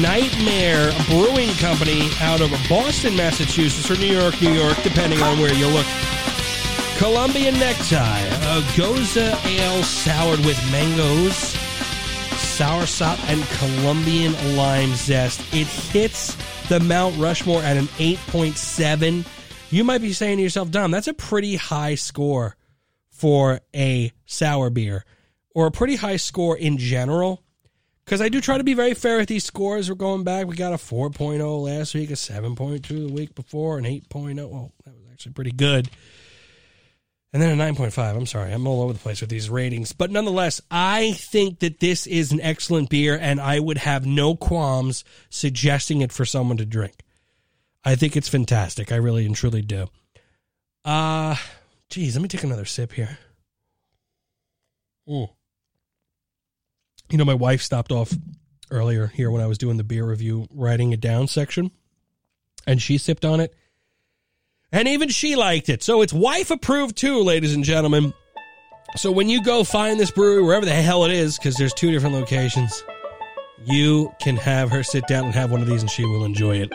Nightmare 0.00 0.92
Brewing 1.06 1.50
Company 1.56 2.08
out 2.20 2.40
of 2.40 2.50
Boston, 2.68 3.16
Massachusetts, 3.16 3.90
or 3.90 3.96
New 3.96 4.12
York, 4.12 4.40
New 4.40 4.52
York, 4.52 4.76
depending 4.82 5.22
on 5.22 5.38
where 5.38 5.52
you 5.54 5.66
look. 5.68 5.86
Colombian 6.98 7.54
Necktie, 7.54 8.24
a 8.26 8.60
Gose 8.74 9.46
Ale 9.46 9.82
soured 9.84 10.40
with 10.40 10.58
mangoes, 10.72 11.54
soursop, 12.58 13.16
and 13.30 13.40
Colombian 13.58 14.32
lime 14.56 14.92
zest. 14.94 15.40
It 15.54 15.68
hits 15.68 16.36
the 16.68 16.80
Mount 16.80 17.16
Rushmore 17.16 17.62
at 17.62 17.76
an 17.76 17.84
8.7. 17.84 19.24
You 19.70 19.84
might 19.84 20.00
be 20.00 20.12
saying 20.12 20.38
to 20.38 20.42
yourself, 20.42 20.72
Dom, 20.72 20.90
that's 20.90 21.06
a 21.06 21.14
pretty 21.14 21.54
high 21.54 21.94
score 21.94 22.56
for 23.10 23.60
a 23.76 24.10
sour 24.26 24.70
beer, 24.70 25.04
or 25.54 25.68
a 25.68 25.70
pretty 25.70 25.94
high 25.94 26.16
score 26.16 26.56
in 26.56 26.78
general. 26.78 27.44
Because 28.04 28.20
I 28.20 28.28
do 28.28 28.40
try 28.40 28.58
to 28.58 28.64
be 28.64 28.74
very 28.74 28.94
fair 28.94 29.18
with 29.18 29.28
these 29.28 29.44
scores. 29.44 29.88
We're 29.88 29.94
going 29.94 30.24
back. 30.24 30.48
We 30.48 30.56
got 30.56 30.72
a 30.72 30.78
4.0 30.78 31.62
last 31.62 31.94
week, 31.94 32.10
a 32.10 32.14
7.2 32.14 32.82
the 32.88 33.12
week 33.12 33.36
before, 33.36 33.78
an 33.78 33.84
8.0. 33.84 34.36
Well, 34.50 34.72
that 34.84 34.96
was 34.96 35.04
actually 35.12 35.32
pretty 35.34 35.52
good 35.52 35.90
and 37.32 37.42
then 37.42 37.58
a 37.58 37.62
9.5. 37.72 38.16
I'm 38.16 38.26
sorry, 38.26 38.52
I'm 38.52 38.66
all 38.66 38.82
over 38.82 38.92
the 38.92 38.98
place 38.98 39.20
with 39.20 39.30
these 39.30 39.50
ratings. 39.50 39.92
But 39.92 40.10
nonetheless, 40.10 40.60
I 40.70 41.12
think 41.12 41.60
that 41.60 41.80
this 41.80 42.06
is 42.06 42.32
an 42.32 42.40
excellent 42.40 42.88
beer, 42.88 43.18
and 43.20 43.40
I 43.40 43.60
would 43.60 43.78
have 43.78 44.06
no 44.06 44.34
qualms 44.34 45.04
suggesting 45.28 46.00
it 46.00 46.12
for 46.12 46.24
someone 46.24 46.56
to 46.56 46.64
drink. 46.64 47.04
I 47.84 47.96
think 47.96 48.16
it's 48.16 48.28
fantastic. 48.28 48.92
I 48.92 48.96
really 48.96 49.26
and 49.26 49.36
truly 49.36 49.62
do. 49.62 49.88
Uh, 50.84 51.36
geez, 51.90 52.16
let 52.16 52.22
me 52.22 52.28
take 52.28 52.44
another 52.44 52.64
sip 52.64 52.92
here. 52.92 53.18
Mm. 55.08 55.28
You 57.10 57.18
know, 57.18 57.24
my 57.24 57.34
wife 57.34 57.62
stopped 57.62 57.92
off 57.92 58.12
earlier 58.70 59.06
here 59.06 59.30
when 59.30 59.42
I 59.42 59.46
was 59.46 59.58
doing 59.58 59.76
the 59.76 59.84
beer 59.84 60.04
review, 60.04 60.46
writing 60.50 60.92
it 60.92 61.00
down 61.00 61.28
section, 61.28 61.70
and 62.66 62.80
she 62.80 62.98
sipped 62.98 63.24
on 63.24 63.40
it 63.40 63.54
and 64.72 64.88
even 64.88 65.08
she 65.08 65.36
liked 65.36 65.68
it. 65.68 65.82
So 65.82 66.02
it's 66.02 66.12
wife 66.12 66.50
approved 66.50 66.96
too, 66.96 67.22
ladies 67.22 67.54
and 67.54 67.64
gentlemen. 67.64 68.12
So 68.96 69.10
when 69.10 69.28
you 69.28 69.42
go 69.42 69.64
find 69.64 70.00
this 70.00 70.10
brewery, 70.10 70.42
wherever 70.42 70.64
the 70.64 70.72
hell 70.72 71.04
it 71.04 71.12
is, 71.12 71.38
because 71.38 71.56
there's 71.56 71.74
two 71.74 71.90
different 71.90 72.14
locations, 72.14 72.82
you 73.64 74.12
can 74.20 74.36
have 74.36 74.70
her 74.70 74.82
sit 74.82 75.06
down 75.06 75.26
and 75.26 75.34
have 75.34 75.50
one 75.50 75.60
of 75.60 75.68
these 75.68 75.82
and 75.82 75.90
she 75.90 76.04
will 76.04 76.24
enjoy 76.24 76.56
it. 76.56 76.72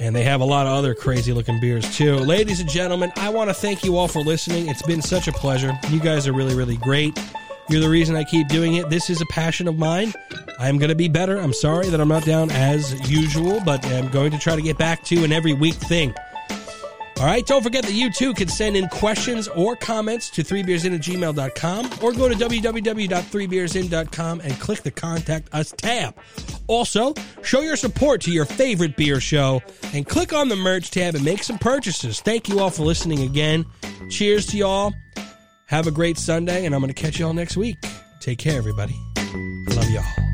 And 0.00 0.14
they 0.14 0.24
have 0.24 0.40
a 0.40 0.44
lot 0.44 0.66
of 0.66 0.72
other 0.72 0.94
crazy 0.94 1.32
looking 1.32 1.60
beers 1.60 1.96
too. 1.96 2.16
Ladies 2.16 2.60
and 2.60 2.68
gentlemen, 2.68 3.12
I 3.16 3.28
want 3.28 3.50
to 3.50 3.54
thank 3.54 3.84
you 3.84 3.96
all 3.96 4.08
for 4.08 4.20
listening. 4.20 4.68
It's 4.68 4.82
been 4.82 5.02
such 5.02 5.28
a 5.28 5.32
pleasure. 5.32 5.78
You 5.90 6.00
guys 6.00 6.26
are 6.26 6.32
really, 6.32 6.54
really 6.54 6.76
great. 6.78 7.18
You're 7.68 7.80
the 7.80 7.88
reason 7.88 8.14
I 8.14 8.24
keep 8.24 8.48
doing 8.48 8.74
it. 8.74 8.90
This 8.90 9.08
is 9.08 9.20
a 9.22 9.26
passion 9.26 9.68
of 9.68 9.78
mine. 9.78 10.12
I'm 10.58 10.78
going 10.78 10.90
to 10.90 10.94
be 10.94 11.08
better. 11.08 11.38
I'm 11.38 11.52
sorry 11.52 11.88
that 11.88 12.00
I'm 12.00 12.08
not 12.08 12.24
down 12.24 12.50
as 12.50 13.10
usual, 13.10 13.60
but 13.64 13.84
I'm 13.86 14.08
going 14.08 14.32
to 14.32 14.38
try 14.38 14.54
to 14.54 14.62
get 14.62 14.76
back 14.76 15.02
to 15.04 15.24
an 15.24 15.32
every 15.32 15.54
week 15.54 15.74
thing. 15.74 16.12
All 17.24 17.30
right, 17.30 17.46
don't 17.46 17.62
forget 17.62 17.84
that 17.84 17.94
you 17.94 18.12
too 18.12 18.34
can 18.34 18.48
send 18.48 18.76
in 18.76 18.86
questions 18.88 19.48
or 19.48 19.76
comments 19.76 20.28
to 20.28 20.44
3beersin 20.44 20.94
at 20.94 21.00
gmail.com 21.00 21.90
or 22.02 22.12
go 22.12 22.28
to 22.28 22.34
www.3beersin.com 22.34 24.40
and 24.40 24.60
click 24.60 24.82
the 24.82 24.90
Contact 24.90 25.48
Us 25.54 25.72
tab. 25.72 26.14
Also, 26.66 27.14
show 27.42 27.62
your 27.62 27.76
support 27.76 28.20
to 28.20 28.30
your 28.30 28.44
favorite 28.44 28.98
beer 28.98 29.20
show 29.20 29.62
and 29.94 30.06
click 30.06 30.34
on 30.34 30.50
the 30.50 30.56
merch 30.56 30.90
tab 30.90 31.14
and 31.14 31.24
make 31.24 31.42
some 31.42 31.56
purchases. 31.56 32.20
Thank 32.20 32.50
you 32.50 32.60
all 32.60 32.68
for 32.68 32.82
listening 32.82 33.22
again. 33.22 33.64
Cheers 34.10 34.44
to 34.48 34.58
y'all. 34.58 34.92
Have 35.64 35.86
a 35.86 35.90
great 35.90 36.18
Sunday, 36.18 36.66
and 36.66 36.74
I'm 36.74 36.82
going 36.82 36.92
to 36.92 37.02
catch 37.02 37.18
you 37.18 37.26
all 37.26 37.32
next 37.32 37.56
week. 37.56 37.78
Take 38.20 38.36
care, 38.36 38.58
everybody. 38.58 39.00
I 39.16 39.74
love 39.74 39.88
y'all. 39.88 40.33